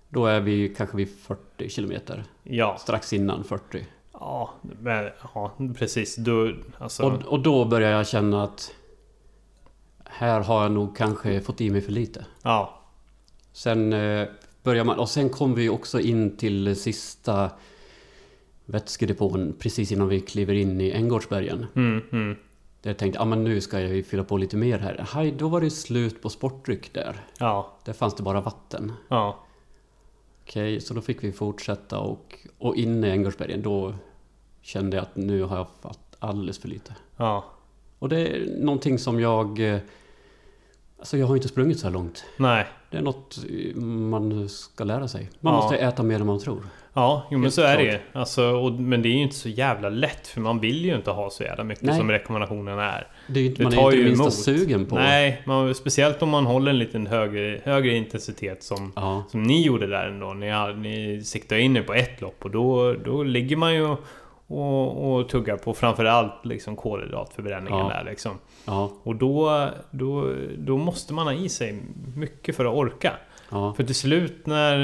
[0.08, 2.24] Då är vi kanske vid 40 kilometer.
[2.42, 2.76] ja.
[2.80, 3.86] Strax innan 40.
[4.12, 4.50] Ja,
[4.80, 6.16] men, ja precis.
[6.16, 8.72] Du, alltså, Och, och då börjar jag känna att
[10.04, 12.24] här har jag nog kanske fått i mig för lite.
[12.42, 12.76] ja,
[13.52, 14.28] Sen eh,
[14.62, 17.50] börjar man, och sen kom vi också in till sista
[18.64, 21.66] vätskedepån precis innan vi kliver in i Änggårdsbergen.
[21.76, 22.36] mm, mm,
[22.82, 25.06] Där jag tänkte, ah, men nu ska jag ju fylla på lite mer här.
[25.12, 27.16] Hej, då var det slut på sportdryck där.
[27.38, 28.92] ja, Där fanns det bara vatten.
[29.08, 29.38] ja,
[30.42, 33.94] Okej, så då fick vi fortsätta och, och inne i Änggårdsbergen då
[34.62, 36.94] kände jag att nu har jag fått alldeles för lite.
[37.16, 37.44] ja.
[37.98, 39.74] Och det är någonting som jag...
[39.74, 39.80] eh,
[40.98, 42.24] Alltså jag har inte sprungit så här långt.
[42.36, 42.66] Nej.
[42.90, 43.38] Det är något
[44.10, 45.30] man ska lära sig.
[45.40, 45.60] Man Ja.
[45.60, 46.66] måste äta mer än man tror.
[46.92, 47.88] Ja, jo, men så är det ju.
[47.90, 48.00] klart.
[48.12, 51.10] Alltså, och, men det är ju inte så jävla lätt för man vill ju inte
[51.10, 51.96] ha så jävla mycket Nej.
[51.98, 53.06] som rekommendationen är.
[53.28, 54.34] Det är, ju- Det man är ju inte det minsta emot.
[54.60, 54.94] sugen på.
[54.94, 59.62] Nej, man, speciellt om man håller en liten högre, högre intensitet som, Ja, som ni
[59.62, 60.32] gjorde där ändå.
[60.32, 63.96] Ni, ni siktade in er på ett lopp och då, då ligger man ju
[64.46, 67.88] och, och tuggar på framförallt liksom kolhydratförbränningen Ja.
[67.88, 68.32] där liksom.
[68.66, 71.82] ja, Och då, då, då måste man ha i sig
[72.16, 73.12] mycket för att orka.
[73.50, 73.74] Ja.
[73.76, 74.78] För till slut när,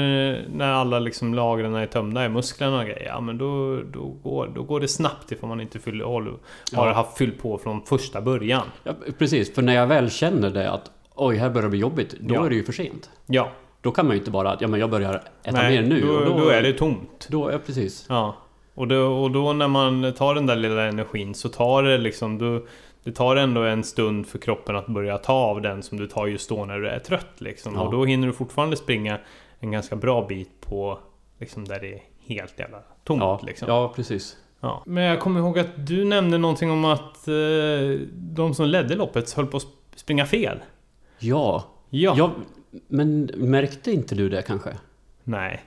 [0.53, 4.47] när alla liksom lagren är tömda i musklerna och grejer, ja men då, då, går,
[4.55, 6.37] då går det snabbt ifall man inte fyller, har
[6.71, 6.93] Ja.
[6.93, 8.63] haft fyllt på från första början.
[8.83, 8.91] ja.
[9.17, 12.15] Precis, för när jag väl känner det att oj, här börjar det bli jobbigt.
[12.19, 12.45] Då Ja.
[12.45, 13.09] är det ju för sent.
[13.25, 13.49] Ja,
[13.81, 15.13] Då kan man ju inte bara, ja men jag börjar
[15.43, 16.01] äta nej, mer nu.
[16.01, 17.27] Då, och då, är det tomt.
[17.29, 18.05] Då, ja, precis.
[18.09, 18.35] Ja.
[18.75, 22.37] Och då, och då när man tar den där lilla energin så tar det liksom...
[22.37, 22.61] Då,
[23.07, 26.27] det tar ändå en stund för kroppen att börja ta av den som du tar
[26.27, 27.75] just då när du är trött liksom.
[27.75, 27.81] Ja.
[27.81, 29.19] Och då hinner du fortfarande springa
[29.59, 30.99] en ganska bra bit på
[31.39, 33.67] liksom där det är helt jävla tomt Ja, liksom.
[33.69, 34.37] ja, precis.
[34.59, 34.83] Ja.
[34.85, 39.31] Men jag kommer ihåg att du nämnde någonting om att eh, de som ledde loppet
[39.33, 40.59] höll på att sp- springa fel.
[41.19, 41.63] Ja.
[41.89, 42.15] Ja.
[42.17, 42.31] ja.
[42.87, 44.77] Men märkte inte du det kanske?
[45.23, 45.61] Nej.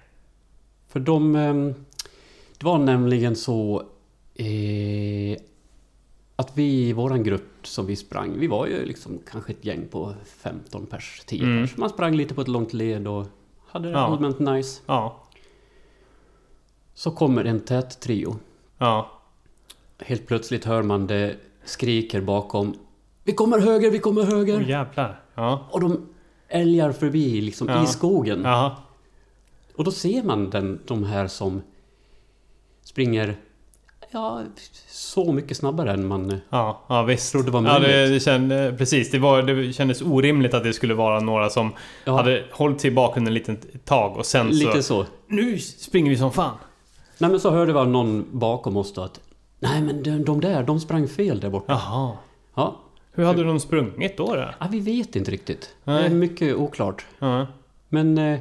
[0.89, 1.37] För de...
[1.37, 1.75] ehm,
[2.59, 3.83] Det var nämligen så...
[4.35, 5.39] Eh,
[6.41, 9.89] att vi i våran grupp som vi sprang, vi var ju liksom kanske ett gäng
[9.89, 11.63] på 15 pers, 10 Mm.
[11.67, 11.77] pers.
[11.77, 13.27] Man sprang lite på ett långt led och
[13.67, 13.99] hade det Ja.
[13.99, 14.81] allmänt nice.
[14.87, 15.23] Ja.
[16.95, 18.37] Så kommer en tät trio.
[18.79, 19.11] Ja.
[19.99, 22.75] Helt plötsligt hör man det skriker bakom.
[23.25, 24.57] Vi kommer höger, vi kommer höger!
[24.63, 25.21] Åh jävlar.
[25.35, 25.69] Ja.
[25.71, 26.07] Och de
[26.49, 27.85] älgar förbi liksom Ja.
[27.85, 28.41] i skogen.
[28.45, 28.77] Jaha.
[29.77, 31.63] Och då ser man den, de här som
[32.83, 33.37] springer
[34.11, 34.43] ja,
[34.89, 36.41] så mycket snabbare än man...
[36.51, 37.33] Ja, ja visst.
[37.33, 38.15] Trodde det var ja, det, möjligt.
[38.15, 39.11] det kände, precis.
[39.11, 41.73] Det, var, det kändes orimligt att det skulle vara några som
[42.05, 45.05] Ja, hade hållit sig i bakgrunden ett litet tag och sen lite så...
[45.05, 45.07] så.
[45.27, 46.55] Nu springer vi som fan!
[47.19, 49.21] Nej men så hörde vi någon bakom oss då att
[49.59, 51.73] Nej men de, de där, de sprang fel där borta.
[51.73, 52.17] Jaha.
[52.55, 52.81] Ja,
[53.13, 54.35] Hur hade de sprungit då?
[54.35, 54.45] då?
[54.61, 55.75] ja vi vet inte riktigt.
[55.85, 56.07] Det Nej.
[56.07, 57.07] är mycket oklart.
[57.19, 57.47] Ja.
[57.89, 58.41] Men eh, det,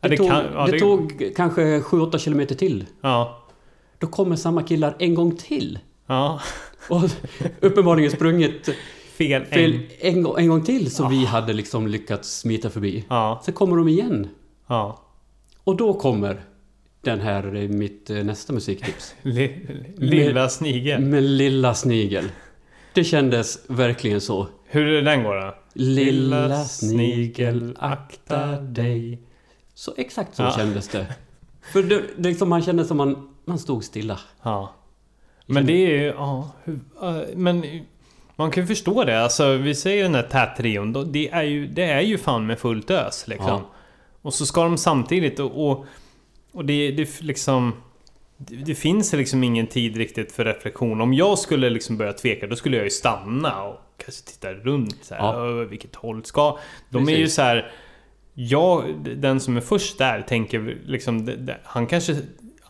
[0.00, 2.86] Ja, det tog, kan- ja, det, det- tog kanske 7-8 kilometer till.
[3.00, 3.38] Ja.
[3.98, 5.78] Då kommer samma killar en gång till.
[6.06, 6.40] Ja.
[6.88, 7.02] Och
[7.60, 8.68] uppenbarligen sprungit
[9.16, 9.44] Fel.
[9.44, 10.14] fel En.
[10.16, 11.08] en, gång- en gång till så Ah.
[11.08, 13.04] vi hade liksom lyckats smita förbi.
[13.08, 13.40] Ja.
[13.44, 14.28] Sen kommer de igen.
[14.66, 15.02] Ja.
[15.64, 16.40] Och då kommer
[17.00, 19.14] den här, eh, mitt eh, nästa musiktips.
[19.22, 21.00] Li, lilla snigel.
[21.00, 22.24] Med Lilla Snigel.
[22.94, 24.46] Det kändes verkligen så.
[24.66, 25.54] Hur är den går då?
[25.72, 29.22] Lilla snigel, akta dig.
[29.74, 30.52] Så exakt så Ja.
[30.56, 31.06] kändes det.
[31.72, 34.18] För det, det liksom man kände som man, man stod stilla.
[34.42, 34.74] Ja.
[35.46, 36.06] Men det är ju...
[36.06, 36.50] Ja.
[37.34, 37.64] Men...
[38.36, 39.22] Man kan ju förstå det.
[39.22, 40.92] Alltså vi säger den här tättrion.
[40.92, 43.46] då- Det är ju, det är ju fan med fullt ös liksom.
[43.48, 43.70] Ja.
[44.22, 45.70] Och så ska de samtidigt och...
[45.70, 45.86] Och,
[46.52, 47.72] och det, det liksom...
[48.36, 51.00] Det, finns liksom ingen tid riktigt för reflektion.
[51.00, 54.98] Om jag skulle liksom börja tveka då skulle jag ju stanna och kanske titta runt
[55.02, 55.20] så här.
[55.22, 55.46] Ja.
[55.46, 56.58] "Ö, Vilket håll ska...
[56.90, 57.34] De är ju Precis.
[57.34, 57.72] så här...
[58.34, 58.84] Jag,
[59.16, 61.38] den som är först där tänker liksom...
[61.64, 62.16] Han kanske...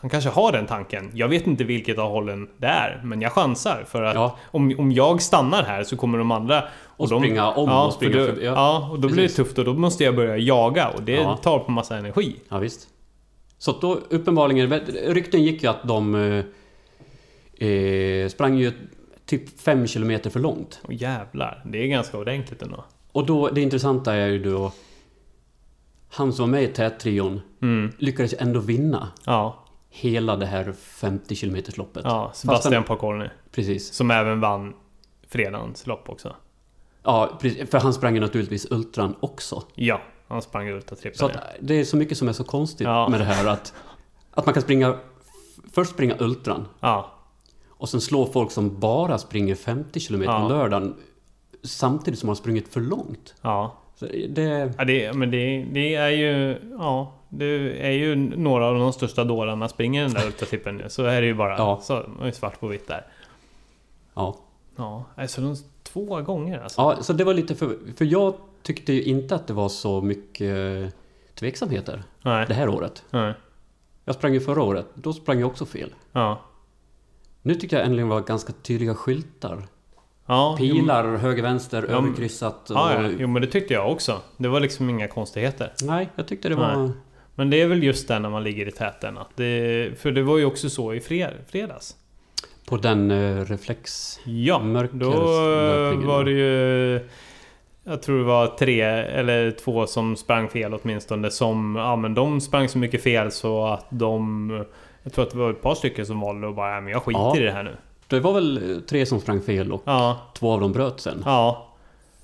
[0.01, 1.11] Han kanske har den tanken.
[1.15, 3.01] Jag vet inte vilket av hållen det är.
[3.05, 3.85] Men jag chansar.
[3.89, 4.37] För att Ja.
[4.45, 6.65] om, om jag stannar här så kommer de andra...
[6.87, 8.45] Och springa om ja, och springa för då, förbi.
[8.45, 9.37] Ja, Ja, och då blir det precis.
[9.37, 10.89] tufft och då måste jag börja jaga.
[10.89, 12.37] Och det tar på massa energi.
[12.49, 12.89] Ja, visst.
[13.59, 14.71] Så då uppenbarligen,
[15.15, 18.73] rykten gick ju att de eh, eh, sprang ju
[19.27, 20.81] typ 5 kilometer för långt.
[20.83, 22.85] Och jävlar, det är ganska ordentligt ändå.
[23.13, 24.73] Och då, det intressanta är ju då
[26.11, 27.93] han som var med i tättrion Mm.
[27.99, 32.03] lyckades ändå vinna Ja, hela det här 50 kilometers loppet.
[32.05, 33.29] ja Sebastian Pocorni.
[33.53, 33.93] Precis.
[33.95, 34.75] Som även vann
[35.29, 36.37] fredagens lopp också.
[37.03, 37.39] Ja.
[37.71, 39.63] För han sprang ju naturligtvis ultran också.
[39.75, 41.25] Ja, han sprang ultra Så trippel.
[41.31, 43.09] att det är så mycket som är så konstigt Ja.
[43.09, 43.75] med det här att,
[44.31, 44.97] att man kan springa...
[45.73, 47.13] Först springa ultran Ja,
[47.69, 50.49] och sen slå folk som bara springer 50 kilometer Ja.
[50.49, 50.95] lördagen
[51.63, 53.35] samtidigt som man har sprungit för långt.
[53.43, 53.79] ja.
[53.95, 54.73] Så det...
[54.79, 56.59] ja det, men det, det är ju...
[56.79, 60.89] Ja, det är ju några av de största dårarna springer den där ultratrippeln nu.
[60.89, 61.57] Så är det ju bara.
[61.59, 61.81] Ja.
[61.83, 63.07] Så, svart på vitt där.
[64.15, 64.37] Ja.
[64.77, 66.81] Ja, alltså de två gånger alltså.
[66.81, 67.79] ja, så det var lite för...
[67.97, 70.95] För jag tyckte ju inte att det var så mycket
[71.35, 73.05] tveksamheter Nej, det här året.
[73.11, 73.35] nej.
[74.05, 75.95] Jag sprang ju förra året, då sprang jag också fel.
[76.13, 76.41] Ja.
[77.43, 79.67] Nu tyckte jag äntligen var ganska tydliga skyltar.
[80.27, 82.77] Ja, jo, Pilar, höger, vänster, Ja, överkryssat och...
[82.77, 84.21] Ja, ja, jo men det tyckte jag också.
[84.37, 85.73] Det var liksom inga konstigheter.
[85.83, 86.77] Nej, jag tyckte det var...
[86.77, 86.91] Nej.
[87.39, 89.19] Men det är väl just där när man ligger i täten.
[89.19, 91.97] Att det, för det var ju också så i fred, fredags.
[92.69, 94.19] På den uh, reflex...
[94.25, 97.01] Ja, då Mörkerslöpningen, var det ju...
[97.85, 101.31] Jag tror det var tre eller två som sprang fel åtminstone.
[101.31, 104.51] Som, ja men de sprang så mycket fel så att de...
[105.03, 107.03] Jag tror att det var ett par stycken som valde att bara, ja men jag
[107.03, 107.37] skiter Ja.
[107.37, 107.77] i det här nu.
[108.07, 111.23] Det var väl eh, tre som sprang fel och Ja, två av dem bröt sen.
[111.25, 111.75] ja,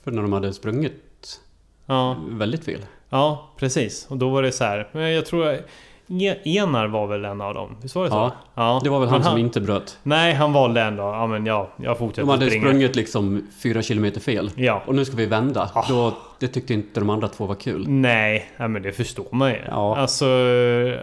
[0.04, 1.40] För när de hade sprungit
[1.86, 2.16] ja.
[2.28, 2.80] väldigt fel.
[3.14, 4.06] Ja, precis.
[4.10, 4.88] Och då var det så här.
[4.92, 5.58] Men jag tror...
[6.44, 7.76] Enar var väl en av dem?
[7.82, 8.16] Visst var det så?
[8.16, 8.32] Ja.
[8.54, 8.80] ja.
[8.84, 9.98] Det var väl Men han som inte bröt.
[10.02, 11.02] Nej, han valde ändå.
[11.02, 12.64] Ja, men ja, jag fortsätter De hade springa.
[12.66, 14.50] sprungit liksom fyra kilometer fel.
[14.56, 14.82] Ja.
[14.86, 15.70] Och nu ska vi vända.
[15.74, 15.84] Ah.
[15.88, 17.84] Då, det tyckte inte de andra två var kul.
[17.88, 19.58] Nej, ja, men det förstår man ju.
[19.70, 19.96] Ja.
[19.96, 20.26] Alltså...
[20.26, 21.00] eh,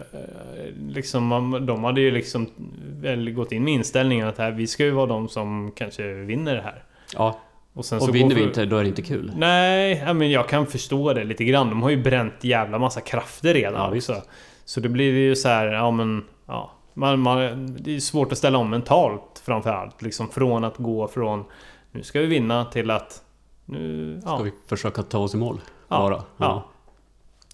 [0.89, 2.47] Liksom, de hade ju liksom
[3.36, 6.62] gått in med inställningen att här, vi ska ju vara de som kanske vinner det
[6.62, 6.84] här.
[7.14, 7.39] Ja,
[7.74, 9.32] Och, sen och vinner vi inte, då är det inte kul.
[9.36, 11.69] Nej, men jag kan förstå det lite grann.
[11.69, 14.11] De har ju bränt jävla massa krafter redan Ja, visst.
[14.65, 16.26] Så det blir ju så här, ja men...
[16.45, 17.38] Ja, man, man,
[17.80, 20.01] det är svårt att ställa om mentalt framförallt.
[20.01, 21.45] Liksom från att gå från
[21.91, 23.22] nu ska vi vinna till att
[23.65, 24.17] nu...
[24.22, 25.61] Ska Ja, vi försöka ta oss i mål?
[25.88, 26.24] Ja, Bara.
[26.38, 26.65] ja.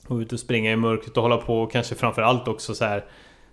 [0.08, 3.06] och ut och springa i mörkret och hålla på och kanske framförallt också så här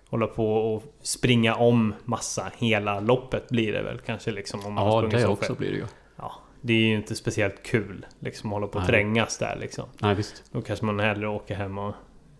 [0.09, 4.85] hålla på och springa om massa hela loppet blir det väl kanske liksom om man
[4.87, 5.85] Ja, det så också blir det ju.
[6.15, 6.31] Ja,
[6.65, 8.87] det är ju inte speciellt kul liksom att hålla på och Nej.
[8.87, 9.85] trängas där liksom.
[9.99, 10.43] Nej, visst.
[10.51, 11.95] Då kanske man hellre åker hem och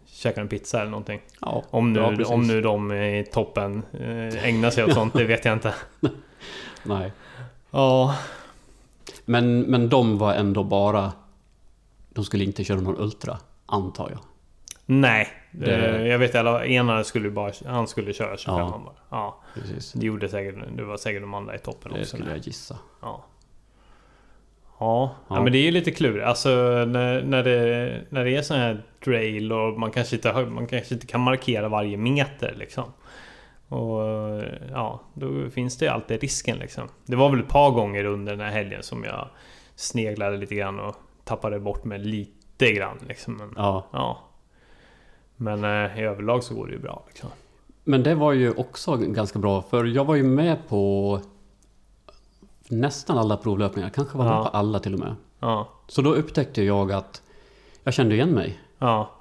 [0.06, 1.22] käkar en pizza eller någonting.
[1.42, 5.24] Ja, Om nu, ja, om nu de i toppen eh, ägnar sig åt sånt, det
[5.24, 5.74] vet jag inte.
[6.84, 7.12] Nej.
[7.72, 8.16] Ja,
[9.26, 11.12] Men, men de var ändå bara...
[12.10, 14.20] De skulle inte köra någon Ultra, antar jag.
[14.86, 15.28] nej.
[15.52, 18.82] Det- Eh, Jag vet alla, ena skulle bara, han skulle köra 25 Ja.
[18.86, 18.96] bara.
[19.20, 19.92] Ja, Precis.
[19.94, 22.18] det gjorde säkert, det var säkert de andra i toppen Det också.
[22.18, 22.78] skulle jag gissa.
[23.02, 23.26] Ja.
[24.80, 25.42] Ja, ja.
[25.44, 26.26] Men det är ju lite klurigt.
[26.26, 26.50] Alltså
[26.88, 30.94] när, när, det, när det är sån här trail och man kanske, inte, man kanske
[30.94, 32.84] inte kan markera varje meter liksom.
[33.68, 34.02] Och
[34.72, 36.88] ja, då finns det alltid risken liksom.
[37.06, 39.28] Det var väl ett par gånger under den här helgen som jag
[39.76, 43.38] sneglade lite grann och tappade bort mig lite grann liksom.
[43.38, 43.88] Men, Ja.
[43.92, 44.20] ja.
[45.36, 47.30] Men eh, i överlag så går det ju bra liksom.
[47.84, 51.22] Men det var ju också ganska bra, för jag var ju med på
[52.70, 54.44] nästan alla provlöpningar, kanske var Ja.
[54.44, 55.16] på alla till och med.
[55.40, 57.22] Ja, Så då upptäckte jag att
[57.84, 58.60] jag kände igen mig.
[58.80, 59.12] ja,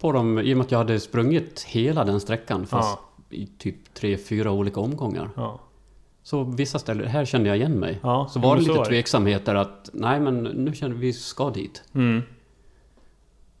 [0.00, 2.98] På dem, I och med att jag hade sprungit hela den sträckan, fast
[3.30, 5.30] ja, i typ tre, fyra olika omgångar.
[5.36, 5.60] ja.
[6.22, 7.98] Så vissa ställen, här kände jag igen mig.
[8.02, 11.82] ja Så var det lite tveksamheter att, nej men nu känner vi ska dit.
[11.94, 12.22] Mm,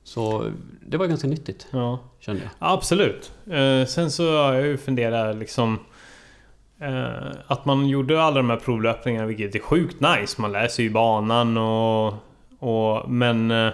[0.04, 0.50] Så
[0.86, 1.98] det var ganska nyttigt, ja.
[2.20, 2.50] kände jag.
[2.58, 3.32] Absolut.
[3.46, 5.78] Eh, sen så har jag ju funderat liksom...
[6.80, 10.40] Eh, att man gjorde alla de här provlöpningarna, vilket är sjukt nice.
[10.40, 12.14] Man lär sig ju banan och...
[12.58, 13.50] och men...
[13.50, 13.72] Eh,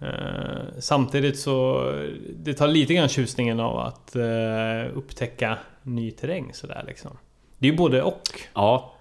[0.00, 1.84] eh, samtidigt så...
[2.36, 7.10] Det tar lite grann tjusningen av att eh, upptäcka ny terräng sådär liksom.
[7.58, 8.22] Det är ju både och.
[8.54, 8.94] Ja,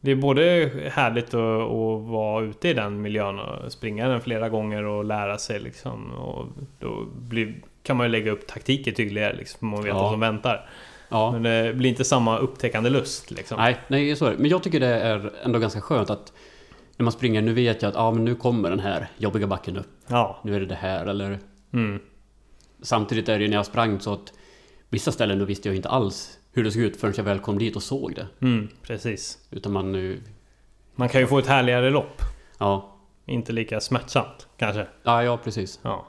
[0.00, 4.48] Det är både härligt att, att vara ute i den miljön och springa den flera
[4.48, 6.10] gånger och lära sig liksom.
[6.12, 6.46] Och
[6.78, 10.02] då blir, kan man ju lägga upp taktiker tydligare liksom och veta Ja.
[10.02, 10.68] vad som väntar.
[11.10, 11.32] Ja.
[11.32, 13.58] Men det blir inte samma upptäckande lust liksom.
[13.58, 14.38] Nej, nej, så är det.
[14.38, 16.32] Men jag tycker det är ändå ganska skönt att
[16.96, 19.76] när man springer, nu vet jag att ah, men nu kommer den här jobbiga backen
[19.76, 19.88] upp.
[20.06, 20.40] Ja.
[20.44, 21.38] Nu är det det här, eller...
[21.72, 22.00] Mm.
[22.82, 24.32] Samtidigt är det ju när jag sprang så att
[24.88, 27.58] vissa ställen då visste jag inte alls hur det såg ut förrän jag väl kom
[27.58, 28.26] dit och såg det.
[28.46, 29.38] Mm, precis.
[29.50, 30.22] Utan man nu...
[30.94, 32.22] Man kan ju få ett härligare lopp.
[32.58, 32.96] Ja,
[33.26, 34.86] Inte lika smärtsamt kanske.
[35.02, 35.80] ja, ja precis.
[35.82, 36.06] Ja,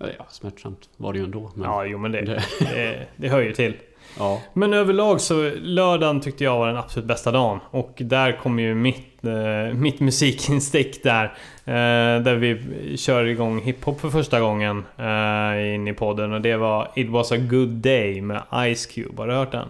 [0.00, 1.50] Ja, smärtsamt var det ju ändå.
[1.54, 3.76] Men, ja jo men det, det, det hör ju till.
[4.18, 7.60] Ja, Men överlag så lördagen tyckte jag var den absolut bästa dagen.
[7.70, 11.24] Och där kommer ju mitt, eh, mitt musikinstick där.
[11.64, 16.32] Eh, där vi kör igång hiphop för första gången eh, in i podden.
[16.32, 18.42] Och det var It was a good day med
[18.74, 19.22] Ice Cube.
[19.22, 19.68] Har du hört den?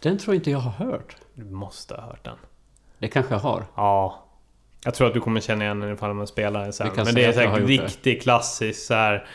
[0.00, 1.16] den tror jag inte jag har hört.
[1.34, 2.36] Du måste ha hört den.
[2.98, 3.64] Det kanske jag har.
[3.74, 4.24] Ja.
[4.84, 6.90] Jag tror att du kommer känna igen den ifall man spelar den sen.
[6.96, 9.26] Det Men det är säkert riktigt klassisk så här.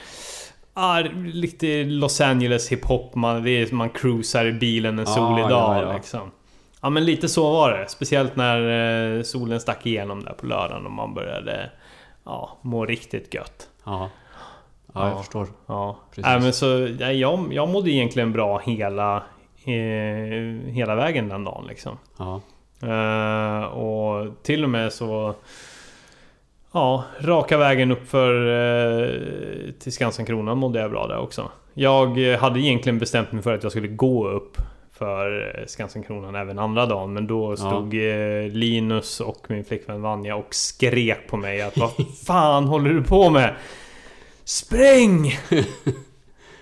[0.82, 1.02] Ah,
[1.34, 3.16] lite Los Angeles hiphop.
[3.16, 5.94] Man, det är, man cruisar i bilen en Ja, solig ja, dag ja.
[5.94, 6.32] liksom.
[6.82, 7.90] Ja men lite så var det.
[7.90, 11.70] Speciellt när eh, solen stack igenom där på lördagen och man började
[12.26, 13.68] ja, må riktigt gött.
[13.86, 14.10] Ja,
[14.94, 15.18] ja jag Ja.
[15.18, 15.48] förstår.
[15.68, 15.98] Ja.
[16.10, 16.26] Precis.
[16.26, 19.16] Nej, men så, ja, jag, jag mådde egentligen bra hela,
[19.66, 21.98] eh, hela vägen den dagen liksom.
[22.18, 22.42] Ja,
[22.82, 25.36] Eh, och till och med så...
[26.72, 31.50] Ja, raka vägen upp för uh, till Skansen Kronan mådde jag bra där också.
[31.74, 34.58] Jag eh, hade egentligen bestämt mig för att jag skulle gå upp
[34.94, 37.14] för eh, Skansen Kronan även andra dagen.
[37.14, 41.92] Men då stod eh, Linus och min flickvän Vanja och skrek på mig att vad
[42.26, 43.56] fan håller du på med?
[44.44, 45.38] Spräng!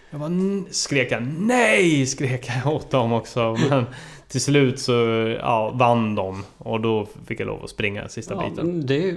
[0.09, 0.31] Jag bara,
[0.71, 2.05] skrek jag nej!
[2.05, 3.57] Skrek jag åt dem också.
[3.69, 3.85] Men
[4.27, 4.93] till slut så
[5.39, 6.43] ja, vann de.
[6.57, 8.85] Och då fick jag lov att springa sista ja biten.
[8.85, 9.15] det,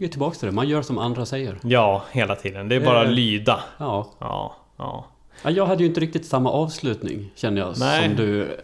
[0.00, 0.52] vi är tillbaka till det.
[0.52, 1.58] Man gör som andra säger.
[1.62, 2.68] Ja, hela tiden.
[2.68, 3.10] Det är bara Eh.
[3.10, 3.60] lyda.
[3.78, 4.10] Ja.
[4.18, 5.04] Ja, ja.
[5.42, 8.06] Ja, Jag hade ju inte riktigt samma avslutning känner jag Nej.
[8.08, 8.60] som du.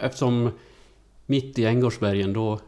[0.00, 0.50] Eftersom
[1.26, 2.58] mitt i Änggårdsbergen då,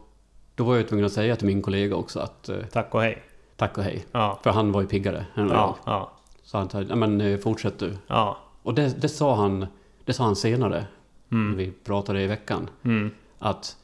[0.55, 3.23] då var jag tvungen att säga till min kollega också att eh, Tack och hej.
[3.55, 4.05] tack och hej.
[4.11, 6.11] Ja, För han var ju piggare än ja, ja.
[6.43, 7.97] Så han sa, ja men eh, fortsätt du.
[8.07, 8.37] ja.
[8.63, 9.67] Och det, det, sa han,
[10.05, 10.85] det sa han senare,
[11.29, 12.69] när Mm, vi pratade i veckan.
[12.85, 13.11] mm.
[13.39, 13.75] Att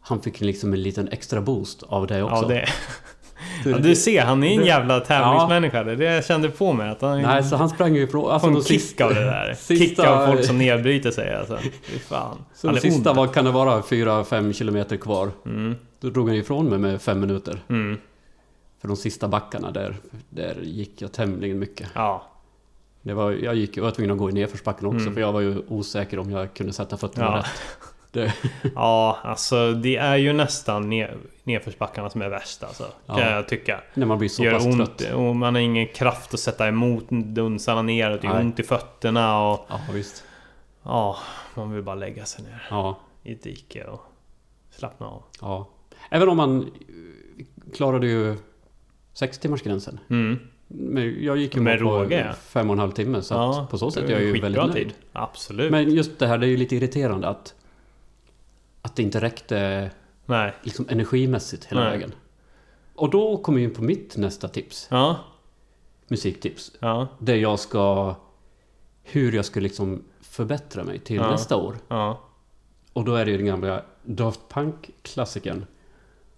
[0.00, 2.42] han fick liksom en liten extra boost av det också.
[2.42, 2.66] Ja, det...
[3.64, 5.84] Ja, du ser, han är en jävla tävlingsmänniska.
[5.84, 6.90] Det det jag kände på mig.
[6.90, 8.30] Att han Nej, så han sprang ju ifrån...
[8.30, 9.54] Alltså de kick sista, av det där.
[9.58, 11.58] sista- Kick av folk som nedbryter sig alltså.
[11.82, 12.36] Fy fan.
[12.54, 15.30] så Han de sista var, kan det vara 4-5 kilometer kvar.
[15.46, 17.62] Mm, Då drog han ifrån mig med fem minuter.
[17.68, 17.98] mm.
[18.80, 19.96] För de sista backarna där,
[20.28, 21.88] där gick jag tämligen mycket.
[21.94, 22.26] Ja,
[23.02, 25.14] Det var, jag, gick, jag var tvungen att gå i nedförsbacken också Mm.
[25.14, 27.36] för jag var ju osäker om jag kunde sätta fötterna Ja.
[27.38, 27.46] rätt.
[28.12, 28.34] Det,
[28.74, 32.82] ja, alltså det är ju nästan ner, nedförsbackarna som är värst alltså.
[33.06, 33.30] Kan Ja.
[33.30, 33.80] jag tycka.
[33.94, 35.12] när man blir så gör pass ont trött.
[35.14, 38.20] och man har ingen kraft att sätta emot dunsarna neråt.
[38.22, 39.66] Det gör ont i fötterna och...
[39.68, 40.24] Ja, visst.
[40.82, 41.16] Ja,
[41.54, 44.02] man vill bara lägga sig ner Ja, i ett dike och
[44.70, 45.22] slappna av.
[45.40, 45.68] ja.
[46.10, 47.44] Även om man eh,
[47.76, 48.36] klarade ju
[49.12, 49.98] sex timmars gränsen.
[50.10, 50.38] Mm.
[50.68, 52.32] Men jag gick ju Med på råge, ja.
[52.34, 54.72] fem och en halv timme så att på så sätt är jag ju väldigt nöjd.
[54.74, 54.92] tid.
[55.12, 55.70] Absolut.
[55.70, 57.54] Men just det här, det är ju lite irriterande att
[58.90, 59.90] att det inte räckte
[60.26, 60.52] Nej.
[60.62, 61.90] liksom energimässigt hela Nej.
[61.90, 62.12] vägen.
[62.94, 64.86] Och då kommer vi in på mitt nästa tips.
[64.90, 65.18] Ja,
[66.08, 66.72] Musiktips.
[66.80, 68.14] ja, Där jag ska...
[69.02, 71.30] Hur jag ska liksom förbättra mig till Ja.
[71.30, 71.76] nästa år.
[72.92, 75.66] Och då är det ju den gamla Daft Punk-klassikern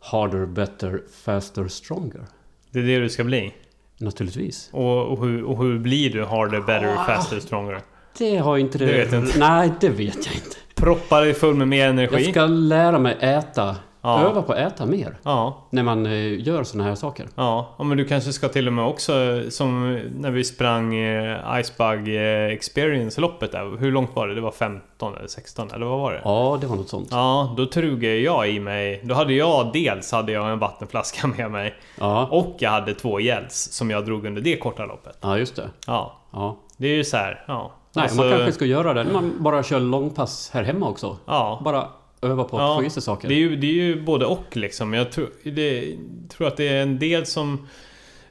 [0.00, 2.26] Harder, better, faster, stronger.
[2.70, 3.55] Det är det du ska bli.
[3.98, 4.68] Naturligtvis.
[4.72, 7.05] Och, och, hur, och hur blir du harder, better, Ah.
[7.05, 7.82] faster, stronger?
[8.19, 8.85] Det har inte det...
[8.87, 9.39] Vet inte.
[9.39, 10.57] Nej, det vet jag inte.
[10.75, 12.23] Proppa dig full med mer energi.
[12.25, 13.77] Jag ska lära mig äta.
[14.05, 14.21] Ja.
[14.21, 15.19] Öva på att äta mer.
[15.23, 17.27] Ja, När man eh, gör såna här saker.
[17.35, 17.75] ja.
[17.79, 22.09] ja, men du kanske ska till och med också som när vi sprang eh, Icebug
[22.17, 23.79] eh, Experience-loppet där.
[23.79, 24.35] Hur långt var det?
[24.35, 26.21] Det var 15 eller 16 eller vad var det?
[26.25, 27.09] Ja, det var något sånt.
[27.11, 29.01] Ja, då trugade jag i mig.
[29.05, 33.19] Då hade jag dels hade jag en vattenflaska med mig Ja, och jag hade två
[33.21, 35.19] gels som jag drog under det korta loppet.
[35.21, 35.71] ja just det.
[35.87, 36.57] Ja, Ja.
[36.77, 37.45] det är ju så här.
[37.49, 37.73] Ja.
[37.95, 41.16] Nej, Alltså, man kanske ska göra det när man bara kör långpass här hemma också.
[41.26, 41.88] Ja, Bara
[42.22, 43.28] öva på att Ja, få i sig saker.
[43.28, 44.93] det är, ju, det är ju både och liksom.
[44.95, 45.97] Jag tror, det,
[46.28, 47.66] tror att det är en del som...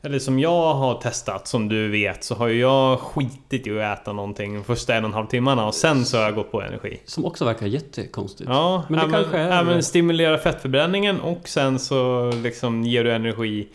[0.04, 4.00] Eller som jag har testat, som du vet, så har ju jag skitit i att
[4.02, 6.62] äta någonting första en och en halv timmarna och sen så har jag gått på
[6.62, 7.00] energi.
[7.06, 8.50] Som också verkar jättekonstigt.
[8.50, 13.12] Ja, Men det även, kanske är- även stimulera fettförbränningen och sen så liksom ger du
[13.12, 13.68] energi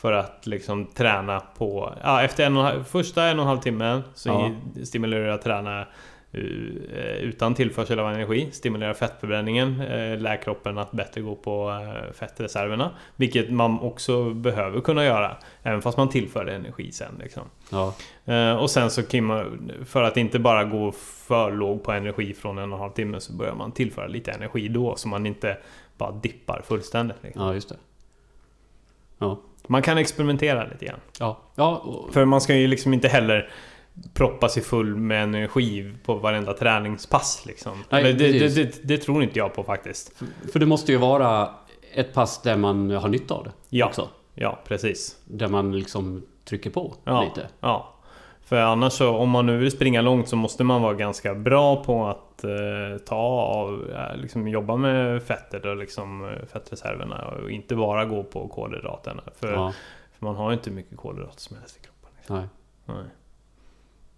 [0.00, 1.94] för att liksom träna på...
[2.02, 4.50] Ja, efter en och, första en och en halv timme så Ja.
[4.84, 5.80] stimulerar du att träna
[6.32, 8.48] eh, utan tillförsel av energi.
[8.52, 9.80] Stimulera fettförbränningen.
[9.80, 12.90] eh, Lär kroppen att bättre gå på eh, fettreserverna.
[13.16, 15.36] Vilket man också behöver kunna göra.
[15.62, 17.42] Även fast man tillför energi sen liksom.
[17.70, 17.94] Ja,
[18.58, 20.92] Och sen så kan man, för att inte bara gå
[21.26, 24.30] för låg på energi från en och en halv timme så börjar man tillföra lite
[24.32, 25.58] energi då så man inte
[25.98, 27.16] bara dippar fullständigt.
[27.22, 27.42] Liksom.
[27.42, 27.76] ja just det.
[29.18, 29.40] Ja.
[29.66, 31.00] Man kan experimentera lite grann.
[31.18, 33.50] Ja, ja och, För man ska ju liksom inte heller
[34.14, 37.84] proppa sig full med energi på varenda träningspass liksom.
[37.88, 40.12] Nej, det, det, det, det tror inte jag på faktiskt.
[40.52, 41.48] för det måste ju vara
[41.94, 43.86] ett pass där man har nytta av det Ja.
[43.86, 44.08] också.
[44.34, 45.16] Ja, precis.
[45.24, 47.48] Där man liksom trycker på Ja, lite.
[47.60, 47.94] ja.
[48.50, 51.84] För annars så, om man nu vill springa långt så måste man vara ganska bra
[51.84, 57.50] på att eh, ta av, eh, liksom jobba med fettet och liksom eh, fettreserverna och
[57.50, 59.22] inte bara gå på kolhydraterna.
[59.34, 59.72] För, Ja,
[60.18, 62.10] för man har ju inte mycket kolhydrater som helst i kroppen.
[62.16, 62.36] Liksom.
[62.36, 62.46] nej,
[62.86, 63.04] Nej.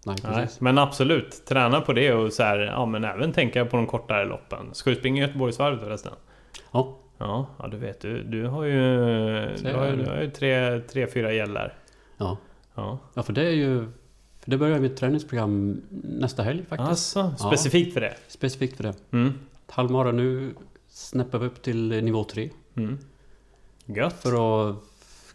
[0.05, 0.47] nej, Nej.
[0.59, 4.25] Men absolut, träna på det och så här, ja men även tänka på de kortare
[4.25, 4.69] loppen.
[4.73, 6.13] Ska du springa Göteborgsvarvet förresten?
[6.71, 8.79] Ja, Ja, ja du vet du, du har ju,
[9.63, 11.73] du har du har ju tre, tre, fyra gällar.
[12.17, 12.37] ja.
[12.75, 12.99] Ja.
[13.13, 13.87] ja, för det är ju...
[14.43, 17.17] För det börjar mitt träningsprogram nästa helg faktiskt.
[17.17, 18.15] Alltså, specifikt för det?
[18.27, 18.93] Specifikt för det.
[19.11, 19.33] Mm.
[19.67, 20.53] Halvmara nu
[20.89, 22.49] snäppar vi upp till nivå 3.
[22.75, 22.97] Mm.
[23.85, 24.13] Gött.
[24.21, 24.75] För att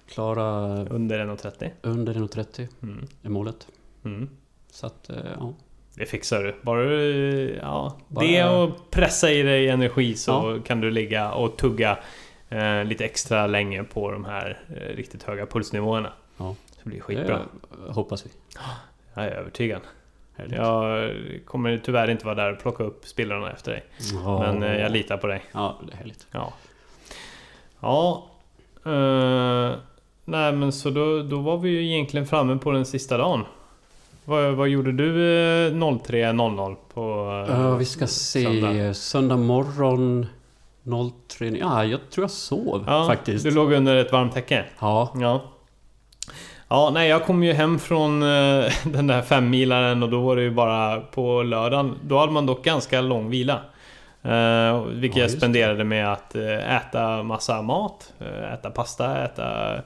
[0.09, 0.45] klara
[0.85, 1.71] Under 1,30.
[1.83, 3.07] under 1,30 Mm.
[3.23, 3.67] är målet.
[4.05, 4.29] Mm.
[4.71, 5.53] Så att, eh, ja.
[5.95, 6.55] Det fixar du.
[6.63, 7.59] Bara du...
[7.63, 11.99] Ja, Bara- det och pressa i dig energi så kan du ligga och tugga
[12.49, 16.13] eh, lite extra länge på de här eh, riktigt höga pulsnivåerna.
[16.37, 16.55] Ja.
[16.71, 17.39] Så det blir skitbra.
[17.87, 18.31] Det hoppas vi.
[19.23, 19.81] Jag är övertygad.
[20.37, 20.57] Härligt.
[20.57, 21.11] Jag
[21.47, 23.85] kommer tyvärr inte vara där och plocka upp spillrorna efter dig.
[24.25, 24.39] Ja.
[24.39, 25.43] Men eh, jag litar på dig.
[25.53, 26.27] Ja, det är härligt.
[26.31, 26.53] Ja.
[27.81, 28.27] Ja.
[28.85, 29.79] eh,
[30.25, 33.45] nej men så då, då var vi ju egentligen framme på den sista dagen.
[34.25, 35.09] Vad, vad gjorde du
[35.67, 37.01] eh, 03.00 på...
[37.51, 38.43] eh, Ja, vi ska se.
[38.45, 38.95] söndag?
[38.95, 40.27] Söndag, morgon
[41.29, 41.47] 03.
[41.61, 43.45] Ja, jag tror jag sov Ja, faktiskt.
[43.45, 44.65] Du låg under ett varmt täcke?
[44.81, 45.43] Ja, Ja.
[46.69, 50.43] Ja, nej jag kom ju hem från eh, den där femmilaren och då var det
[50.43, 51.99] ju bara på lördagen.
[52.03, 53.61] Då hade man dock ganska lång vila.
[54.23, 58.13] Eh, vilket Ja, jag spenderade med att eh, äta massa mat.
[58.53, 59.77] Äta pasta, äta,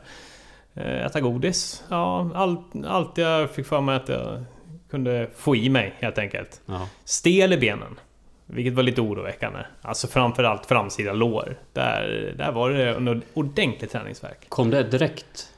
[0.75, 1.85] äta godis.
[1.89, 4.45] Ja, allt, allt jag fick för mig att jag
[4.91, 6.61] kunde få i mig helt enkelt.
[6.67, 6.89] ja.
[7.05, 7.99] Stel i benen.
[8.47, 9.59] Vilket var lite oroväckande.
[9.83, 11.57] Alltså framförallt framsida lår.
[11.73, 14.49] Där, där var det en ordentlig träningsvärk.
[14.49, 15.52] Kom det direkt?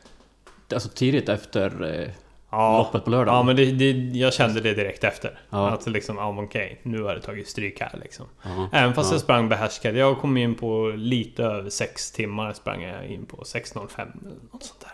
[0.72, 2.08] Alltså tidigt efter eh,
[2.50, 3.36] Ja, loppet på lördagen?
[3.36, 5.38] ja men det, det, jag kände det direkt efter.
[5.50, 5.70] Ja.
[5.70, 8.26] Att liksom, ja okej, nu har det tagit stryk här liksom.
[8.42, 8.68] Ja.
[8.72, 9.14] Även fast ja.
[9.14, 9.96] jag sprang behärskad.
[9.96, 14.62] Jag kom in på lite över 6 timmar sprang jag in på 6.05 eller något
[14.62, 14.92] sånt där.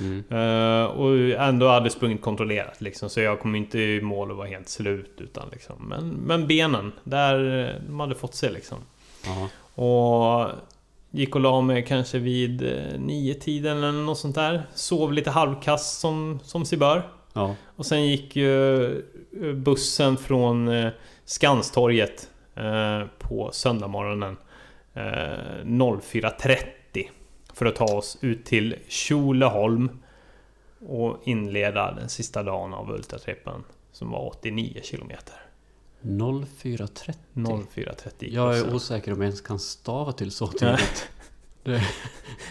[0.00, 0.24] Mm.
[0.30, 1.16] Eh, och
[1.48, 3.10] ändå hade sprungit kontrollerat liksom.
[3.10, 5.14] Så jag kom inte i mål och var helt slut.
[5.18, 5.76] Utan liksom.
[5.88, 7.38] men, men benen, där
[7.86, 8.78] de hade fått se liksom.
[9.26, 9.48] Ja.
[9.82, 10.50] Och
[11.12, 14.66] gick och la mig kanske vid eh, nio tiden eller något sånt där.
[14.74, 17.08] Sov lite halvkast som, som sig bör.
[17.32, 17.54] ja.
[17.76, 20.90] Och sen gick ju eh, bussen från eh,
[21.24, 24.36] Skanstorget eh, på söndagmorgonen
[24.94, 26.56] eh, 04.30
[27.54, 29.90] för att ta oss ut till Tjolöholm
[30.88, 35.41] och inleda den sista dagen av Ultratrippen som var 89 kilometer.
[36.02, 37.14] 04.30.
[37.34, 41.08] 04.30 Jag är osäker om jag ens kan stava till så tidigt.
[41.64, 41.82] Det,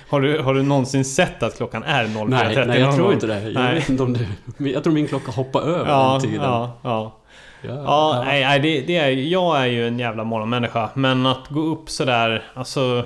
[0.09, 3.13] Har du, har du någonsin sett att klockan är 04.30 nej, nej, jag tror gång?
[3.13, 3.41] inte det.
[3.43, 3.75] Jag, Nej.
[3.75, 4.27] vet inte om det
[4.69, 6.41] jag tror min klocka hoppar över Ja, den tiden.
[6.45, 7.17] ja, ja.
[7.61, 10.89] Ja, Ja, nej, nej det, det är, jag är ju en jävla morgonmänniska.
[10.95, 13.05] Men att gå upp sådär, alltså...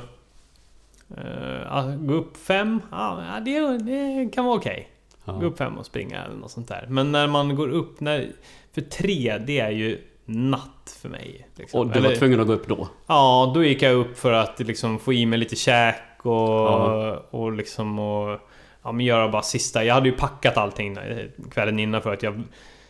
[1.70, 4.90] Ja, gå upp fem, ja, det, det kan vara okej.
[5.26, 5.34] Ja.
[5.34, 6.86] Gå upp fem och springa eller något sånt där.
[6.90, 8.28] Men när man går upp, när,
[8.74, 11.48] för tre, det är ju natt för mig.
[11.56, 11.80] liksom.
[11.80, 12.88] Och du var Eller- tvungen att gå upp då?
[13.08, 17.24] Ja, då gick jag upp för att liksom få i mig lite käk och, Ja.
[17.30, 18.40] och liksom och,
[18.84, 19.84] ja, men göra bara sista.
[19.84, 22.34] Jag hade ju packat allting eh, kvällen innan för att jag...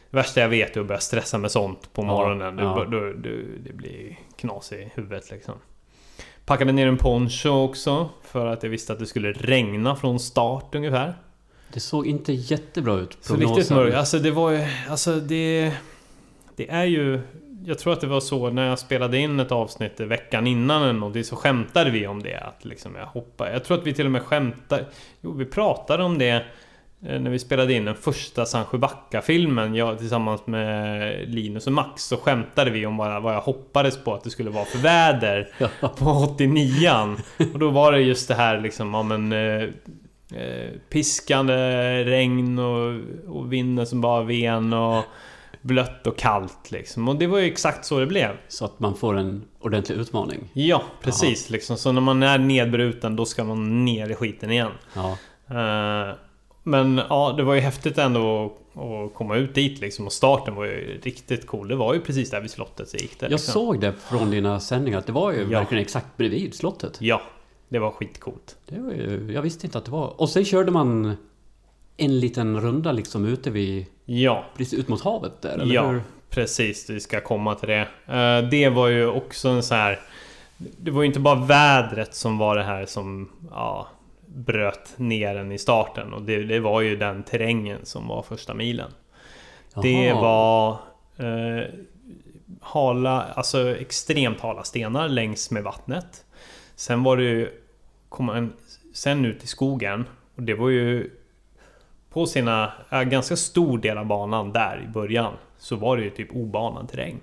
[0.09, 2.57] Det värsta jag vet är att börja stressa med sånt på morgonen.
[2.57, 2.85] ja.
[2.89, 3.29] Det, då, då,
[3.65, 5.53] det blir knas i huvudet liksom.
[6.45, 10.75] Packade ner en poncho också för att jag visste att det skulle regna från start
[10.75, 11.13] ungefär.
[11.73, 13.95] Det såg inte jättebra ut, Så riktigt mörkt.
[13.97, 14.65] Alltså det var ju...
[14.89, 15.71] Alltså det...
[16.55, 17.21] Det är ju...
[17.65, 20.93] Jag tror att det var så när jag spelade in ett avsnitt veckan innan eller
[20.93, 22.37] någonting så skämtade vi om det.
[22.37, 23.49] Att liksom jag hoppar.
[23.51, 24.85] Jag tror att vi till och med skämtade...
[25.21, 26.45] Jo, vi pratade om det
[27.05, 29.75] eh, när vi spelade in den första Sancho Backa-filmen.
[29.75, 32.03] Jag tillsammans med Linus och Max.
[32.03, 35.49] Så skämtade vi om vad, vad jag hoppades på att det skulle vara för väder
[35.57, 35.87] Ja.
[35.87, 37.19] på 89an.
[37.53, 39.31] Och då var det just det här liksom, ja men...
[39.31, 39.69] Eh,
[40.33, 41.53] eh, piskande
[42.03, 45.03] regn och, och vinden som bara ven och
[45.61, 47.07] blött och kallt liksom.
[47.07, 48.31] Och det var ju exakt så det blev.
[48.47, 50.49] Så att man får en ordentlig utmaning.
[50.53, 51.77] Ja, precis liksom.
[51.77, 54.71] Så när man är nedbruten då ska man ner i skiten igen.
[54.93, 55.17] Ja.
[55.49, 56.15] Eh,
[56.63, 60.05] men ja, det var ju häftigt ändå att, komma ut dit liksom.
[60.05, 61.67] Och starten var ju riktigt cool.
[61.67, 63.25] Det var ju precis där vid slottet så gick det.
[63.25, 63.53] Jag Liksom.
[63.53, 65.59] såg det från dina sändningar att det var ju Ja.
[65.59, 66.97] verkligen exakt bredvid slottet.
[67.01, 67.21] Ja,
[67.69, 68.55] det var skitcoolt.
[68.65, 70.21] Det var ju, jag visste inte att det var...
[70.21, 71.17] Och sen körde man
[71.97, 73.85] en liten runda liksom ute vid...
[74.05, 76.01] Ja, Precis ut mot havet där, eller Ja, hur?
[76.29, 76.89] precis.
[76.89, 77.87] Vi ska komma till det.
[78.07, 79.99] Eh, Det var ju också en så här...
[80.57, 83.87] Det var ju inte bara vädret som var det här som ja,
[84.25, 86.13] bröt ner en i starten.
[86.13, 88.91] Och det, det var ju den terrängen som var första milen.
[89.81, 90.21] Det Jaha.
[90.21, 90.71] var
[91.27, 91.65] eh,
[92.61, 96.25] hala, alltså extremt hala stenar längs med vattnet.
[96.75, 97.49] Sen var det ju
[98.09, 98.53] komma en,
[98.93, 101.11] sen ut i skogen och det var ju
[102.15, 106.09] på sina, ja, ganska stor del av banan där i början så var det ju
[106.09, 107.19] typ obanad terräng.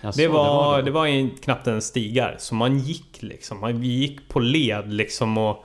[0.00, 0.82] Jaså, Det var, det.
[0.82, 3.60] det var ju knappt en stigar, så man gick liksom.
[3.60, 5.64] Man, vi gick på led liksom och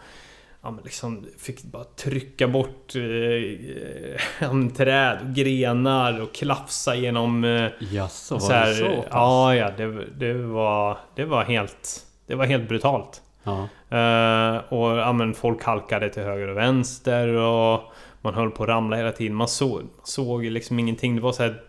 [0.61, 7.43] ja, men liksom fick bara trycka bort eh, en träd och grenar och klafsa genom
[7.43, 9.07] eh, Jaså, var så här, det så pass?
[9.11, 12.05] Ja, ja, det, det, var, det var helt...
[12.27, 13.21] Det var helt brutalt.
[13.43, 13.59] Ja.
[13.97, 17.81] Eh, och ja, men folk halkade till höger och vänster och
[18.21, 19.35] man höll på att ramla hela tiden.
[19.35, 21.15] Man såg, såg liksom ingenting.
[21.15, 21.61] Det var så här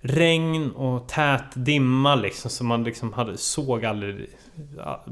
[0.00, 2.50] regn och tät dimma liksom.
[2.50, 4.28] Så man liksom hade, såg aldrig...
[4.76, 5.04] Ja,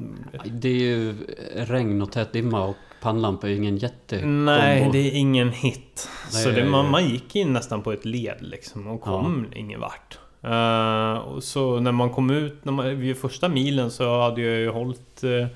[0.45, 1.15] Det är ju
[1.55, 4.45] regn och tät dimma och pannlampa är ju ingen jättekombo.
[4.45, 6.09] nej, det är ingen hit.
[6.29, 9.81] Så Nej, det, man, man gick in nästan på ett led liksom och kom ingen
[9.81, 10.19] vart.
[10.43, 14.57] Eh, och så när man kom ut, när man, vid första milen så hade jag
[14.57, 15.47] ju hållit uh,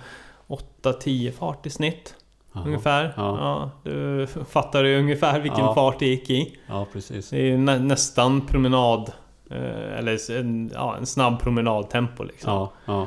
[0.82, 2.14] 8-10 fart i snitt.
[2.52, 2.64] Jaha.
[2.66, 3.12] Ungefär.
[3.16, 3.38] Ja.
[3.84, 3.90] Ja.
[3.90, 5.74] du fattar ju ungefär vilken Ja.
[5.74, 6.58] fart det gick i.
[6.66, 7.30] Ja, precis.
[7.30, 9.12] Det är ju nä nästan promenad.
[9.50, 12.52] eh, eller en, ja, en snabb promenadtempo liksom.
[12.52, 13.06] Ja, ja.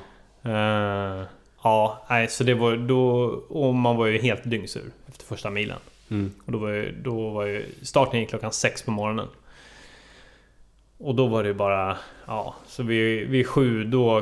[0.51, 1.25] Eh,
[1.63, 3.01] ja, nej, så det var då...
[3.49, 5.77] Och man var ju helt dyngsur efter första milen.
[6.11, 6.31] Mm.
[6.45, 7.65] Och då var ju, då var ju...
[7.81, 9.27] Starten gick klockan sex på morgonen.
[10.97, 11.97] Och då var det bara...
[12.27, 14.19] Ja, så vid, vid sju då...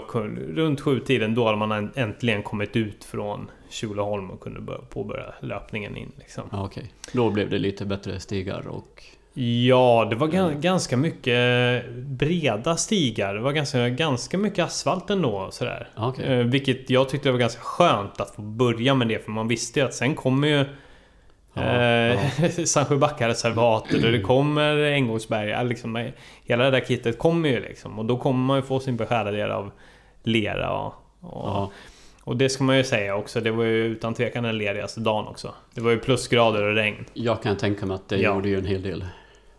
[0.55, 4.79] Runt sju tiden då hade man änt- äntligen kommit ut från Tjolöholm och kunde börja,
[4.89, 6.43] påbörja löpningen in liksom.
[6.51, 6.93] ja okej.
[7.13, 9.03] Då blev det lite bättre stigar och...
[9.33, 13.33] Ja, det var ga- ganska mycket breda stigar.
[13.33, 15.47] Det var ganska, ganska mycket asfalt ändå.
[15.51, 15.89] Sådär.
[15.95, 16.25] Okej.
[16.25, 19.23] Eh, vilket jag tyckte var ganska skönt att få börja med det.
[19.25, 20.65] För man visste ju att sen kommer ju
[21.53, 22.19] Ja, eh,
[22.65, 25.63] Sandsjöbackareservatet och det kommer Änggårdsberga.
[25.63, 26.11] Liksom, eh,
[26.43, 27.99] hela det där kittet kommer ju liksom.
[27.99, 29.71] Och då kommer man ju få sin beskärda del av
[30.23, 30.69] lera.
[30.71, 31.71] Och, och, Ja,
[32.23, 33.41] och det ska man ju säga också.
[33.41, 35.53] Det var ju utan tvekan den ledigaste dagen också.
[35.75, 37.05] Det var ju plusgrader och regn.
[37.13, 38.35] jag kan tänka mig att det Ja.
[38.35, 39.05] gjorde ju en hel del.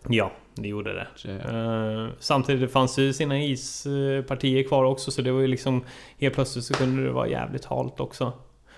[0.08, 1.06] Ja, det gjorde det.
[1.16, 5.84] Så, Eh, samtidigt det fanns ju sina ispartier kvar också så det var ju liksom
[6.18, 8.32] Helt plötsligt så kunde det vara jävligt halt också.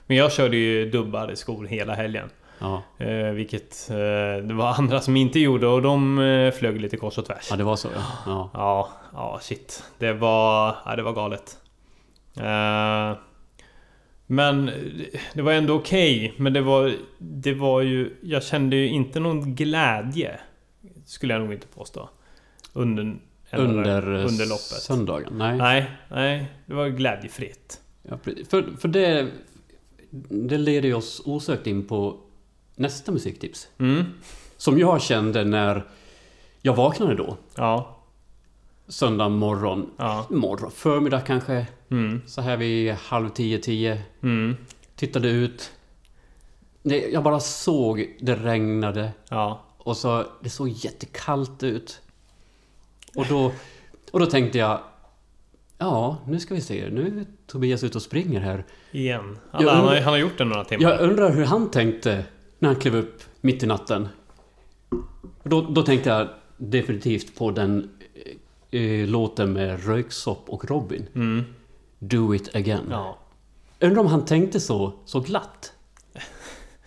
[0.07, 2.31] Men jag körde ju dubbade skor hela helgen.
[2.59, 2.83] Ja.
[2.99, 7.19] Eh, vilket eh, det var andra som inte gjorde och de eh, flög lite kors
[7.19, 7.47] och tvärs.
[7.51, 8.03] ja, det var så ja.
[8.27, 8.51] ja.
[8.55, 9.85] Ja, ja shit.
[9.99, 11.59] Det var, ja, det var galet.
[12.37, 13.19] Eh,
[14.27, 14.71] men
[15.35, 16.35] det var ändå okej.
[16.37, 18.17] men det var, det var ju...
[18.23, 20.41] Jag kände ju inte någon glädje.
[21.05, 22.09] Skulle jag nog inte påstå.
[22.73, 23.17] Under,
[23.53, 24.61] Under, under loppet.
[24.61, 25.33] söndagen?
[25.39, 25.59] Nej.
[25.59, 26.47] Nej, nej.
[26.67, 27.81] Det var glädjefritt.
[28.03, 28.19] Ja,
[28.51, 29.29] för, för det...
[30.29, 32.21] Det leder oss osökt in på
[32.77, 33.69] nästa musiktips.
[33.79, 34.05] Mm.
[34.57, 35.85] Som jag kände när
[36.63, 37.37] jag vaknade då.
[37.57, 37.97] Ja.
[38.89, 39.91] Söndag morgon.
[39.97, 40.27] Ja.
[40.31, 41.67] Morgon, förmiddag kanske.
[41.91, 42.23] Mm.
[42.27, 44.03] Så här vid halv tio, tio.
[44.23, 44.57] Mm.
[44.97, 45.71] Tittade ut.
[46.83, 49.63] Nej, jag bara såg det regnade Ja.
[49.79, 52.01] och så det såg jättekallt ut.
[53.17, 53.53] Och då,
[54.13, 54.81] och då tänkte jag
[55.79, 56.89] Ja, nu ska vi se.
[56.91, 58.65] Nu är Tobias ute och springer här.
[58.91, 59.39] Igen.
[59.51, 60.91] Han, Jag han, har, undrar- han har gjort det några timmar.
[60.91, 62.25] Jag undrar hur han tänkte
[62.65, 64.09] när han klev upp mitt i natten.
[65.43, 67.91] Då, då tänkte jag definitivt på den
[68.71, 71.07] eh, låten med Röyksopp och Robin.
[71.15, 71.45] Mm.
[71.99, 72.87] Do it again.
[72.91, 73.19] Ja.
[73.81, 75.73] Undrar om han tänkte så, så glatt?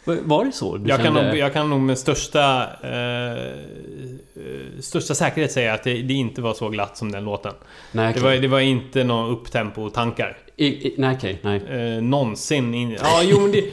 [0.05, 0.77] Var- det så?
[0.77, 5.73] Du Jag kan, kände- nog, jag kan nog med största, eh, eh, största säkerhet säga
[5.73, 7.53] att det, det inte var så glatt som den låten.
[7.91, 8.35] Nej, Det okej.
[8.35, 10.37] var, det var inte några upptempo-tankar.
[10.55, 11.39] I, i, nej, okej.
[11.41, 11.65] Nej.
[11.67, 12.91] Eh, någonsin in...
[12.91, 13.71] Ja, jo men det...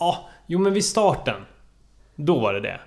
[0.00, 1.42] Ja, jo men vid starten.
[2.16, 2.80] Då var det det.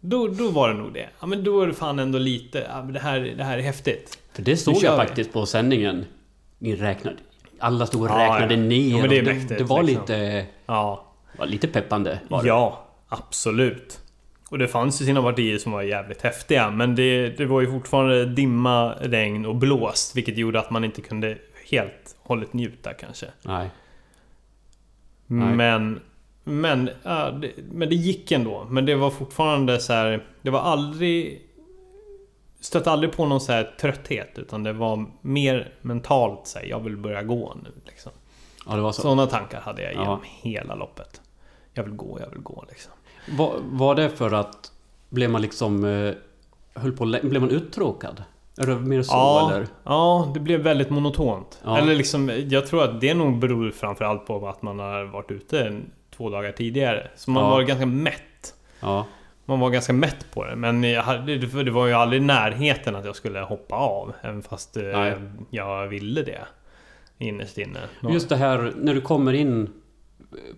[0.00, 1.08] Då, då var det nog det.
[1.20, 2.66] Ja men då är det fan ändå lite...
[2.70, 4.18] Ja, men det, här, det här är häftigt.
[4.32, 5.06] För det såg jag vi.
[5.06, 6.04] faktiskt på sändningen.
[6.58, 7.16] Ni räknade...
[7.58, 8.60] Alla stod och räknade ja.
[8.60, 8.90] ner.
[8.90, 10.02] Ja, men det är mäktigt, det var liksom.
[10.02, 10.46] lite...
[10.66, 11.06] Ja.
[11.38, 12.48] Var lite peppande var det.
[12.48, 14.00] Ja, absolut.
[14.50, 16.70] Och det fanns ju sina partier som var jävligt häftiga.
[16.70, 20.16] Men det, det var ju fortfarande dimma, regn och blåst.
[20.16, 21.38] Vilket gjorde att man inte kunde
[21.70, 23.26] helt och hållet njuta kanske.
[23.42, 23.70] Nej.
[25.26, 25.54] Nej.
[25.54, 26.00] Men...
[26.44, 28.66] Men, ja, det, men det gick ändå.
[28.70, 30.26] Men det var fortfarande så här.
[30.42, 31.40] Det var aldrig...
[32.60, 34.38] Stötte aldrig på någon så här trötthet.
[34.38, 37.70] Utan det var mer mentalt så här, jag vill börja gå nu.
[37.86, 38.12] Liksom.
[38.66, 39.02] Ja, så.
[39.02, 40.20] Sådana tankar hade jag genom Ja.
[40.50, 41.20] hela loppet.
[41.72, 42.92] Jag vill gå, jag vill gå liksom.
[43.38, 44.72] Var, var det för att...
[45.08, 45.84] Blev man liksom...
[45.84, 46.14] eh,
[46.74, 48.22] Höll på Blev man uttråkad?
[48.58, 49.66] Är det mer så ja, eller?
[49.84, 51.60] ja, det blev väldigt monotont.
[51.64, 51.78] Ja.
[51.78, 55.80] Eller liksom, jag tror att det nog beror framförallt på att man har varit ute
[56.16, 57.08] två dagar tidigare.
[57.16, 57.50] Så man Ja.
[57.50, 58.54] var ganska mätt.
[58.80, 59.06] Ja.
[59.44, 60.56] Man var ganska mätt på det.
[60.56, 64.12] Men jag hade, det var ju aldrig i närheten att jag skulle hoppa av.
[64.22, 65.14] Även fast eh, Nej.
[65.50, 66.40] jag ville det.
[67.18, 67.80] Innerst inne.
[68.10, 69.70] Just det här när du kommer in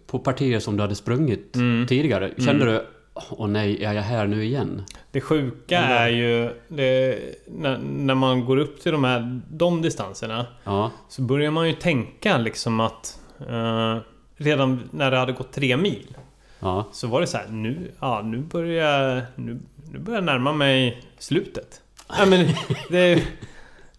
[0.07, 1.86] på partier som du hade sprungit Mm.
[1.86, 2.30] tidigare.
[2.38, 2.84] Kände du...
[3.30, 4.84] Åh nej, är jag här nu igen?
[5.12, 5.90] Det sjuka Mm.
[5.92, 10.46] är ju det, när, när man går upp till de här de distanserna.
[10.64, 10.90] Ja.
[11.09, 13.96] Så börjar man ju tänka liksom att eh,
[14.37, 16.16] Redan när det hade gått tre mil
[16.61, 16.89] Ja.
[16.93, 19.59] Så var det så här, nu, ja, nu börjar nu,
[19.93, 21.80] nu börjar jag närma mig slutet.
[22.09, 22.47] Ja, men
[22.91, 23.22] det,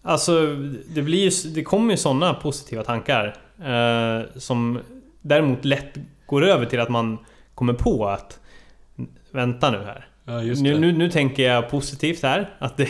[0.02, 0.46] alltså,
[0.88, 4.80] det, blir ju, det kommer ju sådana positiva tankar eh, Som
[5.22, 5.94] däremot lätt
[6.26, 7.18] går över till att man
[7.54, 8.40] kommer på att
[9.30, 10.06] Vänta nu här.
[10.24, 12.50] Ja, Nu, nu, nu tänker jag positivt här.
[12.58, 12.88] Att, det,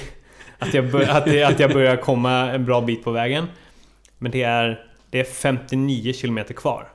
[0.59, 3.46] att, jag bör, att, det, att jag börjar komma en bra bit på vägen.
[4.18, 6.88] Men det är, det är 59 km kvar.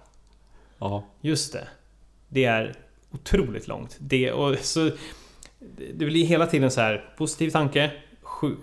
[0.84, 1.04] Ja.
[1.22, 1.68] Just det.
[2.30, 2.74] Det är
[3.12, 3.98] otroligt långt.
[4.00, 4.90] Det, och så,
[5.94, 7.92] det- blir hela tiden så här positiv tanke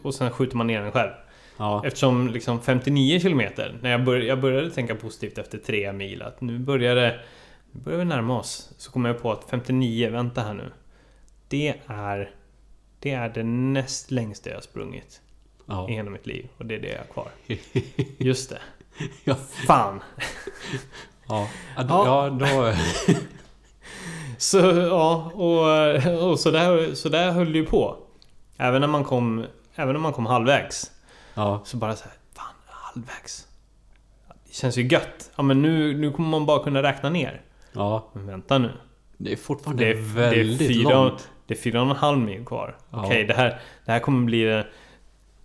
[0.03, 1.11] och sen skjuter man ner den själv.
[1.57, 1.83] Ja.
[1.87, 3.43] Eftersom liksom 59 km,
[3.83, 7.21] när jag, bör, jag började tänka positivt efter tre mil att nu börjar det
[7.73, 8.73] nu börjar vi närma oss.
[8.77, 10.73] Så kommer jag på att 59, vänta här nu.
[11.49, 12.31] Det är
[12.99, 15.21] Det är det näst längsta jag har sprungit
[15.67, 15.91] Ja.
[15.91, 16.49] i hela mitt liv.
[16.57, 17.29] Och det är det jag har kvar.
[18.19, 18.59] Just det.
[19.25, 19.35] Ja.
[19.67, 20.01] Fan!
[21.31, 21.49] Ja.
[21.77, 22.31] Ja, då, Ja.
[22.31, 22.73] då...
[24.39, 24.59] Så
[24.91, 27.97] ja, och, och så, där, så där höll det ju på.
[28.57, 30.91] Även när man kom, även när man kom halvvägs.
[31.35, 31.61] Ja.
[31.65, 33.47] Så bara så här, fan halvvägs.
[34.47, 35.31] Det känns ju gött.
[35.37, 37.41] Ja men nu, nu kommer man bara kunna räkna ner.
[37.73, 38.11] Ja.
[38.13, 38.71] Men vänta nu.
[39.17, 41.29] Det är fortfarande Det är, väldigt det är fyra, långt.
[41.47, 42.77] Det är fyra och en halv mil kvar.
[42.91, 43.05] Ja.
[43.07, 44.65] Okej, det, här, det här kommer bli den,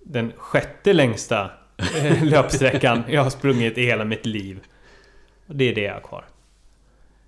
[0.03, 1.51] den sjätte längsta
[1.97, 4.59] eh, löpsträckan jag har sprungit i hela mitt liv.
[5.47, 6.25] Och det är det jag har kvar.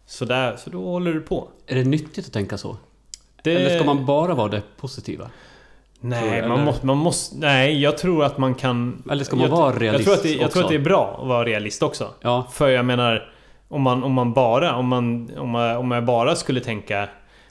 [0.06, 1.48] Så, där, så då håller du på.
[1.68, 2.78] Är det nyttigt att tänka så?
[3.44, 5.30] Det, Eller ska man bara vara det positiva?
[6.00, 7.38] Nej, jag, man måste, man måste...
[7.38, 9.04] Nej, jag tror att man kan...
[9.12, 10.80] Eller ska man jag, vara jag realist tror, att det, jag tror att det är
[10.80, 12.14] bra att vara realist också.
[12.22, 12.48] Ja.
[12.52, 13.34] För jag menar...
[13.68, 14.76] Om man, om man bara...
[14.76, 17.10] Om, man, om, man, om jag bara skulle tänka...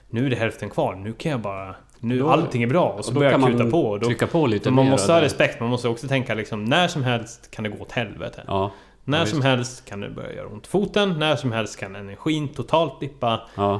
[0.09, 0.95] Nu är det hälften kvar.
[0.95, 1.75] Nu kan jag bara...
[1.99, 2.89] Nu Då- allting är bra.
[2.89, 3.81] Och så Och börjar jag kuta man på.
[3.81, 5.59] Och då, trycka på lite man måste ha respekt.
[5.59, 6.65] Man måste också tänka liksom...
[6.65, 8.43] När som helst kan det gå åt helvete.
[8.47, 8.71] Ja.
[9.07, 11.19] När ja, som helst kan det börja göra ont i foten.
[11.19, 13.41] När som helst kan energin totalt dippa.
[13.55, 13.73] Ja.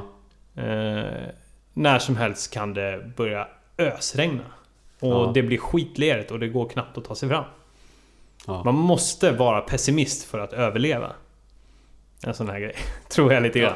[0.54, 1.28] Eh,
[1.74, 3.48] när som helst kan det börja
[3.78, 4.42] ösregna.
[5.00, 5.30] Och Ja.
[5.34, 7.44] det blir skitlerigt och det går knappt att ta sig fram.
[8.64, 11.12] Man måste vara pessimist för att överleva.
[12.26, 12.74] En sån här grej.
[13.08, 13.72] Tror jag lite grann.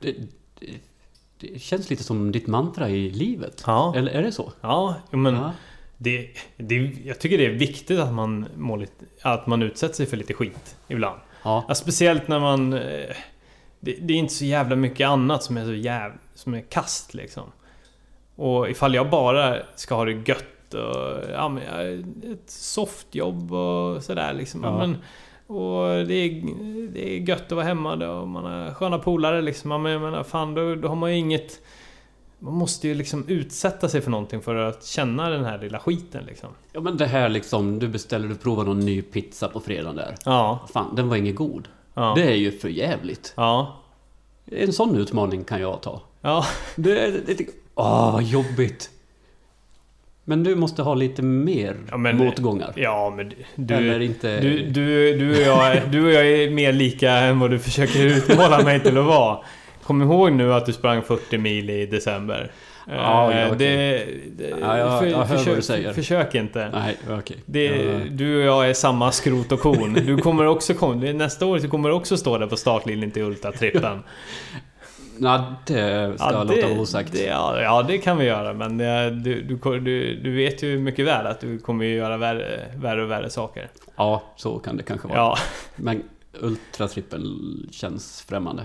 [0.00, 0.12] Det,
[0.60, 0.66] det,
[1.38, 3.62] det känns lite som ditt mantra i livet.
[3.66, 3.92] Ja.
[3.96, 4.52] Eller är det så?
[4.60, 5.34] Ja, men.
[5.98, 6.74] Det, det,
[7.04, 10.34] jag tycker det är viktigt att man, mår lite, att man utsätter sig för lite
[10.34, 11.20] skit ibland.
[11.42, 11.64] Ja.
[11.68, 12.72] Ja, speciellt när man...
[12.72, 13.16] eh,
[13.80, 17.14] Det, det är inte så jävla mycket annat som är så jäv, som är kast
[17.14, 17.44] liksom.
[18.36, 21.24] Och ifall jag bara ska ha det gött och...
[21.32, 21.62] Ja, men
[22.32, 24.64] ett softjobb och sådär liksom.
[24.64, 24.78] Ja.
[24.78, 24.96] Men,
[25.46, 26.42] Och det är,
[26.92, 29.82] det är gött att vara hemma då, och man har sköna polare liksom.
[29.82, 31.60] Men jag menar, fan då, då har man ju inget...
[32.38, 36.24] Man måste ju liksom utsätta sig för någonting för att känna den här lilla skiten
[36.26, 36.48] liksom.
[36.72, 40.14] Ja men det här liksom, du beställer, du provar någon ny pizza på fredagen där.
[40.24, 41.68] Ja, Fan, den var ingen god.
[41.94, 43.32] ja, Det är ju för jävligt.
[43.36, 43.76] ja,
[44.52, 46.02] En sån utmaning kan jag ta.
[46.20, 46.44] ja.
[46.76, 47.20] Det är...
[47.26, 48.90] Det, åh, vad jobbigt.
[50.24, 52.72] Men du måste ha lite mer Ja, men- motgångar.
[52.76, 53.74] Ja, men du...
[53.74, 54.40] Eller inte...
[54.40, 58.06] Du, du, du, och jag, du och jag är mer lika än vad du försöker
[58.06, 59.38] utmåla mig till att vara.
[59.88, 62.52] Kom ihåg nu att du sprang 40 mil i december.
[62.86, 63.58] Ja, Eh, ja, okej.
[63.58, 65.92] det, det, Ja, jag- jag hör vad försök, du säger.
[65.92, 66.70] Försök inte.
[66.72, 67.36] Nej, okej.
[67.46, 67.98] Det, Ja.
[68.10, 69.92] Du och jag är samma skrot och korn.
[70.06, 73.22] Du kommer också kom, nästa år så kommer du också stå där på startlinjen till
[73.22, 73.98] Ultratrippen.
[75.18, 77.12] Nej, det ska jag låta vara osagt.
[77.12, 78.52] Det, ja, ja, det kan vi göra.
[78.52, 82.60] Men det, du, du, du, du vet ju mycket väl att du kommer göra värre,
[82.76, 83.68] värre och värre saker.
[83.96, 85.18] Ja, så kan det kanske vara.
[85.18, 85.38] Ja,
[85.76, 86.02] Men
[86.40, 87.36] ultratrippel
[87.70, 88.62] känns främmande.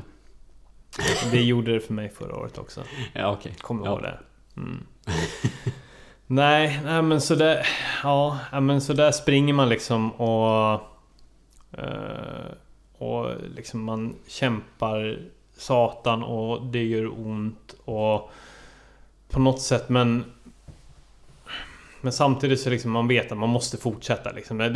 [1.32, 2.84] Det gjorde det för mig förra året också.
[3.14, 3.56] Ja, okej.
[3.62, 3.91] Kommer Ja.
[3.91, 4.20] ihåg det.
[4.58, 4.84] Mm.
[6.28, 7.68] nej, nej men sådär...
[8.04, 10.74] Ja, ja, men sådär springer man liksom och...
[11.72, 12.52] eh,
[12.98, 15.20] och liksom man kämpar
[15.58, 18.32] satan och det gör ont och...
[19.30, 20.24] På något sätt men...
[22.02, 24.58] Men samtidigt så liksom man vet att man måste fortsätta liksom.
[24.58, 24.68] Det,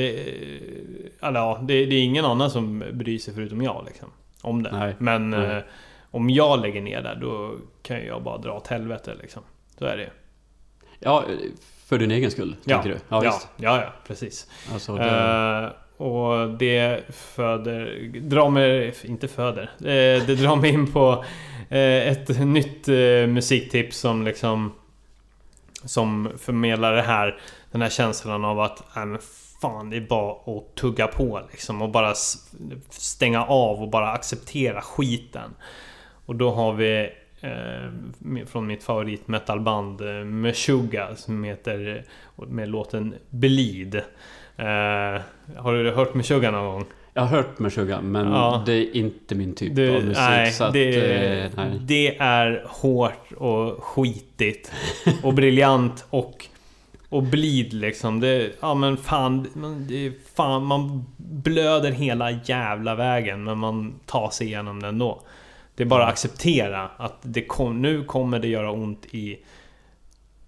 [1.21, 4.09] eller ja, det, det är ingen annan som bryr sig förutom jag liksom.
[4.41, 4.71] Om det.
[4.71, 4.95] Nej.
[4.99, 5.63] Men Nej.
[6.17, 9.43] Om jag lägger ner där då kan jag bara dra åt helvete liksom.
[9.79, 10.09] Så är det.
[10.99, 11.23] Ja,
[11.85, 12.99] för din egen skull, Ja, tänker du?
[13.09, 13.47] ja, visst.
[13.57, 14.47] ja, ja, precis.
[14.73, 15.09] Alltså, det...
[15.09, 15.69] Eh,
[16.05, 18.09] och det föder...
[18.21, 18.95] Drar mig...
[19.03, 19.63] Inte föder.
[19.79, 21.25] Eh, det drar mig in på
[21.69, 22.87] eh, ett nytt
[23.27, 24.73] musiktips som liksom...
[25.83, 27.39] Som förmedlar det här...
[27.71, 28.97] Den här känslan av att...
[28.97, 29.19] Äh, men
[29.61, 31.81] fan, det är bara att tugga på liksom.
[31.81, 32.13] Och bara
[32.89, 35.55] stänga av och bara acceptera skiten.
[36.27, 37.09] Och då har vi...
[37.41, 42.03] Eh, från mitt favorit metalband eh, Meshuggah som heter...
[42.47, 43.95] Med låten Bleed.
[43.95, 45.21] Eh,
[45.57, 46.85] har du hört Meshuggah någon gång?
[47.13, 48.63] Jag har hört Meshuggah, men Ja.
[48.65, 50.17] det är inte min typ Det, av musik.
[50.17, 51.79] nej, så att, det, eh, nej.
[51.81, 54.71] det är hårt och skitigt
[55.23, 56.45] och briljant och
[57.09, 58.19] och blid liksom.
[58.19, 64.29] Det, ja men fan, man, det, fan, man blöder hela jävla vägen men man tar
[64.29, 65.21] sig igenom den ändå.
[65.77, 69.39] Det är bara att acceptera att det kom, nu kommer det göra ont i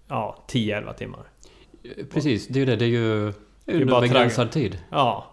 [0.08, 1.20] ja, 10-11 timmar.
[2.12, 2.76] Precis, det är ju det.
[2.76, 3.32] Det är ju
[3.64, 4.78] det är under begränsad tid.
[4.90, 5.26] Ja,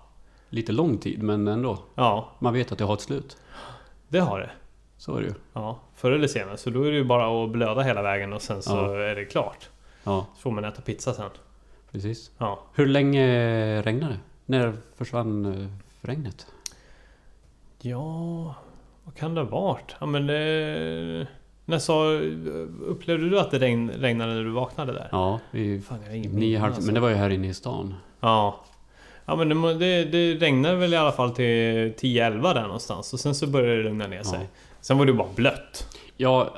[0.50, 1.80] Lite lång tid, men ändå.
[1.96, 3.38] ja, Man vet att det har ett slut.
[4.08, 4.50] det har det.
[4.98, 5.34] Så är det ju.
[5.54, 6.58] Ja, förr eller senare.
[6.58, 8.96] Så då är det ju bara att blöda hela vägen och sen så Ja.
[9.04, 9.70] är det klart.
[10.04, 11.30] Ja, Så får man äta pizza sen.
[11.92, 12.32] precis.
[12.38, 12.60] Ja.
[12.74, 14.20] Hur länge regnade det?
[14.46, 15.68] När försvann eh,
[16.02, 16.48] regnet?
[17.82, 18.56] Ja,
[19.08, 19.96] vad kan det ha varit?
[20.00, 21.28] Ja men det...
[21.66, 22.12] När sa...
[22.88, 25.10] Upplevde du att det regn, regnade när du vaknade där?
[25.12, 25.82] Ja, vi...
[25.82, 26.74] Fan, jag har inget Nio, halv...
[26.74, 26.86] alltså.
[26.86, 27.96] Men det var ju här inne i stan.
[28.20, 28.60] Ja.
[29.26, 29.50] Ja men
[29.80, 33.14] det, det regnade väl i alla fall till 10-11 där någonstans.
[33.14, 34.40] Och sen så började det lugna ner sig.
[34.42, 34.48] Ja.
[34.82, 35.98] Sen var det bara blött.
[36.18, 36.54] Ja,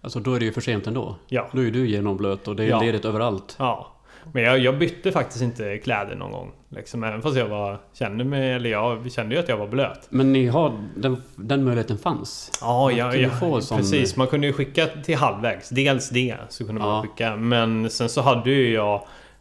[0.00, 1.16] alltså då är det ju för sent ändå.
[1.28, 1.48] Ja.
[1.52, 2.80] Då är du genomblöt och det är Ja.
[2.80, 3.56] ledigt överallt.
[3.58, 3.92] Ja.
[4.32, 6.52] Men jag, jag bytte faktiskt inte kläder någon gång.
[6.68, 7.78] Liksom, även fast jag var...
[7.92, 8.52] Kände mig...
[8.52, 10.06] Eller jag kände ju att jag var blöt.
[10.10, 10.72] Men ni har...
[10.96, 12.50] Den, den möjligheten fanns.
[12.60, 13.30] Ja, ja, ja
[13.76, 14.16] precis.
[14.16, 15.68] Man kunde ju skicka till halvvägs.
[15.68, 17.02] Dels det, så kunde man Ja.
[17.02, 17.36] skicka.
[17.36, 18.94] Men sen så hade ju jag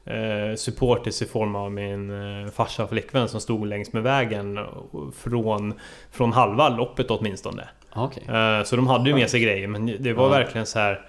[0.06, 2.10] eh, supporters i form av min
[2.44, 5.74] eh, farsa och flickvän som stod längs med vägen och- från,
[6.12, 7.68] från halva loppet åtminstone.
[7.96, 8.24] Ja, Okej.
[8.36, 10.30] Eh, så de hade ju med sig grejer, men det var Ja.
[10.30, 11.02] verkligen så här.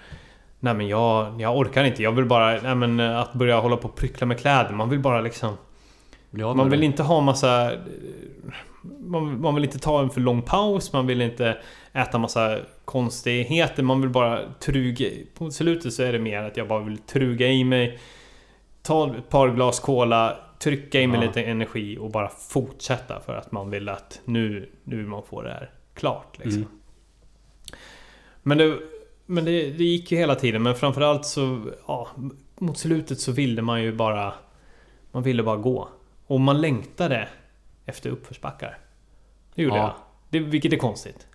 [0.61, 2.03] Nej men jag, jag orkar inte.
[2.03, 2.61] Jag vill bara...
[2.61, 4.73] Nej men eh, att börja hålla på och pryckla med kläder.
[4.73, 5.57] Man vill bara liksom...
[6.31, 6.87] Man vill det.
[6.87, 7.73] inte ha massa...
[8.82, 11.57] Man, man vill inte ta en för lång paus, man vill inte
[11.93, 15.11] äta massa konstigheter, man vill bara truga...
[15.35, 17.99] På slutet så är det mer att jag bara vill truga i mig
[18.82, 21.27] Ta ett par glas cola, trycka i mig Ja.
[21.27, 25.43] lite energi och bara fortsätta för att man vill att nu, nu vill man få
[25.43, 26.62] det här klart liksom.
[26.62, 26.69] Mm.
[28.43, 28.78] Men, det,
[29.31, 31.61] men det, det gick ju hela tiden, men framförallt så...
[31.86, 32.09] Ja,
[32.59, 34.32] mot slutet så ville man ju bara...
[35.12, 35.89] Man ville bara gå.
[36.27, 37.28] Och man längtade
[37.86, 38.78] efter uppförsbackar.
[39.55, 39.82] Det gjorde Ja.
[39.82, 39.93] jag.
[40.31, 41.27] Det, vilket är konstigt.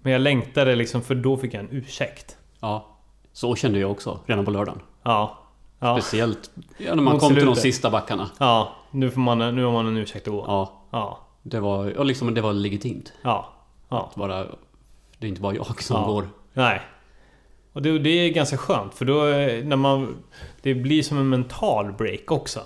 [0.00, 2.36] Men jag längtade liksom, för då fick jag en ursäkt.
[2.60, 2.86] Ja.
[3.32, 4.80] Så kände jag också, redan på lördagen.
[5.02, 5.38] Ja.
[5.78, 6.00] Ja.
[6.00, 7.62] Speciellt ja, när man Mot kom till de slutet.
[7.62, 8.30] sista backarna.
[8.38, 8.72] Ja.
[8.90, 10.44] Nu, får man, nu har man en ursäkt att gå.
[10.46, 10.72] Ja.
[10.90, 11.18] Ja.
[11.42, 13.12] Det var, liksom, det var legitimt.
[13.22, 13.48] Ja.
[13.88, 14.10] Ja.
[14.14, 14.44] Bara,
[15.18, 16.06] det är inte bara jag som Ja.
[16.06, 16.28] går.
[16.52, 16.80] Nej.
[17.74, 20.16] Och det, det är ganska skönt för då eh, när man...
[20.62, 22.60] Det blir som en mental break också.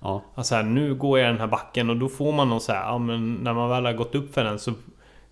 [0.00, 2.72] Ja, Alltså här, nu går jag den här backen och då får man någon så
[2.72, 4.72] här, ja men när man väl har gått upp för den så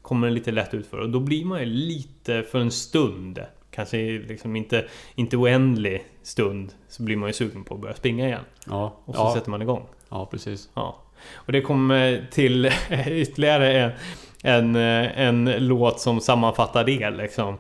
[0.02, 3.40] kommer den lite lätt utför och då blir man ju lite för en stund
[3.70, 3.97] Kanske
[4.28, 4.85] liksom inte,
[5.15, 9.15] inte oändlig stund Så blir man ju sugen på att börja springa igen ja, Och
[9.15, 10.69] så ja, sätter man igång ja precis.
[10.74, 10.97] Ja.
[11.32, 12.66] Och det kommer till
[13.07, 13.93] ytterligare
[14.43, 17.59] en, en, en låt som sammanfattar det liksom.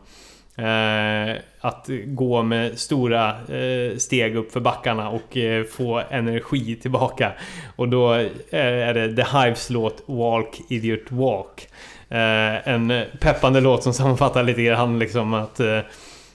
[0.60, 7.32] Eh, att gå med stora eh, steg upp för backarna och eh, få energi tillbaka.
[7.76, 8.12] Och då
[8.50, 11.68] är det The Hives låt Walk Idiot Walk.
[12.12, 15.60] En peppande låt som sammanfattar lite grann liksom att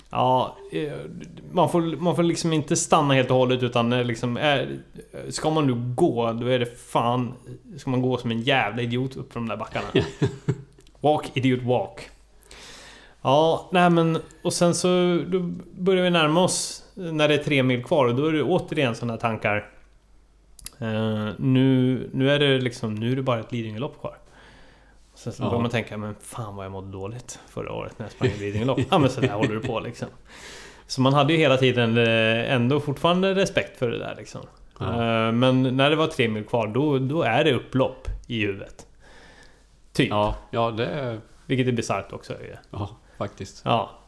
[0.09, 0.57] Ja,
[1.51, 4.69] man får, man får liksom inte stanna helt och hållet utan liksom är,
[5.29, 7.33] Ska man nu gå, då är det fan
[7.77, 9.87] Ska man gå som en jävla idiot upp för de där backarna
[11.01, 12.09] Walk, idiot walk
[13.25, 14.87] Ja, nej men och sen så
[15.27, 15.39] då
[15.79, 18.95] börjar vi närma oss när det är tre mil kvar och då är det återigen
[18.95, 19.69] sådana tankar
[20.79, 24.17] Eh, nu, nu är det liksom, nu är det bara ett Lidingölopp kvar
[25.15, 25.47] Sen så Ja.
[25.49, 28.79] börjar man tänka, men fan vad jag mådde dåligt förra året när jag sprang Lidingölopp.
[28.91, 30.07] Ja men så där håller du på liksom.
[30.87, 34.41] Så man hade ju hela tiden eh, ändå fortfarande respekt för det där liksom.
[34.81, 38.85] Eh, Men när det var tre mil kvar, då, då är det upplopp i huvudet.
[39.93, 40.09] Typ.
[40.09, 41.19] Ja, ja det.
[41.45, 42.33] Vilket är bisarrt också.
[42.71, 43.61] Ja, faktiskt.
[43.65, 43.99] Ja.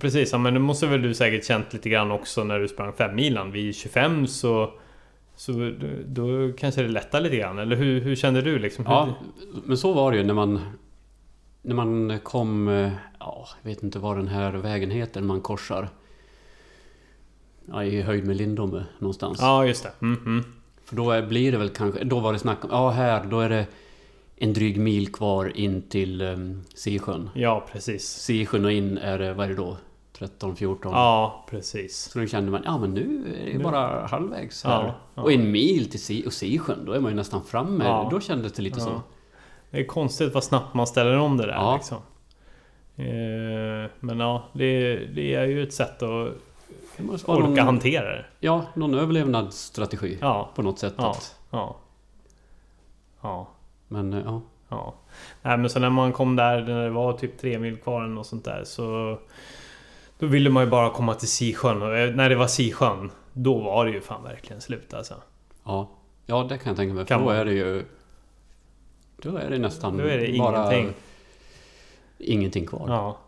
[0.00, 2.92] Precis, ja, men det måste väl du säkert känt lite grann också när du sprang
[2.92, 4.72] fem milan Vid 25 så...
[5.36, 5.72] Så
[6.06, 8.84] då, kanske det lättar lite grann, eller hur, hur kände du liksom?
[8.88, 9.14] Ja,
[9.64, 10.60] men så var det ju när man...
[11.62, 12.68] När man kom...
[13.18, 15.88] Ja, jag vet inte vad den här vägen heter man korsar.
[17.66, 19.38] Ja, i höjd med Lindome någonstans.
[19.40, 19.92] ja just det.
[20.00, 20.44] Mm, mm.
[20.84, 22.04] För då är, blir det väl kanske...
[22.04, 22.70] Då var det snack om...
[22.70, 23.66] Ja, här, då är det
[24.40, 27.30] en dryg mil kvar in till um, Sisjön.
[27.34, 28.08] Ja, precis.
[28.08, 29.76] Sisjön och in är det, vad är det då?
[30.12, 30.92] 13, 14?
[30.92, 31.96] Ja, precis.
[31.96, 34.84] Så då kände man, ja men nu är det Nu- bara halvvägs här.
[34.86, 35.22] Ja, ja.
[35.22, 37.84] Och en mil till si och Sisjön, då är man ju nästan framme.
[37.84, 38.08] Ja.
[38.10, 39.00] Då kändes det lite så.
[39.70, 41.96] Det är konstigt vad snabbt man ställer om det där liksom.
[42.96, 46.32] Eh, Men ja, det, det är ju ett sätt att
[47.26, 48.24] orka någon, hantera det.
[48.40, 50.94] Ja, någon överlevnadsstrategi Ja, på något sätt.
[50.96, 51.76] ja, Att, ja.
[53.88, 54.42] Men eh, ja.
[54.68, 54.94] ja.
[55.42, 58.14] Nej, men så när man kom där, när det var typ tre mil kvar eller
[58.14, 59.18] något sånt där så...
[60.18, 63.58] Då ville man ju bara komma till Sisjön och eh, när det var Sisjön Då
[63.58, 65.14] var det ju fan verkligen slut alltså.
[65.64, 65.88] Ja,
[66.26, 67.04] ja det kan jag tänka mig.
[67.04, 67.84] För Kan då man- är det ju...
[69.22, 70.94] Då är det nästan Då är det bara ingenting.
[72.18, 72.84] ingenting kvar.
[72.88, 73.18] Ja.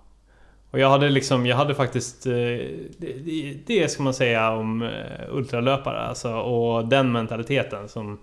[0.71, 2.27] Och jag hade liksom, jag hade faktiskt...
[2.27, 2.33] eh,
[2.99, 4.91] Det, det, ska man säga om
[5.31, 6.33] ultralöpare alltså.
[6.35, 8.19] Och den mentaliteten som...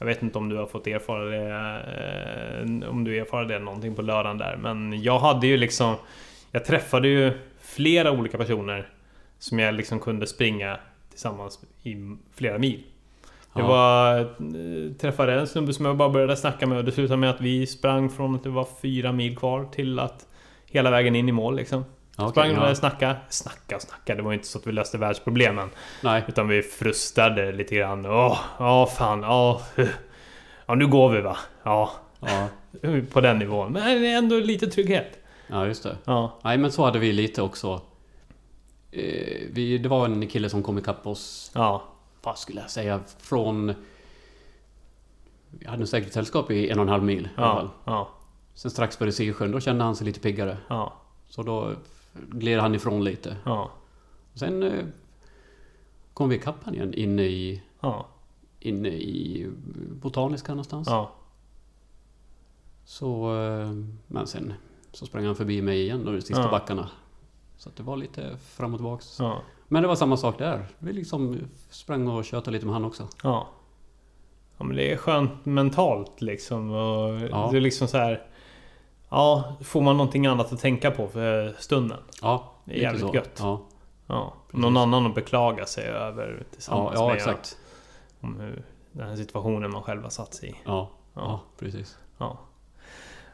[0.00, 2.82] Jag vet inte om du har fått erfara det...
[2.82, 4.56] eh, Om du erfarade det någonting på lördagen där.
[4.56, 5.94] Men jag hade ju liksom...
[6.52, 8.88] Jag träffade ju flera olika personer
[9.38, 10.78] som jag liksom kunde springa
[11.10, 11.96] tillsammans i
[12.34, 12.82] flera mil.
[13.54, 13.66] Det Ja.
[13.66, 14.18] var...
[14.20, 17.40] eh, Träffade en snubbe som jag bara började snacka med och det slutade med att
[17.40, 20.26] vi sprang från att det var fyra mil kvar till att
[20.72, 21.84] Hela vägen in i mål liksom.
[22.20, 22.60] Ja, okej, Sprang och ja.
[22.60, 23.16] började snacka.
[23.76, 25.70] Och snacka, det var inte så att vi löste världsproblemen.
[26.02, 28.06] Nej, Utan vi frustade lite grann.
[28.06, 29.62] Åh, ja fan, ja.
[30.66, 31.36] Ja nu går vi va?
[31.62, 31.90] Ja.
[32.20, 32.48] ja,
[33.12, 33.72] På den nivån.
[33.72, 35.18] Men ändå lite trygghet.
[35.46, 35.96] ja, just det.
[36.04, 36.38] Ja.
[36.44, 37.80] Nej, men så hade vi lite också.
[38.92, 41.82] Eh, vi, det var en kille som kom ikapp oss, Ja.
[42.22, 43.74] vad skulle jag säga, från...
[45.50, 47.68] Vi hade säkert ett sällskap i en och en halv mil i alla fall.
[47.84, 47.92] Ja.
[47.92, 48.10] Ja.
[48.54, 50.56] Sen strax före Sisjön, då kände han sig lite piggare.
[50.68, 50.92] Ja.
[51.28, 51.72] Så då
[52.12, 53.36] gled han ifrån lite.
[53.44, 53.70] Ja.
[54.34, 54.84] Sen eh,
[56.14, 58.06] kom vi ikapp han igen inne i, Ja.
[58.60, 59.46] inne i
[59.90, 60.88] Botaniska någonstans.
[60.88, 61.12] Ja.
[62.84, 63.72] Så, eh,
[64.06, 64.52] men sen
[64.92, 66.50] så sprang han förbi mig igen då, de sista Ja.
[66.50, 66.90] backarna.
[67.56, 69.16] Så att det var lite fram och tillbaks.
[69.18, 69.42] Ja.
[69.68, 70.66] Men det var samma sak där.
[70.78, 71.38] Vi liksom
[71.70, 73.08] sprang och tjötade lite med han också.
[73.22, 73.48] Ja.
[74.58, 76.70] Ja men det är skönt mentalt liksom.
[76.70, 77.48] Och Ja.
[77.52, 78.26] Det är liksom så här.
[79.10, 81.98] Ja, får man någonting annat att tänka på för stunden.
[82.22, 83.14] Ja, Det är jävligt så.
[83.14, 83.36] gött.
[83.38, 83.60] Ja,
[84.06, 84.34] Ja.
[84.50, 87.16] Någon annan att beklaga sig över ja, tillsammans ja med.
[87.16, 87.56] exakt.
[88.20, 88.62] Om hur
[88.92, 90.54] den här situationen man själv har satt sig i.
[90.64, 91.20] Ja, Ja.
[91.22, 91.40] ja.
[91.58, 91.98] precis.
[92.18, 92.38] Ja.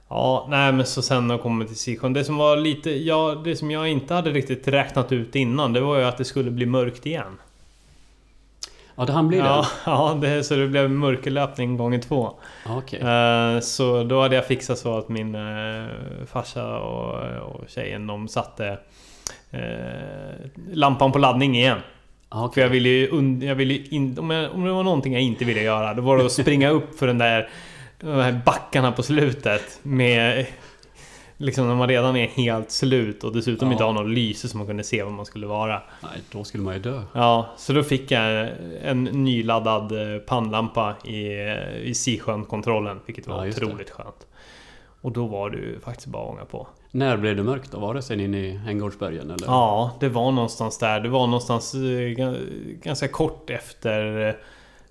[0.09, 2.13] Ja, nej men så sen när jag kommer till Sisjön.
[2.13, 2.91] Det som var lite...
[2.91, 5.73] Ja, det som jag inte hade riktigt räknat ut innan.
[5.73, 7.39] Det var ju att det skulle bli mörkt igen.
[8.97, 9.67] Ja, det han blir det?
[9.87, 12.33] ja det, så det blev mörkerlöpning gånger två.
[12.67, 13.01] Okej.
[13.01, 15.85] Eh, Så då hade jag fixat så att min eh,
[16.27, 18.79] farsa och, och tjejen de satte
[19.51, 19.61] eh,
[20.73, 21.79] lampan på laddning igen.
[22.31, 25.23] Ja, För jag ville ju, jag ville in, om, jag, om det var någonting jag
[25.23, 27.49] inte ville göra då var det att springa upp för den där
[28.01, 30.47] de här backarna på slutet med
[31.39, 33.73] Liksom när man redan är helt slut och dessutom Ja.
[33.73, 35.83] inte har något lyse som man kunde se vad man skulle vara.
[36.03, 37.03] Nej, då skulle man ju dö.
[37.13, 38.49] Ja, så då fick jag
[38.83, 41.29] en nyladdad eh, pannlampa i,
[41.83, 43.67] i Sisjön-kontrollen, vilket var Ja, just det.
[43.67, 44.27] otroligt skönt.
[45.01, 46.67] Och då var det ju faktiskt bara att ånga på.
[46.91, 47.79] När blev det mörkt då?
[47.81, 49.47] Var det sen inne i Änggårdsbergen eller?
[49.47, 51.01] Ja, det var någonstans där.
[51.01, 54.29] Det var någonstans eh, ga- ganska kort efter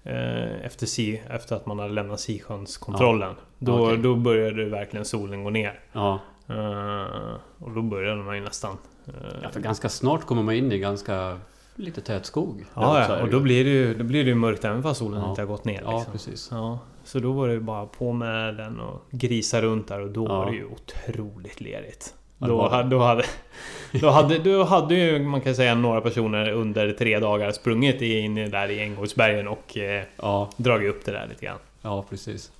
[0.04, 3.36] eh, efter, si, efter att man hade lämnat Sisjöns-kontrollen.
[3.60, 3.98] Då, Okej.
[3.98, 5.80] då började verkligen solen gå ner.
[5.94, 6.20] Ja.
[6.48, 8.78] Eh, och då började man ju nästan...
[9.08, 9.14] eh,
[9.44, 11.38] ja, för ganska snart kommer man in i ganska
[11.76, 12.66] lite tät skog.
[12.74, 15.22] Ja, ja, och då blir det ju, då blir det ju mörkt även fast solen
[15.22, 15.30] Ja.
[15.30, 15.82] inte har gått ner.
[15.86, 16.12] Ja, Liksom.
[16.12, 16.48] precis.
[16.52, 20.26] Ja, så då var det bara på med den och grisa runt där och då
[20.26, 20.38] Ja.
[20.38, 22.14] var det ju otroligt lerigt.
[22.38, 23.24] Ja, Då, hade, då, hade,
[24.02, 28.36] då, hade, då hade ju man kan säga några personer under tre dagar sprungit in
[28.36, 31.58] där i Änggårdsbergen och eh, Ja, dragit upp det där lite grann.
[31.82, 32.52] ja precis.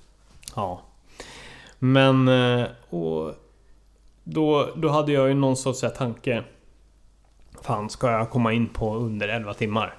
[0.56, 0.80] Ja.
[1.78, 2.28] Men...
[2.28, 3.34] eh, Och
[4.28, 6.44] då, då hade jag ju någon sorts här tanke.
[7.62, 9.94] Fan, ska jag komma in på under 11 timmar?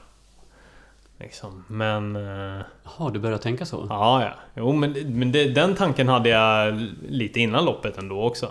[1.20, 1.64] Liksom.
[1.68, 2.16] Men...
[2.16, 3.86] eh, Jaha, du börjar tänka så?
[3.90, 4.30] Ja, ja.
[4.56, 6.76] Jo, men, men det, den tanken hade jag
[7.10, 8.48] lite innan loppet ändå också.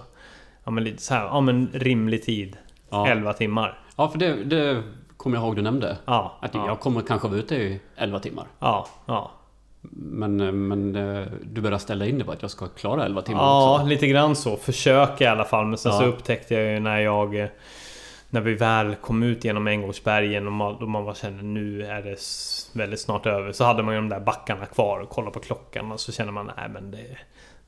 [0.65, 2.57] Ja, men lite så här, ja men rimlig tid.
[2.91, 3.79] Ja, 11 timmar.
[3.97, 4.83] ja för det, det
[5.17, 5.97] kommer jag ihåg du nämnde.
[6.05, 8.47] Ja, Att ja, jag kommer kanske vara ute i 11 timmar.
[8.59, 9.31] ja, ja.
[9.93, 10.37] Men,
[10.69, 13.75] men eh, du börjar ställa in det på att jag ska klara 11 timmar Ja,
[13.75, 13.87] också?
[13.87, 14.57] lite grann så.
[14.57, 15.67] Försök i alla fall.
[15.67, 16.07] Men sen så Ja.
[16.07, 17.37] upptäckte jag ju när jag...
[17.41, 17.47] eh,
[18.31, 22.03] När vi väl kom ut genom Änggårdsbergen och man, då man bara kände nu är
[22.03, 22.17] det
[22.81, 23.53] väldigt snart över.
[23.53, 26.33] Så hade man ju de där backarna kvar och kollade på klockan och så känner
[26.33, 27.17] man nej men det...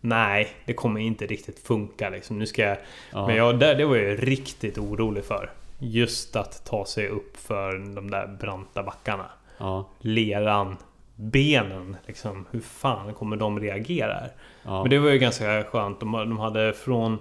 [0.01, 2.39] Nej, det kommer inte riktigt funka liksom.
[2.39, 2.77] Nu ska jag...
[3.13, 3.27] Ja.
[3.27, 5.51] Men jag, det, det var jag ju riktigt orolig för.
[5.79, 9.27] Just att ta sig upp för de där branta backarna.
[9.59, 10.77] Ja, Leran,
[11.21, 12.47] benen liksom.
[12.51, 14.21] Hur fan kommer de reagera?
[14.63, 14.83] ja.
[14.83, 16.01] Men det var ju ganska skönt.
[16.01, 17.19] De, de hade från...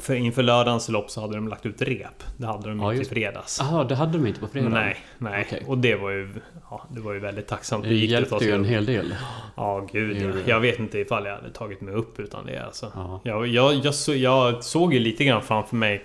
[0.00, 2.24] För inför lördagens lopp så hade de lagt ut rep.
[2.36, 3.58] Det hade de Ja, just till fredags.
[3.60, 4.68] Jaha, det hade de inte på fredag?
[4.68, 5.44] Nej, nej.
[5.46, 5.64] Okej.
[5.66, 6.28] Och det var ju...
[6.70, 7.84] Ja, det var ju väldigt tacksamt.
[7.84, 9.14] Det hjälpte ju en hel del.
[9.56, 10.40] Ja, gud ja.
[10.46, 12.92] Jag vet inte ifall jag hade tagit mig upp utan det alltså.
[12.94, 13.20] Ja.
[13.24, 16.02] Jag, jag, jag, så, jag såg ju lite grann framför mig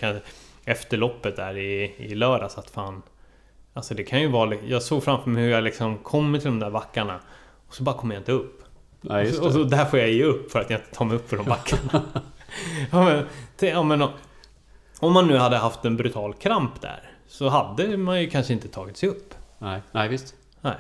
[0.65, 3.02] efter loppet där i, i lördags att fan...
[3.74, 4.56] Alltså det kan ju vara...
[4.56, 7.20] Jag såg framför mig hur jag liksom kommer till de där backarna
[7.68, 8.64] och så bara kommer jag inte upp.
[9.02, 11.06] Nej, och, så, och så där får jag ge upp för att jag inte tar
[11.06, 12.02] mig upp för de backarna.
[12.91, 13.26] ja, men,
[13.60, 14.02] ja, men,
[15.00, 18.68] om- man nu hade haft en brutal kramp där så hade man ju kanske inte
[18.68, 19.34] tagit sig upp.
[19.60, 20.36] Nej, nej visst.
[20.62, 20.76] Nej.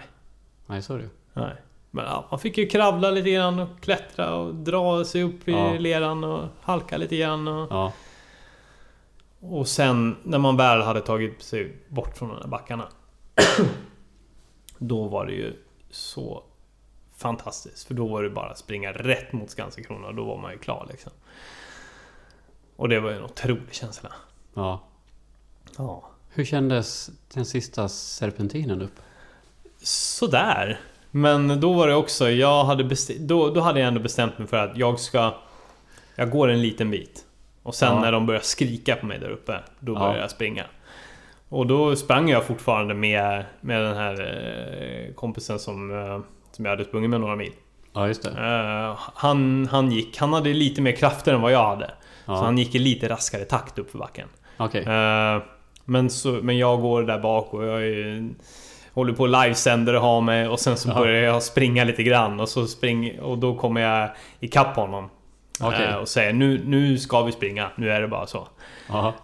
[0.65, 1.09] Nej, så är det.
[1.33, 1.53] Nej.
[1.91, 5.51] Men ja, man fick ju kravla lite grann och klättra och dra sig upp i
[5.51, 5.73] Ja.
[5.79, 7.47] leran och halka lite grann.
[7.47, 7.93] Och, Ja,
[9.43, 12.87] och sen när man väl hade tagit sig bort från de där backarna.
[14.77, 15.53] då var det ju
[15.91, 16.43] så
[17.17, 17.87] fantastiskt.
[17.87, 20.57] För då var det bara att springa rätt mot Skansenkrona och då var man ju
[20.57, 21.11] klar liksom.
[22.75, 24.11] Och det var ju en otrolig känsla.
[24.53, 24.83] ja.
[25.77, 26.09] Ja.
[26.29, 28.99] Hur kändes den sista serpentinen upp?
[29.81, 30.79] Sådär.
[31.11, 34.57] Men då var det också, jag hade då, då hade jag ändå bestämt mig för
[34.57, 35.33] att jag ska...
[36.15, 37.25] Jag går en liten bit.
[37.63, 38.01] Och sen Ja.
[38.01, 39.99] när de börjar skrika på mig där uppe, då Ja.
[39.99, 40.63] börjar jag springa.
[41.49, 46.19] Och då sprang jag fortfarande med, med den här eh, kompisen som, eh,
[46.51, 47.51] som jag hade sprungit med några mil.
[47.93, 48.29] Ja, just det.
[48.29, 51.91] Eh, han, han gick, han hade lite mer krafter än vad jag hade.
[52.25, 52.37] Ja.
[52.37, 54.27] Så han gick i lite raskare takt upp för backen.
[54.59, 55.43] Eh,
[55.85, 58.29] men, så, men jag går där bak och jag är,
[58.93, 60.95] håller på och livesänder och har mig och sen så Ja.
[60.95, 64.09] börjar jag springa lite grann och, så spring, och då kommer jag
[64.39, 65.09] ikapp honom.
[65.59, 65.85] Okej.
[65.85, 68.47] Eh, och säger nu, nu ska vi springa, nu är det bara så.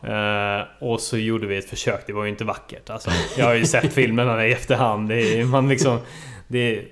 [0.08, 2.90] Eh, och så gjorde vi ett försök, det var ju inte vackert.
[2.90, 5.10] Alltså, jag har ju sett filmerna i efterhand.
[5.10, 6.00] Det är, man liksom,
[6.48, 6.86] det är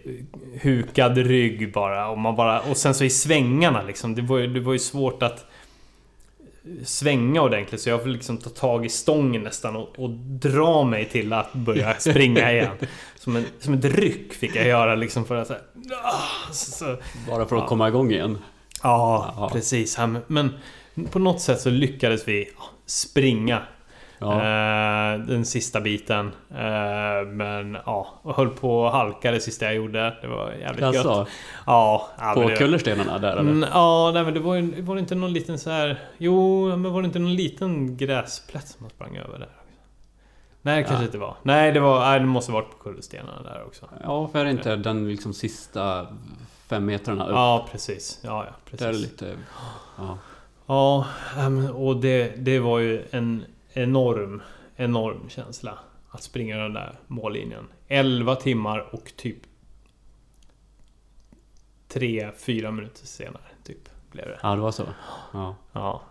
[0.61, 2.59] hukad rygg bara och, man bara.
[2.59, 4.15] och sen så i svängarna liksom.
[4.15, 5.45] Det var, det var ju svårt att
[6.83, 10.09] svänga ordentligt så jag får liksom ta tag i stången nästan och, och
[10.39, 12.71] dra mig till att börja springa igen.
[13.15, 15.61] Som, en, som ett ryck fick jag göra liksom för att så här,
[16.03, 16.85] ah, så,
[17.29, 17.67] Bara för att Ja.
[17.67, 18.37] komma igång igen.
[18.83, 19.49] Ja, Ja.
[19.53, 19.97] precis.
[20.27, 20.53] Men-
[21.11, 22.49] på något sätt så lyckades vi
[22.85, 23.61] springa
[24.19, 24.33] Ja.
[24.33, 26.31] eh, den sista biten.
[26.51, 30.17] Eh, men ja, och höll på att halka det sista jag gjorde.
[30.21, 31.05] Det var jävligt gött.
[31.05, 31.27] Alltså,
[31.65, 33.41] Ja, ja, på det, kullerstenarna där eller?
[33.51, 35.99] Mm, Ja, nej, men det var, ju, var det inte någon liten så här...
[36.17, 39.49] Jo, men var det inte någon liten gräsplätt som man sprang över där?
[40.61, 41.05] Nej, det kanske Ja.
[41.05, 41.35] inte var.
[41.43, 41.99] Nej, det var...
[41.99, 43.85] Nej, det måste varit på kullerstenarna där också.
[44.03, 46.07] Ja, för är det inte den liksom sista
[46.67, 47.31] fem metrarna upp?
[47.31, 48.19] Ja, precis.
[48.23, 48.79] Ja, ja, precis.
[48.79, 49.37] Där är lite...
[49.97, 50.17] Ja.
[50.67, 51.05] Ja,
[51.73, 54.41] och det, det var ju en enorm,
[54.75, 55.79] enorm känsla.
[56.09, 57.67] Att springa den där mållinjen.
[57.87, 59.37] 11 timmar och typ
[61.89, 63.43] 3-4 minuter senare.
[63.63, 63.89] Typ.
[64.11, 64.39] Blev det.
[64.43, 64.83] Ja, det var så.
[65.33, 65.55] Ja.
[65.71, 66.01] Ja.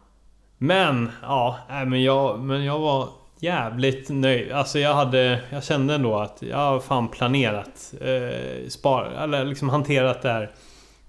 [0.58, 3.08] Men, ja, men jag, men jag var
[3.40, 4.52] jävligt nöjd.
[4.52, 9.68] Alltså jag hade, jag kände ändå att jag har fan planerat, eh, spar, eller liksom
[9.68, 10.50] hanterat det här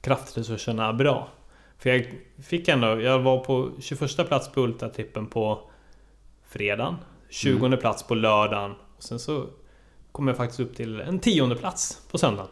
[0.01, 1.27] kraftresurserna bra.
[1.77, 2.13] För jag
[2.43, 5.59] fick ändå, jag var på 21 plats på Ultratrippen på
[6.47, 6.95] fredagen.
[7.29, 7.79] 20 Mm.
[7.79, 8.71] plats på lördagen.
[8.97, 9.45] Och sen så
[10.11, 12.51] kom jag faktiskt upp till en tionde plats på söndagen.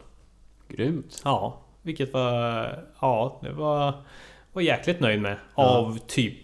[0.68, 1.22] Grymt.
[1.24, 2.84] Ja, vilket var...
[3.02, 3.94] Ja, det var...
[4.54, 5.38] Var jäkligt nöjd med.
[5.56, 5.64] Ja.
[5.64, 6.38] Av typ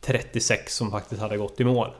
[0.00, 1.90] 36 som faktiskt hade gått i mål.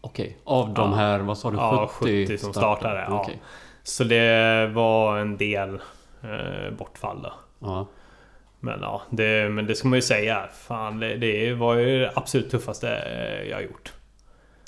[0.00, 1.56] Okej, av de här, vad sa du?
[1.56, 3.20] Ja, 70, 70 som startade, ja.
[3.20, 3.42] Okej.
[3.82, 5.74] Så det var en del
[6.22, 7.32] eh, bortfall då.
[7.58, 7.86] Ja.
[8.60, 10.48] Men ja, det, men det ska man ju säga.
[10.54, 13.92] Fan, det, det var ju det absolut tuffaste eh, jag har gjort.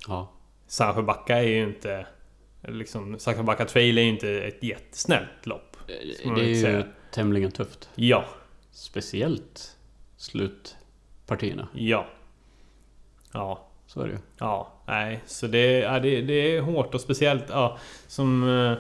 [0.08, 0.28] Ja.
[0.66, 2.06] Sandsjöbacka är ju inte...
[2.68, 5.76] Liksom, Sandsjöbacka trail är ju inte ett jättesnällt lopp.
[6.24, 6.84] Man Det är ju säga.
[7.10, 7.90] tämligen tufft.
[7.94, 8.24] Ja,
[8.70, 9.76] Speciellt
[10.16, 11.68] slutpartierna.
[11.74, 12.06] ja.
[13.32, 14.18] Ja, Så är det ju.
[14.38, 15.20] Ja, nej.
[15.26, 18.58] Så det, ja, det, det är hårt och speciellt ja, som...
[18.60, 18.78] eh,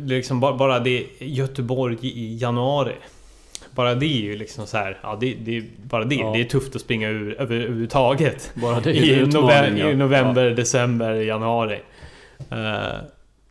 [0.00, 2.94] Liksom bara, bara det Göteborg i januari.
[3.70, 6.32] Bara det är ju liksom så här, ja, det, det, bara det, Ja.
[6.32, 8.52] det är tufft att springa ur över, överhuvudtaget.
[8.54, 9.90] Bara det är I, november, ja.
[9.90, 11.80] I november, december, januari.
[12.50, 12.96] Eh,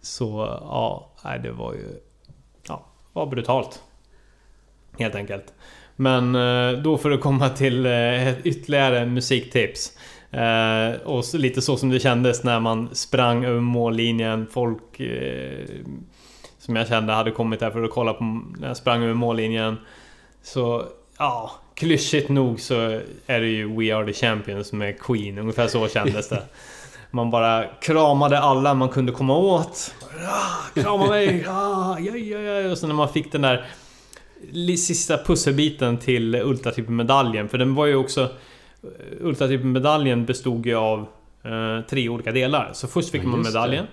[0.02, 1.86] så ja, nej, det var ju...
[2.68, 3.82] Ja, var brutalt.
[4.99, 5.53] Helt enkelt.
[5.95, 7.88] Men eh, då för att komma till
[8.44, 9.98] ytterligare musiktips.
[10.36, 14.48] Eh, och så, lite så som det kändes när man sprang över mållinjen.
[14.52, 15.66] Folk eh,
[16.60, 18.24] som jag kände hade kommit där för att kolla på
[18.57, 19.78] när jag sprang över mållinjen.
[20.44, 20.86] Så
[21.18, 25.38] ja, klyschigt nog så är det ju We Are The Champions med Queen.
[25.38, 26.44] Ungefär så kändes det.
[27.12, 29.95] Man bara kramade alla man kunde komma åt.
[30.28, 31.45] Ah, krama mig!
[31.48, 32.72] Ah, ja, ja, ja.
[32.72, 33.66] Och sen när man fick den där
[34.78, 37.49] sista pusselbiten till Ultratrippelmedaljen.
[37.49, 38.30] För den var ju också...
[39.20, 41.06] Ultratrippelmedaljen bestod ju av
[41.44, 42.70] eh, tre olika delar.
[42.74, 43.86] Så först fick Ja, man medaljen.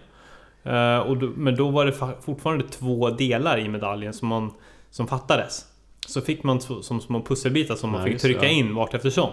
[0.62, 4.51] Eh, och då, men då var det fa- fortfarande två delar i medaljen som, man,
[4.90, 5.66] som fattades.
[6.06, 8.51] Så fick man som små pusselbitar som man Ja, fick just det, trycka ja.
[8.52, 9.31] in vart eftersom.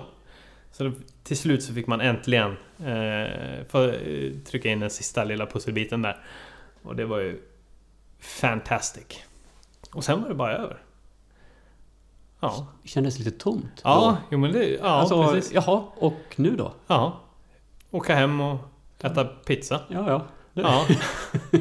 [0.71, 0.91] Så då,
[1.23, 6.01] till slut så fick man äntligen eh, för, eh, trycka in den sista lilla pusselbiten
[6.01, 6.17] där.
[6.81, 7.41] Och det var ju
[8.19, 9.05] fantastic.
[9.93, 10.77] Och sen var det bara över.
[12.39, 13.81] Ja, Det kändes lite tomt.
[13.83, 14.27] ja, då.
[14.31, 15.53] jo, men det, ja alltså, precis.
[15.53, 16.73] Jaha, och nu då?
[16.87, 17.19] Ja.
[17.91, 18.57] Åka hem och
[19.03, 19.79] äta pizza.
[19.87, 20.21] Ja, ja.
[20.53, 20.85] Det- Ja.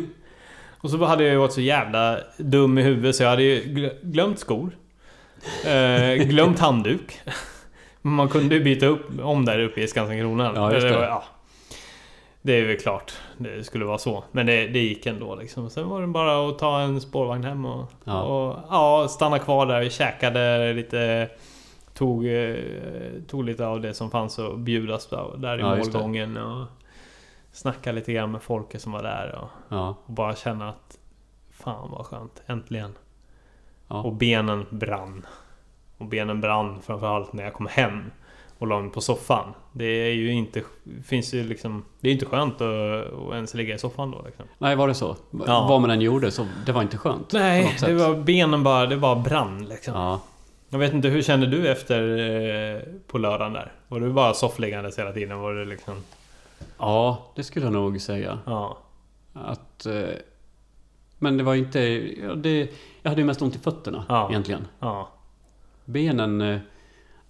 [0.80, 3.62] Och så hade jag ju varit så jävla dum i huvudet så jag hade ju
[3.62, 4.70] gl- glömt skor.
[5.66, 7.20] Eh, glömt handduk.
[8.02, 10.54] Man kunde ju byta upp om där uppe i Skansen-Kronan.
[10.54, 10.94] Ja, just det.
[10.96, 11.24] var- Ja.
[12.48, 14.24] Det är väl klart det skulle vara så.
[14.32, 15.70] Men det, det gick ändå liksom.
[15.70, 18.22] Sen var det bara att ta en spårvagn hem och, Ja.
[18.22, 19.80] och ja, stanna kvar där.
[19.80, 21.28] Vi käkade lite...
[21.94, 22.56] Tog, eh,
[23.28, 26.36] tog lite av det som fanns att bjudas där, där i Ja, målgången.
[26.36, 26.66] Och
[27.52, 29.38] snacka lite grann med folket som var där.
[29.42, 30.98] Och, Ja, och bara känna att
[31.50, 32.94] Fan vad skönt, äntligen.
[33.88, 34.02] ja.
[34.02, 35.26] Och benen brann.
[35.98, 38.10] Och benen brann framförallt när jag kom hem
[38.58, 39.54] och la mig på soffan.
[39.72, 40.62] Det är ju inte...
[41.04, 41.84] Finns ju liksom...
[42.00, 44.44] Det är inte skönt att, att ens ligga i soffan då liksom.
[44.58, 45.16] Nej, var det så?
[45.46, 45.66] Ja.
[45.68, 47.32] Vad man än gjorde så det var inte skönt?
[47.32, 48.86] Nej, det var benen bara...
[48.86, 49.94] Det bara brann liksom.
[49.94, 50.20] Ja.
[50.70, 53.72] Jag vet inte, hur kände du efter eh, på lördagen där?
[53.88, 55.38] Var du bara soffliggandes hela tiden?
[55.38, 55.94] Var det liksom...
[56.78, 58.38] ja, det skulle jag nog säga.
[58.46, 58.78] Ja.
[59.32, 59.86] Att...
[59.86, 60.02] Eh,
[61.18, 61.78] men det var inte...
[62.36, 62.68] Det,
[63.02, 64.28] jag hade ju mest ont i fötterna Ja.
[64.30, 64.66] egentligen.
[64.80, 65.08] Ja.
[65.84, 66.60] Benen...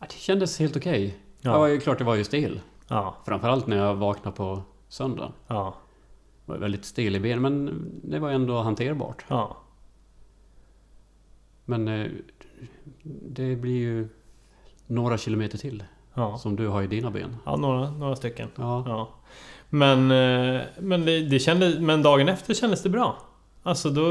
[0.00, 1.18] Det kändes helt okej.
[1.40, 1.50] Ja.
[1.50, 2.60] Jag var ju klart, det var ju stel.
[2.88, 3.14] Ja.
[3.26, 5.32] Framförallt när jag vaknade på söndagen.
[5.46, 5.74] Ja.
[6.46, 9.24] Jag var väldigt stel i benen, men det var ändå hanterbart.
[9.28, 9.56] Ja.
[11.64, 12.06] Men eh,
[13.28, 14.08] det blir ju
[14.86, 15.84] några kilometer till
[16.14, 16.38] Ja.
[16.38, 17.36] som du har i dina ben.
[17.46, 18.48] Ja, några, några stycken.
[18.56, 19.08] Ja, Ja.
[19.70, 23.18] Men, eh, men, det, det kändes, men dagen efter kändes det bra.
[23.68, 24.02] Alltså då,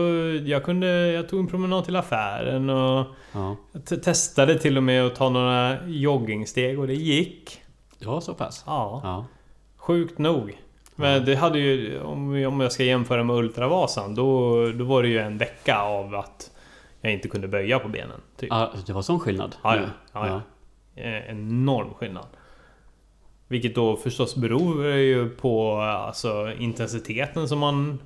[0.49, 3.55] jag kunde, jag tog en promenad till affären och ja.
[4.03, 7.61] testade till och med att ta några joggingsteg och det gick.
[7.99, 8.63] Det var så pass?
[8.65, 9.25] Ja, Ja.
[9.77, 10.61] sjukt nog.
[10.95, 15.19] Men det hade ju, om, jag ska jämföra med Ultravasan, då, då var det ju
[15.19, 16.51] en vecka av att
[17.01, 18.21] jag inte kunde böja på benen.
[18.39, 18.49] Typ.
[18.49, 18.73] ja.
[18.85, 19.55] Det var sån skillnad?
[19.63, 19.81] Ja, ja.
[19.81, 19.87] nu.
[20.13, 20.41] ja, ja.
[21.03, 22.27] Eh, Enorm skillnad.
[23.47, 27.99] Vilket då förstås beror ju på alltså, intensiteten som man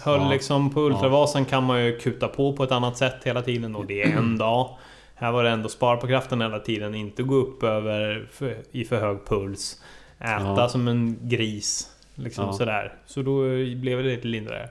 [0.00, 0.28] höll Ja.
[0.30, 0.70] liksom.
[0.70, 4.02] På Ultravasan kan man ju kuta på på ett annat sätt hela tiden och det
[4.02, 4.76] är en dag.
[5.14, 8.84] Här var det ändå spara på kraften hela tiden, inte gå upp över för, i
[8.84, 9.82] för hög puls.
[10.20, 10.68] Äta Ja.
[10.68, 11.90] som en gris.
[12.14, 12.52] Liksom Ja.
[12.52, 12.94] sådär.
[13.06, 13.40] Så då
[13.76, 14.68] blev det lite lindrigare.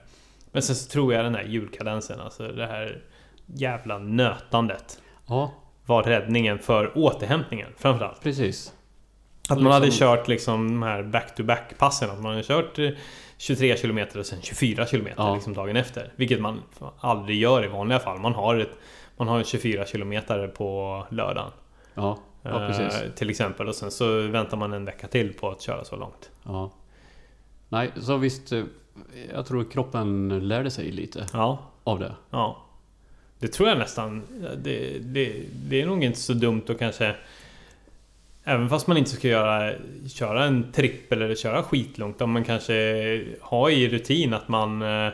[0.51, 3.01] Men sen så tror jag den här julkadensen, alltså det här
[3.45, 5.01] jävla nötandet.
[5.27, 5.51] Ja,
[5.85, 8.21] var räddningen för återhämtningen framförallt.
[8.23, 8.73] Precis.
[9.49, 12.09] Att man hade Liksom- kört liksom de här back-to-back passen.
[12.09, 12.89] Att man hade kört eh,
[13.37, 15.33] 23 km och sen 24 km Ja.
[15.35, 16.11] liksom dagen efter.
[16.15, 16.61] Vilket man
[16.99, 18.19] aldrig gör i vanliga fall.
[18.19, 18.71] Man har, ett,
[19.17, 20.21] man har 24 km
[20.57, 21.51] på lördagen.
[21.93, 23.01] Ja, ja precis.
[23.01, 23.67] eh, till exempel.
[23.67, 26.29] Och sen så väntar man en vecka till på att köra så långt.
[26.43, 26.71] Ja.
[27.69, 28.51] Nej, så visst.
[28.51, 28.63] eh,
[29.33, 32.15] Jag tror kroppen lärde sig lite Ja, av det.
[32.29, 32.63] ja.
[33.39, 34.23] Det tror jag nästan.
[34.63, 37.15] Det, det, det är nog inte så dumt att kanske...
[38.49, 39.73] Även fast man inte ska göra,
[40.09, 42.21] köra en trippel eller köra skitlångt.
[42.21, 42.73] Om man kanske
[43.41, 45.07] har i rutin att man eh,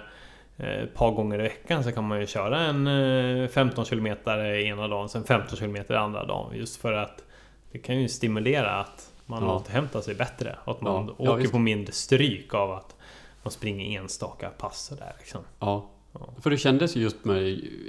[0.58, 4.88] ett par gånger i veckan så kan man ju köra en eh, 15 km ena
[4.88, 6.58] dagen, sen 15 km andra dagen.
[6.58, 7.24] Just för att
[7.72, 9.56] det kan ju stimulera att man Ja.
[9.56, 10.56] återhämtar sig bättre.
[10.66, 11.52] Och att man Ja, ja, åker visst.
[11.52, 12.96] på mindre stryk av att
[13.44, 15.42] man springer enstaka pass sådär liksom.
[15.60, 15.90] Ja.
[16.14, 16.30] Ja.
[16.44, 17.42] För det kändes ju just med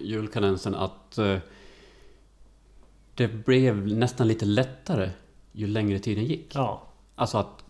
[0.03, 1.37] julkadensen att eh,
[3.15, 5.11] det blev nästan lite lättare
[5.55, 6.55] ju längre tiden gick.
[6.55, 6.83] Ja,
[7.15, 7.65] Alltså att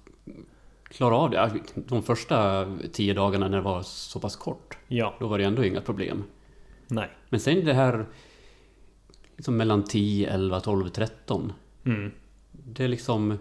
[0.85, 1.53] klara av det.
[1.75, 5.65] De första tio dagarna när det var så pass kort, ja, då var det ändå
[5.65, 6.25] inga problem.
[6.89, 7.11] nej.
[7.29, 8.07] Men sen det här
[9.37, 11.53] liksom mellan 10, 11, 12, 13.
[11.85, 12.13] Mm.
[12.53, 13.39] Det är liksom...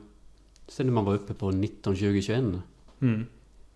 [0.68, 2.44] Sen när man var uppe på 19, 20, 21.
[3.02, 3.26] Mm.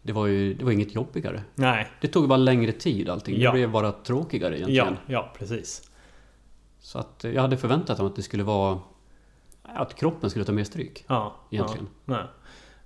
[0.02, 1.44] Det var ju det var inget jobbigare.
[1.56, 3.40] Nej, Det tog bara längre tid allting.
[3.42, 3.52] Ja.
[3.52, 4.98] Det blev bara tråkigare ja, egentligen.
[5.08, 5.92] ja precis.
[6.80, 8.80] Så att eh, jag hade förväntat mig att det skulle vara...
[9.76, 11.06] Att kroppen skulle ta mer stryk.
[11.08, 11.88] Ja, Egentligen.
[12.06, 12.24] Ja, nej.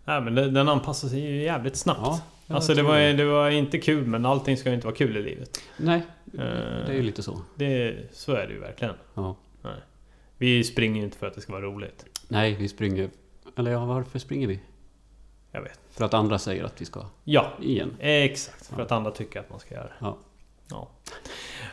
[0.06, 2.00] nej, men den anpassar sig ju jävligt snabbt.
[2.04, 2.22] Ja,
[2.56, 5.22] alltså det var, det var inte kul, men allting ska ju inte vara kul i
[5.24, 5.62] livet.
[5.78, 6.02] Nej,
[6.34, 7.42] Eh, det är ju lite så.
[7.56, 8.94] det, så är det ju verkligen.
[9.14, 9.36] Ja.
[10.38, 12.06] Vi springer ju inte för att det ska vara roligt.
[12.28, 13.10] Nej, vi springer...
[13.58, 14.60] Eller ja, varför springer vi?
[15.52, 15.80] Jag vet.
[15.92, 17.92] För att andra säger att vi ska Ja, igen.
[18.00, 18.68] exakt.
[18.68, 18.84] För Ja.
[18.84, 19.94] att andra tycker att man ska göra det.
[20.00, 20.18] Ja.
[20.70, 20.88] Ja.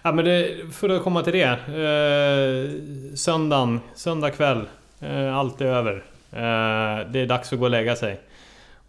[0.03, 1.45] ja men det, för att komma till det.
[1.49, 4.67] Eh, söndagen, söndag kväll.
[5.01, 5.95] Eh, allt är över.
[6.33, 8.21] Eh, det är dags att gå och lägga sig.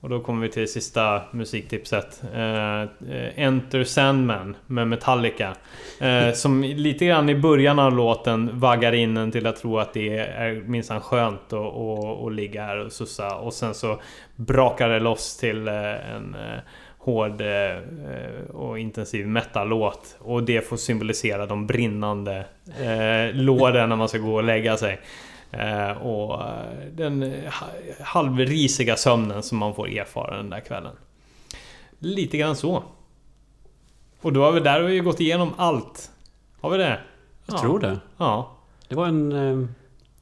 [0.01, 2.23] Och då kommer vi till sista musiktipset.
[2.35, 2.85] Eh,
[3.35, 5.55] Enter Sandman med Metallica.
[5.99, 9.93] Eh, som lite grann i början av låten vaggar in en till att tro att
[9.93, 13.35] det är minsann skönt att, att, att ligga här och sussa.
[13.35, 14.01] Och sen så
[14.35, 16.35] brakar det loss till en
[16.97, 17.41] hård
[18.53, 20.17] och intensiv metal-låt.
[20.19, 22.45] Och det får symbolisera de brinnande
[22.81, 24.99] eh, låren när man ska gå och lägga sig.
[25.51, 30.95] Eh, och eh, den ha- halvrisiga sömnen som man får erfara den där kvällen.
[31.99, 32.83] Lite grann så.
[34.21, 36.11] Och då har vi där har vi gått igenom allt.
[36.61, 36.99] Har vi det?
[37.45, 37.59] Jag Ja.
[37.61, 37.99] tror det.
[38.17, 38.51] Ja.
[38.87, 39.75] Det var en, eh, en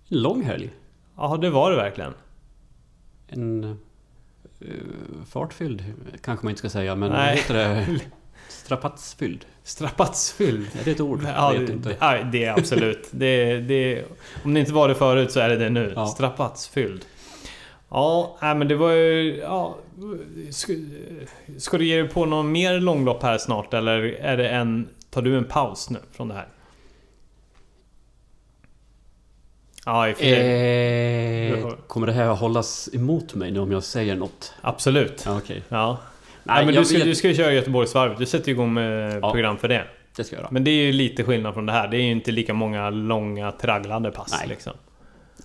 [0.08, 0.70] lång helg.
[1.18, 2.14] Ja, det var det verkligen.
[3.28, 3.80] En
[5.30, 5.84] fartfylld,
[6.22, 7.36] kanske man inte ska säga, men vad Nej.
[7.38, 8.00] heter det?
[8.50, 9.46] Strapatsfylld.
[9.68, 10.68] Strapatsfylld.
[10.80, 11.22] Är det ett ord?
[11.24, 11.96] Ja, jag vet det, inte.
[12.00, 13.08] ja, det är absolut.
[13.12, 14.04] Det, det,
[14.44, 15.94] om det inte var det förut så är det det nu.
[15.96, 16.08] Ja.
[16.08, 17.06] Strapatsfylld.
[17.90, 19.38] Ja, nej, men det var ju...
[19.38, 19.78] Ja,
[20.52, 20.74] ska,
[21.58, 24.90] ska du ge dig på någon mer långlopp här snart eller är det en...
[25.10, 26.48] Tar du en paus nu från det här?
[29.86, 30.08] Ja.
[30.08, 34.54] Eh, kommer det här hållas emot mig nu om jag säger något?
[34.62, 35.24] Absolut.
[35.26, 35.64] Ja, okej.
[35.70, 35.98] Ja.
[36.48, 38.18] Nej, men du ska, vet- du ska ju köra Göteborgsvarvet.
[38.18, 39.32] Du sätter igång med Ja.
[39.32, 39.84] program för det.
[40.16, 40.52] Det ska jag göra.
[40.52, 41.88] Men det är ju lite skillnad från det här.
[41.88, 44.48] Det är ju inte lika många långa tragglande pass Nej.
[44.50, 44.74] liksom.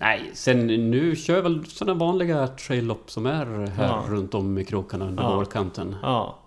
[0.01, 4.03] Nej, sen nu kör jag väl sådana vanliga trail-lopp som är här Ja.
[4.09, 5.35] runt om i krokarna under Ja.
[5.35, 5.95] vårkanten.
[6.01, 6.39] Ja.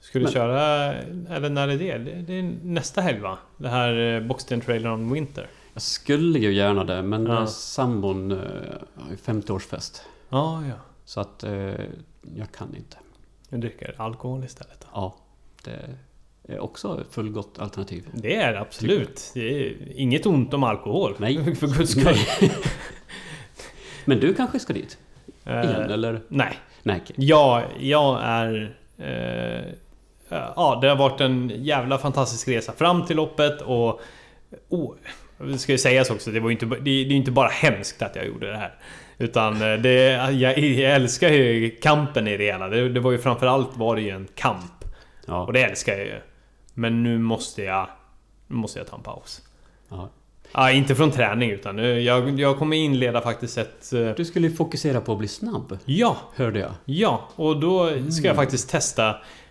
[0.00, 0.92] Ska du Men- köra...
[1.30, 1.98] Eller när är det?
[1.98, 3.38] Det det är nästa helg va?
[3.56, 5.46] Det här eh, Boxten Trailer on Winter.
[5.72, 7.34] Jag skulle ju gärna det, men Ja.
[7.40, 7.46] ja.
[7.46, 8.38] sambon eh,
[8.94, 10.02] har ju 50-årsfest.
[10.28, 10.74] Ja, ja.
[11.04, 11.52] Så att eh,
[12.36, 12.96] jag kan inte.
[13.60, 14.80] Du dricker alkohol istället.
[14.80, 14.86] då.
[14.92, 15.16] Ja,
[15.64, 15.96] det
[16.54, 18.08] är också ett fullgott alternativ.
[18.12, 19.30] Det är det absolut.
[19.34, 21.14] Det är inget ont om alkohol.
[21.18, 21.54] Nej.
[21.56, 22.50] För guds skull.
[24.04, 24.98] Men du kanske ska dit?
[25.44, 26.20] Eh, Igen, eller?
[26.28, 26.58] nej.
[26.82, 27.14] Nej, okej.
[27.18, 28.76] Ja, jag är...
[28.98, 29.64] Eh,
[30.28, 34.00] ja, det har varit en jävla fantastisk resa fram till loppet och...
[34.68, 34.94] Oh,
[35.38, 38.16] det ska ju sägas också, det var inte, det, det är inte bara hemskt att
[38.16, 38.74] jag gjorde det här.
[39.18, 39.92] Utan eh, det,
[40.32, 42.68] jag, jag älskar ju kampen i det hela.
[42.68, 44.84] Det, det var ju framförallt var det ju en kamp.
[45.26, 45.44] Ja.
[45.46, 46.20] Och det älskar jag ju.
[46.74, 47.86] Men nu måste jag...
[48.46, 49.42] Nu måste jag ta en paus.
[49.88, 50.08] ja.
[50.52, 53.92] Ja, inte från träning utan nu, jag, jag kommer inleda faktiskt ett...
[53.92, 56.70] eh, Du skulle fokusera på att bli snabb, Ja, hörde jag.
[56.84, 58.36] Ja, och då ska jag Mm.
[58.36, 59.08] faktiskt testa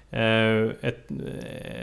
[0.09, 1.07] eh, ett,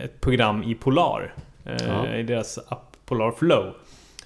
[0.04, 1.34] ett program i Polar.
[1.64, 2.14] Eh, Ja.
[2.16, 3.72] I deras app Polar Flow.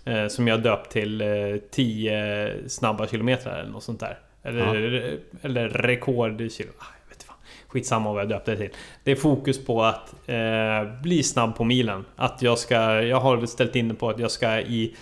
[0.07, 1.29] Eh, som jag döpt till eh,
[1.71, 4.19] 10 snabba kilometer eller något sånt där.
[4.43, 6.71] Eller, eller rekordkilo...
[6.79, 7.37] Ah, jag vet inte fan.
[7.69, 8.71] Skitsamma vad jag döpte det till.
[9.05, 12.05] Det är fokus på att eh, bli snabb på milen.
[12.17, 13.03] Att jag ska...
[13.03, 14.97] Jag har ställt in det på att jag ska i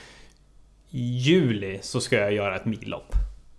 [0.91, 3.13] juli så ska jag göra ett millopp.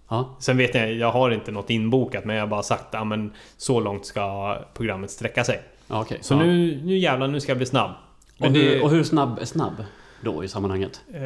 [0.09, 3.07] Ja, Sen vet jag, jag har inte något inbokat men jag har bara sagt att
[3.07, 5.61] men så långt ska programmet sträcka sig.
[5.87, 6.17] ja okej.
[6.21, 6.37] Så ja.
[6.37, 7.91] nu, nu jävlar, nu ska jag bli snabb.
[7.91, 9.73] Och, Men hur, det, och hur snabb är snabb
[10.21, 11.01] då i sammanhanget?
[11.13, 11.19] eh,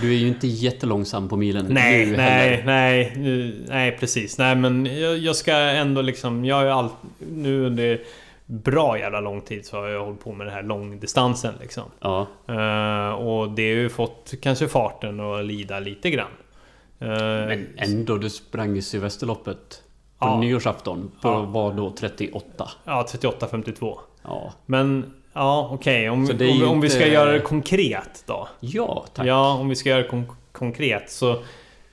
[0.00, 2.64] Du är ju inte jättelångsam på milen nej, nu nej, heller.
[2.64, 4.38] nej, nu, nej precis.
[4.38, 8.00] Nej men jag, jag ska ändå liksom, jag har ju allt, nu under
[8.46, 11.82] bra jävla lång tid så har jag hållit på med den här långdistansen liksom.
[12.00, 16.30] Ja, Eh, och det har ju fått kanske farten att lida lite grann.
[16.98, 17.08] Eh,
[17.46, 18.16] men ändå.
[18.16, 19.82] Du sprang ju Sylvesterloppet
[20.18, 20.40] på Ja.
[20.40, 21.10] nyårsafton.
[21.22, 21.42] På Ja.
[21.42, 21.90] vad då?
[21.90, 22.70] 38?
[22.84, 23.98] Ja, 38-52.
[24.22, 24.52] Ja.
[24.66, 26.10] Men ja, okej.
[26.10, 28.48] Om, Så om, är ju om vi ska inte- göra det konkret då.
[28.60, 29.26] Ja, tack.
[29.26, 31.42] Ja, om vi ska göra det kon konkret så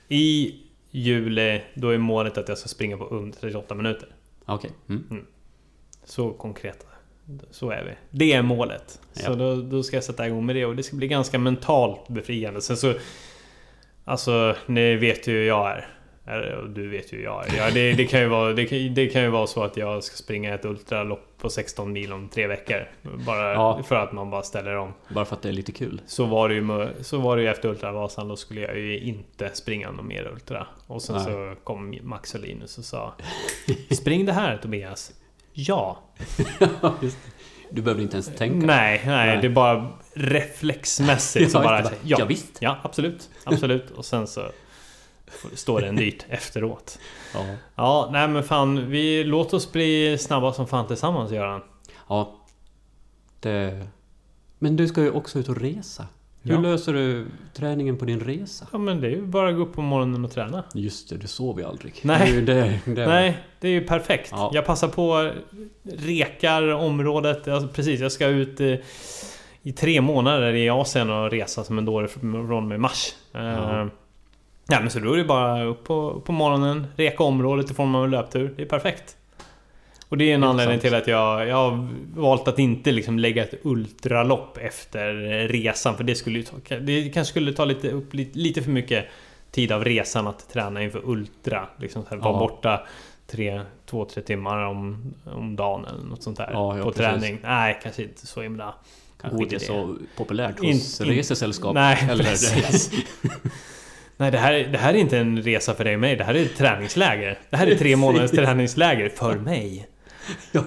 [0.08, 0.54] i
[0.90, 4.08] juli då är målet att jag ska springa på under 38 minuter.
[4.46, 4.70] Okej.
[4.88, 5.26] Mm.
[6.04, 6.86] Så konkreta.
[7.50, 7.90] Så är vi.
[8.10, 9.00] Det är målet.
[9.12, 9.34] Så Ja.
[9.34, 12.60] då, då ska jag sätta igång med det och det ska bli ganska mentalt befriande.
[12.60, 12.94] Sen så...
[14.04, 15.88] Alltså, ni vet ju hur jag är.
[16.68, 17.44] Du vet ju jag.
[17.58, 20.04] Ja, det, det, kan ju vara, det, kan, det kan ju vara så att jag
[20.04, 22.88] ska springa ett ultralopp på 16 mil om tre veckor.
[23.26, 23.82] Bara Ja.
[23.82, 24.92] för att man bara ställer om.
[25.08, 26.00] Bara för att det är lite kul.
[26.06, 28.28] Så var det ju, med- så var det ju efter Ultravasan.
[28.28, 30.66] Då skulle jag ju inte springa någon mer Ultra.
[30.86, 31.24] Och sen Nej.
[31.24, 33.14] så kom Max och Linus och sa
[33.90, 35.12] Spring det här Tobias.
[35.52, 35.98] Ja.
[37.74, 38.66] Du behöver inte ens tänka.
[38.66, 39.38] Nej, nej, Nej.
[39.40, 41.80] det är bara reflexmässigt så bara...
[41.82, 42.58] Ja, Ja, visst.
[42.60, 43.30] ja, absolut.
[43.44, 43.90] Absolut.
[43.90, 44.40] Och sen så
[45.54, 46.98] står det en dyrt efteråt.
[47.34, 47.44] Ja.
[47.74, 48.90] Ja, nej men fan.
[48.90, 51.60] Vi, låt oss bli snabba som fan tillsammans Göran.
[52.08, 52.38] ja.
[53.40, 53.86] Det...
[54.58, 56.06] Men du ska ju också ut och resa.
[56.42, 56.60] Hur Ja.
[56.60, 58.66] löser du träningen på din resa?
[58.72, 60.64] Ja men det är ju bara att gå upp på morgonen och träna.
[60.74, 61.94] Just det, du sover ju aldrig.
[62.02, 62.18] Nej.
[62.18, 63.06] Det är ju det, det.
[63.06, 64.28] Nej, det är ju perfekt.
[64.32, 64.50] Ja.
[64.54, 65.32] Jag passar på
[65.98, 67.48] rekar området.
[67.48, 68.74] Alltså, precis, jag ska ut eh,
[69.62, 73.14] i tre månader i Asien och resa som en dåre från med mars.
[73.34, 73.88] Eh, Ja.
[74.68, 77.94] Ja, men så då är det bara upp på, på morgonen, reka området i form
[77.94, 78.54] av en löptur.
[78.56, 79.16] Det är perfekt.
[80.08, 80.60] Och det är en Intressant.
[80.60, 81.88] anledning till att jag, jag har
[82.20, 85.14] valt att inte liksom lägga ett ultralopp efter
[85.48, 85.96] resan.
[85.96, 89.04] För det skulle ta, det kanske skulle ta lite, upp lite, lite för mycket
[89.50, 91.66] tid av resan att träna inför ultra.
[91.78, 92.38] Liksom här, vara Ja.
[92.38, 92.80] borta
[93.26, 96.50] tre, två, tre timmar om, om dagen eller något sånt där.
[96.52, 97.04] Ja, ja, på precis.
[97.20, 97.38] träning.
[97.42, 98.74] Nej, kanske inte så himla...
[99.20, 101.74] Kanske god inte så populärt hos In- in- resesällskap.
[101.74, 102.90] Nej, Eller precis.
[104.22, 106.16] Nej, det här, det här är inte en resa för dig och mig.
[106.16, 107.38] Det här är ett träningsläger.
[107.50, 109.88] Det här är tre månaders träningsläger för mig.
[110.52, 110.62] ja,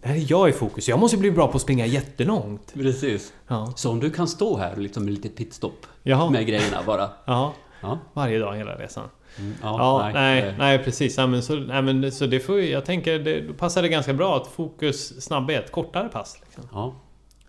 [0.00, 0.88] Det här är jag i fokus.
[0.88, 2.74] Jag måste bli bra på att springa jättelångt.
[2.74, 3.32] precis.
[3.48, 3.72] Ja.
[3.76, 6.30] Så om du kan stå här liksom med lite pitstop Jaha.
[6.30, 7.10] med grejerna bara.
[7.24, 7.54] Ja.
[7.80, 9.08] Ja, Varje dag hela resan.
[9.38, 11.16] mm, Ja, nej, eh, nej, precis.
[11.18, 14.12] Ja, men så, nej, men, det- så det får Jag tänker det passar det ganska
[14.14, 16.38] bra att fokus, snabbhet, kortare pass.
[16.44, 16.64] Liksom.
[16.72, 16.94] Ja,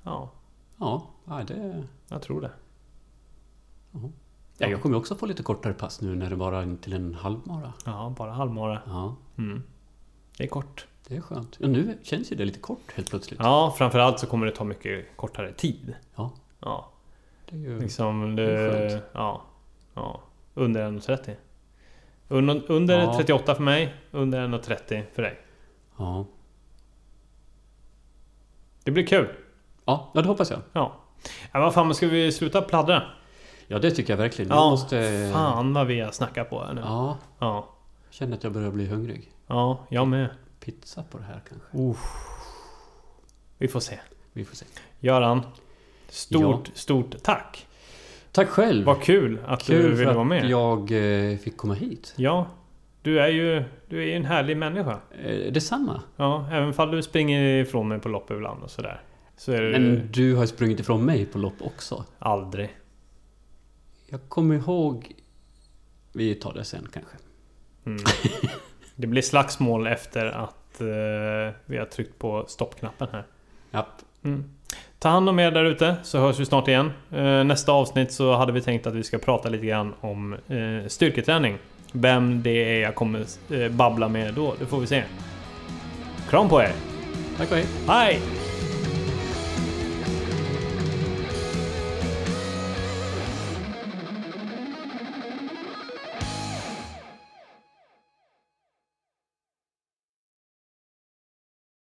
[0.03, 0.31] Ja,
[0.79, 1.83] ja, ja, det...
[2.09, 2.51] jag tror det.
[4.61, 7.13] Ja, jag kommer också få lite kortare pass nu när det bara är till en
[7.15, 7.73] halvmara.
[7.85, 8.81] Ja, bara halvmara.
[8.85, 9.63] Ja, Mm.
[10.37, 10.87] Det är kort.
[11.07, 11.57] det är skönt.
[11.59, 13.39] Ja, nu känns ju det lite kort helt plötsligt.
[13.43, 15.95] Ja, framförallt så kommer det ta mycket kortare tid.
[16.15, 16.89] Ja, Ja,
[17.49, 17.79] det är ju...
[17.79, 18.89] liksom det är det...
[18.89, 19.03] skönt.
[19.13, 19.41] Ja,
[19.93, 20.21] ja.
[20.53, 21.35] Under 1.30.
[22.27, 23.13] Under, under Ja.
[23.17, 25.39] 38 för mig, under 1.30 för dig.
[25.97, 26.25] Ja.
[28.83, 29.27] Det blir kul.
[29.85, 30.59] ja, det hoppas jag.
[30.73, 30.95] Ja.
[31.51, 33.03] Ja, vad fan, ska vi sluta pladdra?
[33.71, 34.49] Ja, det tycker jag verkligen.
[34.51, 35.29] Jag Ja, måste...
[35.33, 36.81] fan vad vi har snackat på här nu.
[36.81, 37.69] Ja, Ja.
[38.09, 39.31] känner att jag börjar bli hungrig.
[39.47, 40.29] Ja, jag med.
[40.59, 41.67] Pizza på det här kanske.
[41.77, 42.05] Uff.
[43.57, 43.99] Vi får se.
[44.33, 44.65] Vi får se.
[44.99, 45.41] Göran.
[46.09, 47.67] Stort, stort tack.
[48.31, 48.85] Tack själv!
[48.85, 50.43] Vad kul att du Kul ville för vara med.
[50.43, 50.79] att jag
[51.31, 52.13] eh, fick komma hit.
[52.17, 52.45] Ja.
[53.01, 54.97] Du är ju du är ju en härlig människa.
[55.23, 56.01] Eh, detsamma.
[56.15, 59.01] Ja, även fall du springer ifrån mig på lopp ibland och sådär.
[59.37, 62.05] Så är du Men du har sprungit ifrån mig på lopp också.
[62.19, 62.69] aldrig.
[64.11, 65.15] Jag kommer ihåg...
[66.13, 67.17] Vi tar det sen kanske.
[67.85, 68.03] Mm.
[68.95, 73.23] Det blir slagsmål efter att eh, vi har tryckt på stoppknappen här.
[73.71, 73.87] Ja.
[74.23, 74.51] Mm.
[74.99, 76.91] Ta hand om er där ute så hörs vi snart igen.
[77.11, 80.87] Eh, nästa avsnitt så hade vi tänkt att vi ska prata lite grann om eh,
[80.87, 81.57] styrketräning.
[81.91, 85.03] Vem det är jag kommer eh, babbla med då, det får vi se.
[86.29, 86.73] Kram på er!
[87.37, 87.65] Tack och hej!
[87.87, 88.50] Hej!